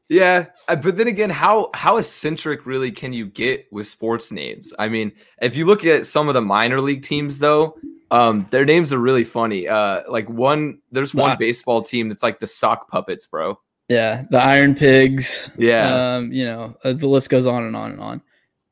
[0.08, 4.72] Yeah, uh, but then again, how how eccentric really can you get with sports names?
[4.78, 7.76] I mean, if you look at some of the minor league teams, though,
[8.12, 9.66] um, their names are really funny.
[9.66, 11.36] Uh, like one, there's one Nah.
[11.36, 13.58] baseball team that's like the sock puppets, bro.
[13.88, 15.50] Yeah, the Iron Pigs.
[15.58, 18.22] Yeah, Um, you know, uh, the list goes on and on and on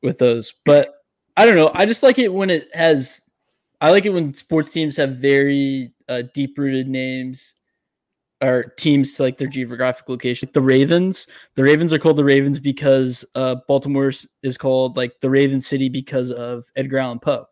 [0.01, 0.53] with those.
[0.65, 0.93] But
[1.37, 1.71] I don't know.
[1.73, 3.21] I just like it when it has.
[3.81, 7.53] I like it when sports teams have very uh, deep rooted names
[8.41, 10.49] or teams to like their geographic location.
[10.53, 11.27] The Ravens.
[11.55, 14.11] The Ravens are called the Ravens because uh, Baltimore
[14.43, 17.47] is called like the Raven City because of Edgar Allan Poe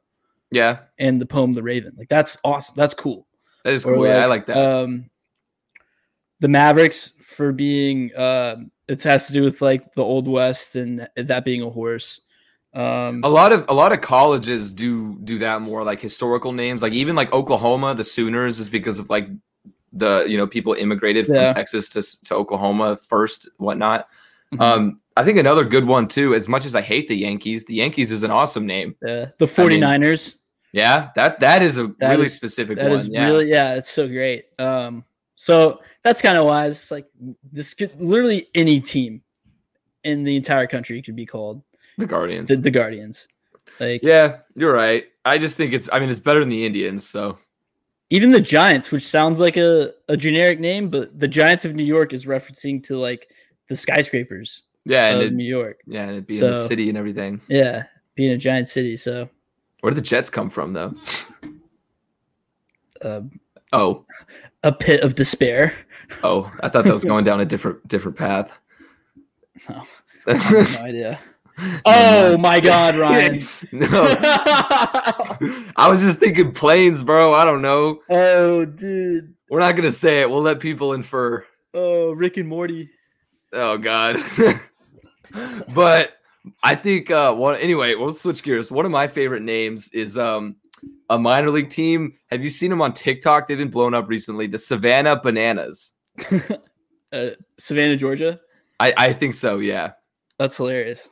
[0.51, 1.93] yeah, and the poem The Raven.
[1.97, 2.75] Like that's awesome.
[2.77, 3.27] That's cool.
[3.63, 4.07] that is Or cool.
[4.07, 4.57] yeah, I like that.
[4.57, 5.09] Um,
[6.39, 8.57] the Mavericks for being uh,
[8.87, 12.21] it has to do with like the old west and that being a horse.
[12.73, 16.81] Um, A lot of a lot of colleges do do that more like historical names,
[16.81, 19.29] like even like Oklahoma, the Sooners is because of like
[19.93, 24.07] the you know people immigrated from Texas to to Oklahoma first, whatnot.
[24.53, 24.61] Mhm.
[24.61, 26.33] Um, I think another good one too.
[26.33, 28.95] As much as I hate the Yankees, the Yankees is an awesome name.
[29.05, 30.35] yeah, the 49ers.
[30.71, 32.99] Yeah, that that is a That really is- specific That one.
[32.99, 33.25] is yeah.
[33.25, 34.45] really yeah, it's so great.
[34.57, 35.05] Um,
[35.35, 37.07] so that's kind of why it's like
[37.51, 39.21] this could literally any team
[40.03, 41.61] in the entire country could be called
[41.97, 42.49] the Guardians.
[42.49, 43.27] the, the Guardians.
[43.79, 45.05] Like yeah, you're right.
[45.25, 45.87] I just think it's.
[45.91, 47.07] I mean, it's better than the Indians.
[47.09, 47.39] So
[48.09, 51.83] even the Giants, which sounds like a, a generic name, but the Giants of New
[51.85, 53.29] York is referencing to like
[53.69, 55.79] the skyscrapers yeah, and it, New York.
[55.87, 57.41] yeah, and it being a city and everything.
[57.47, 57.83] Yeah,
[58.15, 58.97] being a giant city.
[58.97, 59.29] So
[59.79, 60.93] Where did the Jets come from, though?
[63.01, 63.21] uh,
[63.71, 64.05] Oh,
[64.63, 65.73] a pit of despair.
[66.23, 68.51] oh, I thought that was going down a different different path.
[69.69, 69.83] I
[70.33, 71.19] have no idea.
[71.85, 73.43] Oh my God, Ryan.
[73.71, 73.87] no,
[75.75, 77.31] I was just thinking planes, bro.
[77.35, 77.99] I don't know.
[78.09, 79.35] oh, dude.
[79.51, 80.29] We're not gonna say it.
[80.31, 81.45] We'll let people infer.
[81.75, 82.89] Oh, Rick and Morty.
[83.53, 84.17] Oh God.
[85.75, 86.17] but
[86.63, 88.71] I think uh one anyway, we'll switch gears.
[88.71, 90.55] One of my favorite names is um
[91.09, 92.13] a minor league team.
[92.31, 93.47] Have you seen them on TikTok?
[93.47, 94.47] They've been blown up recently.
[94.47, 95.93] The Savannah Bananas.
[97.11, 97.29] Uh,
[97.59, 98.39] Savannah, Georgia.
[98.79, 99.91] I, I think so, yeah.
[100.39, 101.07] That's hilarious.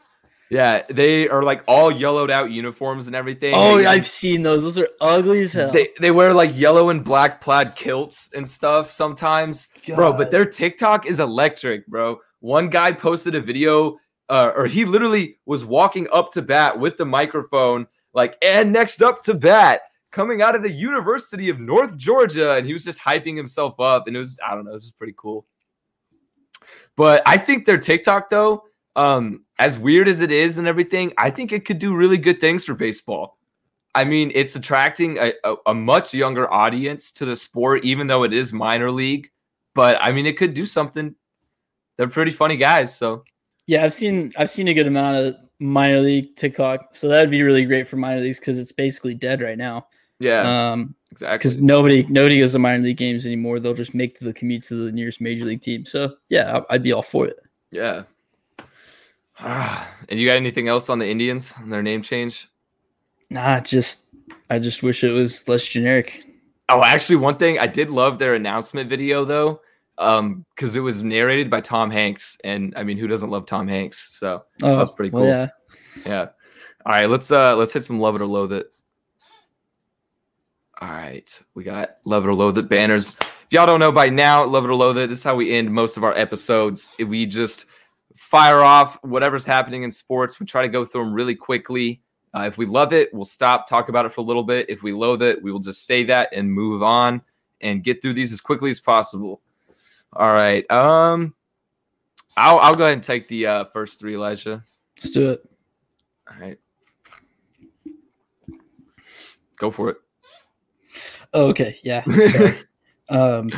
[0.49, 3.53] Yeah, they are like all yellowed out uniforms and everything.
[3.56, 4.64] Oh, They- I've seen those.
[4.64, 5.72] Those are ugly as hell.
[5.72, 9.68] they they wear like yellow and black plaid kilts and stuff sometimes.
[9.95, 12.19] Bro, but their TikTok is electric, bro.
[12.39, 16.98] One guy posted a video uh, or he literally was walking up to bat with
[16.98, 19.82] the microphone like and next up to bat
[20.12, 24.08] coming out of the University of North Georgia and he was just hyping himself up
[24.08, 25.46] and it was I don't know, it was just pretty cool.
[26.98, 28.66] But I think their TikTok though,
[28.96, 32.42] um, as weird as it is and everything, I think it could do really good
[32.42, 33.38] things for baseball.
[33.94, 38.24] I mean, it's attracting a, a, a much younger audience to the sport, even though
[38.24, 39.30] it is minor league.
[39.76, 41.16] But I mean, it could do something.
[41.98, 43.24] They're pretty funny guys, so
[43.68, 46.96] yeah, I've seen I've seen a good amount of minor league TikTok.
[46.96, 49.88] So that'd be really great for minor leagues because it's basically dead right now.
[50.20, 51.38] yeah, Um, exactly.
[51.38, 53.60] because nobody nobody goes to minor league games anymore.
[53.60, 55.86] They'll just make the commute to the nearest major league team.
[55.86, 57.38] So yeah, I'd be all for it.
[57.72, 58.04] Yeah.
[59.40, 62.48] and you got anything else on the Indians and their name change?
[63.30, 64.02] Nah, just
[64.50, 66.24] I just wish it was less generic.
[66.70, 69.62] Oh, actually, one thing I did love their announcement video though,
[70.02, 73.68] um, because it was narrated by Tom Hanks, and I mean, who doesn't love Tom
[73.68, 74.18] Hanks?
[74.18, 75.30] So Oh, was pretty well, cool.
[75.30, 75.48] yeah,
[76.06, 76.28] Yeah.
[76.86, 78.72] All right, let's uh let's hit some love it or loathe it.
[80.82, 83.15] All right, we got love it or loathe it banners.
[83.19, 85.10] If y'all don't know by now, love it or loathe it.
[85.10, 86.90] This is how we end most of our episodes.
[86.98, 87.65] We just
[88.15, 90.40] fire off whatever's happening in sports.
[90.40, 92.02] We try to go through them really quickly.
[92.34, 94.69] Uh, if we love it, we'll stop, talk about it for a little bit.
[94.69, 97.22] If we loathe it, we will just say that and move on
[97.60, 99.41] and get through these as quickly as possible.
[100.14, 100.70] All right.
[100.72, 101.34] Um,
[102.38, 104.64] I'll I'll go ahead and take the uh, first three, Elijah.
[104.98, 105.44] let's do it.
[106.30, 106.58] All right.
[109.58, 109.98] Go for it.
[111.34, 112.04] Oh, okay, yeah.
[113.12, 113.50] Um,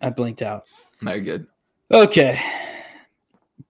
[0.00, 0.64] I blinked out.
[1.02, 1.46] No, you're good.
[1.90, 2.40] Okay.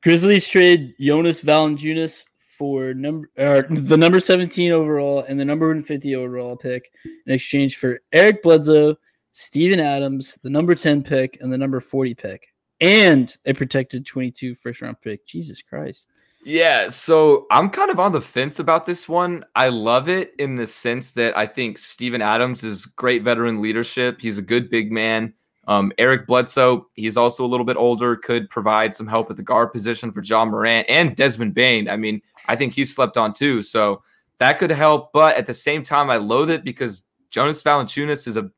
[0.03, 2.27] Grizzlies trade Jonas Valanciunas
[2.59, 6.93] for number or the number 17 overall and the number 150 overall pick
[7.27, 8.97] in exchange for Eric Bledsoe,
[9.32, 12.48] Steven Adams, the number 10 pick, and the number 40 pick,
[12.81, 15.27] and a protected 22 first round pick.
[15.27, 16.09] Jesus Christ.
[16.44, 19.44] Yeah, so I'm kind of on the fence about this one.
[19.55, 24.20] I love it in the sense that I think Steven Adams is great veteran leadership.
[24.20, 25.35] He's a good big man.
[25.69, 29.43] Um, Eric Bledsoe, he's also a little bit older, could provide some help at the
[29.43, 31.89] guard position for Ja Morant and Desmond Bane.
[31.89, 34.02] I mean, I think he's slept on too, so
[34.39, 35.12] that could help.
[35.12, 38.51] But at the same time, I loathe it because Jonas Valanciunas is a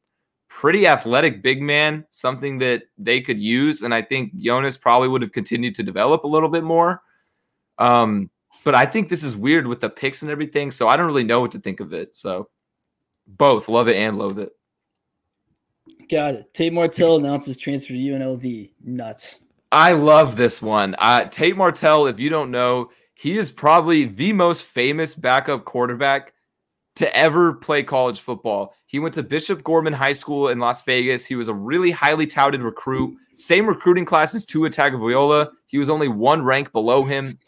[0.62, 5.20] pretty athletic big man, something that they could use, and I think Jonas probably would
[5.20, 7.02] have continued to develop a little bit more.
[7.78, 8.30] Um,
[8.62, 11.24] but I think this is weird with the picks and everything, so I don't really
[11.24, 12.14] know what to think of it.
[12.14, 12.48] So
[13.26, 14.52] both love it and loathe it.
[16.08, 16.54] Got it.
[16.54, 18.70] Tate Martell announces transfer to UNLV.
[18.84, 19.40] Nuts.
[19.72, 20.94] I love this one.
[21.00, 26.34] Uh, Tate Martell, if you don't know, he is probably the most famous backup quarterback
[26.96, 28.74] to ever play college football.
[28.86, 31.24] He went to Bishop Gorman High School in Las Vegas.
[31.24, 33.16] He was a really highly touted recruit.
[33.34, 35.50] Same recruiting class as Tua Tagovailoa.
[35.66, 37.38] He was only one rank below him.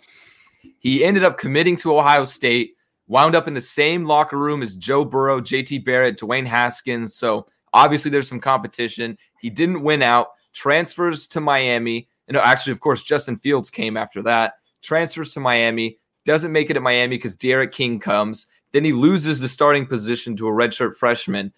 [0.79, 2.75] He ended up committing to Ohio State,
[3.07, 7.15] wound up in the same locker room as Joe Burrow, JT Barrett, Dwayne Haskins.
[7.15, 9.19] So obviously there's some competition.
[9.41, 10.29] He didn't win out.
[10.55, 12.09] transfers to Miami.
[12.29, 14.55] And no, actually, of course, Justin Fields came after that.
[14.83, 18.47] Transfers to Miami, doesn't make it at Miami because D'Eriq King comes.
[18.75, 21.53] Then he loses the starting position to a redshirt freshman,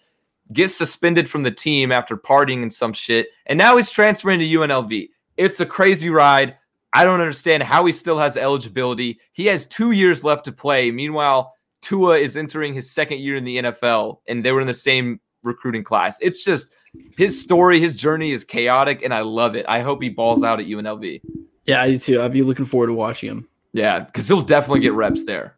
[0.53, 4.45] gets suspended from the team after partying and some shit, and now he's transferring to
[4.45, 5.09] UNLV.
[5.35, 6.57] It's a crazy ride.
[6.93, 9.19] I don't understand how he still has eligibility.
[9.33, 10.91] He has two years left to play.
[10.91, 14.73] Meanwhile, Tua is entering his second year in the NFL, and they were in the
[14.75, 16.19] same recruiting class.
[16.21, 16.71] It's just
[17.17, 19.65] his story, his journey is chaotic, and I love it.
[19.67, 21.19] I hope he balls out at UNLV.
[21.65, 22.21] Yeah, I do too.
[22.21, 23.47] I'd be looking forward to watching him.
[23.73, 25.56] Yeah, because he'll definitely get reps there.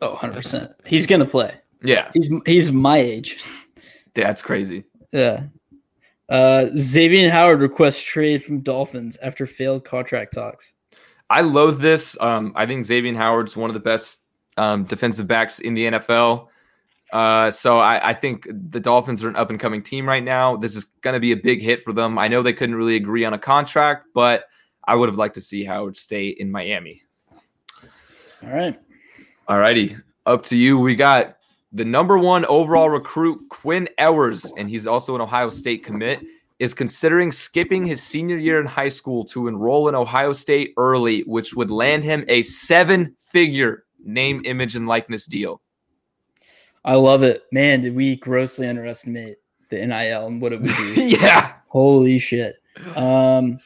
[0.00, 0.74] Oh, 100%.
[0.86, 1.54] He's going to play.
[1.82, 3.38] Yeah, He's he's my age.
[4.14, 4.84] that's crazy.
[5.12, 5.46] Yeah.
[6.28, 10.74] Uh, Xavier Howard requests trade from Dolphins after failed contract talks.
[11.30, 12.16] I loathe this.
[12.20, 14.24] Um, I think Xavier Howard's one of the best
[14.56, 16.48] um, defensive backs in the NFL.
[17.12, 20.56] Uh, so I, I think the Dolphins are an up and coming team right now.
[20.56, 22.18] This is going to be a big hit for them.
[22.18, 24.44] I know they couldn't really agree on a contract, but
[24.84, 27.02] I would have liked to see Howard stay in Miami.
[28.42, 28.78] All right.
[29.48, 29.96] All righty,
[30.26, 30.78] up to you.
[30.78, 31.38] We got
[31.72, 36.20] the number one overall recruit, Quinn Ewers, and he's also an Ohio State commit,
[36.58, 41.22] is considering skipping his senior year in high school to enroll in Ohio State early,
[41.22, 45.62] which would land him a seven figure name, image, and likeness deal.
[46.84, 47.44] I love it.
[47.50, 49.36] Man, did we grossly underestimate
[49.70, 50.92] the NIL and what it would do?
[50.94, 51.54] yeah.
[51.68, 52.56] Holy shit.
[52.96, 53.60] Um,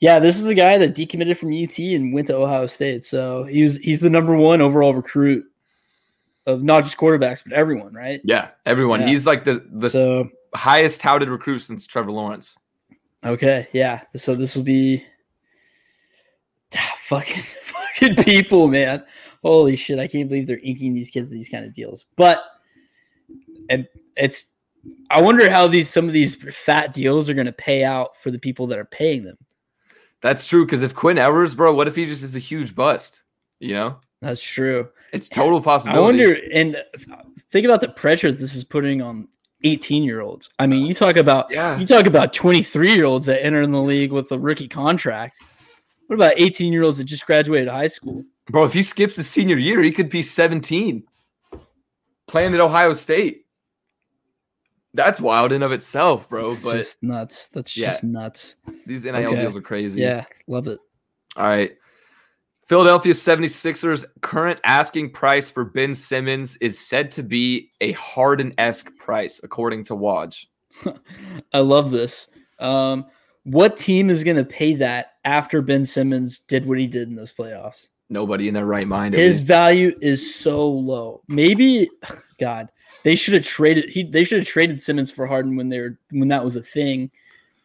[0.00, 3.04] yeah, this is a guy that decommitted from UT and went to Ohio State.
[3.04, 5.44] So he was he's the number one overall recruit
[6.46, 8.20] of not just quarterbacks, but everyone, right?
[8.24, 8.50] Yeah.
[8.66, 9.02] Everyone.
[9.02, 9.08] Yeah.
[9.08, 12.56] He's like the, the So highest touted recruit since Trevor Lawrence.
[13.24, 14.02] okay, yeah.
[14.16, 15.04] So this will be
[16.76, 19.04] Ah, fucking fucking people, man.
[19.42, 19.98] Holy shit!
[19.98, 22.06] I can't believe they're inking these kids these kind of deals.
[22.16, 22.42] But
[23.68, 24.46] and it's
[25.10, 28.30] I wonder how these some of these fat deals are going to pay out for
[28.30, 29.36] the people that are paying them.
[30.22, 30.64] That's true.
[30.64, 33.22] Because if Quinn Ewers, bro, what if he just is a huge bust?
[33.58, 34.88] You know, That's true.
[35.12, 36.00] it's total possibility.
[36.22, 36.82] I wonder, and
[37.50, 39.28] think about the pressure this is putting on
[39.64, 40.48] 18 year olds.
[40.58, 41.78] I mean, you talk about Yeah.
[41.78, 45.36] you talk about 23 year olds that enter in the league with a rookie contract.
[46.06, 48.24] What about 18 year olds that just graduated high school?
[48.50, 51.04] Bro, if he skips his senior year, he could be 17
[52.26, 53.39] playing at Ohio State.
[54.92, 56.50] That's wild in of itself, bro.
[56.52, 57.46] It's but just nuts.
[57.48, 57.90] That's Yeah.
[57.90, 58.56] just nuts.
[58.86, 59.36] these NIL okay.
[59.40, 60.00] deals are crazy.
[60.00, 60.80] Yeah, love it.
[61.36, 61.72] All right.
[62.66, 68.96] Philadelphia 76ers current asking price for Ben Simmons is said to be a Harden esque
[68.96, 70.46] price, according to Woj.
[71.52, 72.28] I love this.
[72.60, 73.06] Um,
[73.44, 77.16] what team is going to pay that after Ben Simmons did what he did in
[77.16, 77.88] those playoffs?
[78.08, 79.14] Nobody in their right mind.
[79.14, 79.48] His least.
[79.48, 81.22] value is so low.
[81.26, 81.90] Maybe,
[82.38, 82.68] God,
[83.02, 83.90] they should have traded.
[83.90, 86.62] He they should have traded Simmons for Harden when they were when that was a
[86.62, 87.10] thing.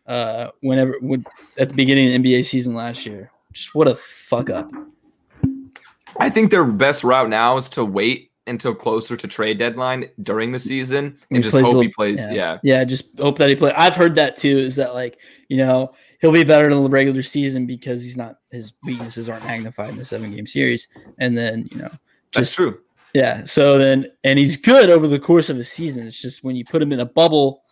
[0.08, 1.26] Uh, whenever when,
[1.58, 3.32] at the beginning of the NBA season last year.
[3.52, 4.70] Just what a fuck up.
[6.20, 10.52] I think their best route now is to wait until closer to trade deadline during
[10.52, 12.20] the season and just hope he plays.
[12.20, 12.32] yeah.
[12.32, 12.58] Yeah.
[12.64, 13.74] Yeah, just hope that he plays.
[13.76, 14.58] I've heard that too.
[14.60, 15.18] Is that like
[15.50, 19.46] you know he'll be better in the regular season because he's not his weaknesses aren't
[19.46, 20.88] magnified in the seven game series,
[21.20, 21.92] and then you know
[22.34, 22.80] That's true.
[23.16, 23.46] Yeah.
[23.46, 26.06] So then and he's good over the course of a season.
[26.06, 27.64] It's just when you put him in a bubble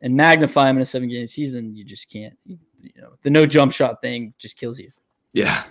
[0.00, 2.38] and magnify him in a seven game season, you just can't.
[2.44, 2.58] You
[2.96, 4.92] know the no jump shot thing just kills you.
[5.32, 5.64] Yeah.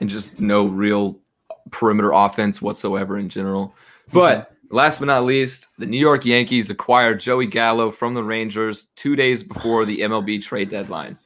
[0.00, 1.20] And just no real
[1.70, 3.72] perimeter offense whatsoever in general.
[4.12, 4.76] But mm-hmm.
[4.76, 9.14] last but not least, the New York Yankees acquired Joey Gallo from the Rangers two
[9.14, 11.16] days before the MLB trade deadline.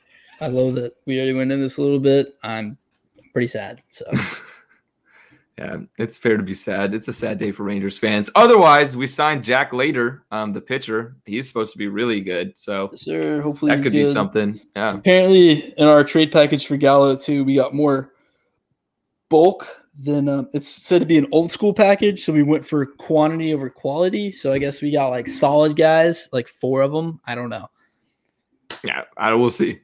[0.43, 2.35] I love that we already went into this a little bit.
[2.43, 2.77] I'm
[3.33, 3.83] pretty sad.
[3.89, 4.05] So
[5.59, 6.93] Yeah, it's fair to be sad.
[6.93, 8.31] It's a sad day for Rangers fans.
[8.35, 11.17] Otherwise, we signed Jack Leiter, um, the pitcher.
[11.25, 12.59] He's supposed to be really good.
[12.59, 14.61] So sir, hopefully that could be something.
[14.75, 14.97] Yeah.
[14.97, 18.13] apparently in our trade package for Gallo too, we got more
[19.31, 19.67] bulk
[19.99, 22.23] than um, it's said to be an old school package.
[22.23, 24.33] So we went for quantity over quality.
[24.33, 27.19] So I guess we got like solid guys, like four of them.
[27.27, 27.67] I don't know.
[28.85, 29.05] Yeah.
[29.17, 29.81] I will see.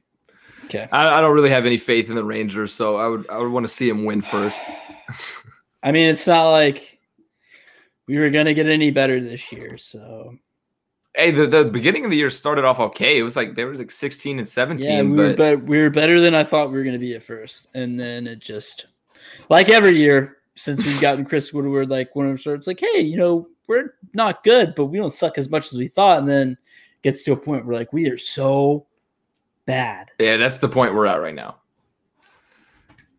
[0.67, 0.87] Okay.
[0.93, 3.51] I, I don't really have any faith in the Rangers, so I would I would
[3.51, 4.71] want to see him win first.
[5.83, 7.01] I mean, it's not like
[8.07, 9.79] we were gonna get any better this year.
[9.79, 10.37] So
[11.15, 13.19] Hey, the, the beginning of the year started off okay.
[13.19, 15.91] It was like there was like 16 and 17, yeah, we were, but we were
[15.91, 18.87] better than I thought we were gonna be at first, and then it just
[19.51, 23.17] like every year since we've gotten Chris Woodward, like when it starts, like, hey, you
[23.17, 26.57] know, we're not good, but we don't suck as much as we thought, and then
[27.03, 28.87] gets to a point where like we are so
[29.67, 30.11] bad.
[30.19, 31.57] yeah, that's the point we're at right now.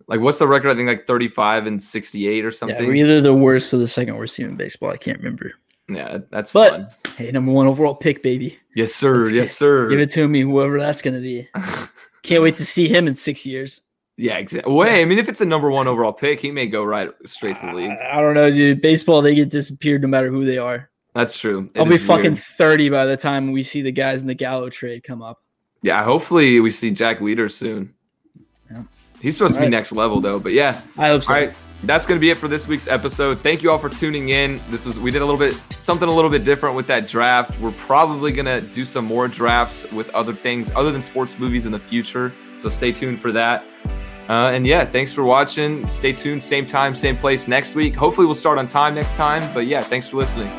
[0.07, 0.69] Like, what's the record?
[0.69, 2.77] I think like 35 and 68 or something.
[2.81, 4.89] Yeah, we're either the worst or the second worst team in baseball.
[4.89, 5.53] I can't remember.
[5.89, 6.87] Yeah, that's But- fun.
[7.17, 8.57] Hey, number one overall pick, baby.
[8.75, 9.17] Yes, sir.
[9.19, 9.89] let's Yes, sir.
[9.89, 11.47] Give it to me, whoever that's gonna be.
[12.23, 13.81] Can't wait to see him in six years.
[14.17, 14.73] Yeah, exactly.
[14.73, 17.57] Wait, I mean, if it's a number one overall pick, he may go right straight
[17.57, 17.91] to the league.
[17.91, 18.81] I, I don't know, dude.
[18.81, 20.89] Baseball, they get disappeared no matter who they are.
[21.13, 21.69] That's true.
[21.75, 22.39] It I'll be fucking weird.
[22.39, 25.43] 30 by the time we see the guys in the Gallo trade come up.
[25.81, 27.93] Yeah, hopefully we see Jack Leiter soon.
[29.23, 30.81] He's supposed to be next level though, but yeah.
[30.97, 31.33] I hope so.
[31.33, 31.55] All right,
[31.85, 33.39] that's gonna be it for this week's episode.
[33.39, 34.59] Thank you all for tuning in.
[34.69, 37.57] This was we did a little bit something a little bit different with that draft.
[37.61, 41.71] We're probably gonna do some more drafts with other things other than sports movies in
[41.71, 42.33] the future.
[42.57, 43.63] So stay tuned for that.
[44.27, 45.87] Uh, and yeah, thanks for watching.
[45.89, 47.95] Stay tuned, same time, same place next week.
[47.95, 49.53] Hopefully we'll start on time next time.
[49.53, 50.51] But yeah, thanks for listening.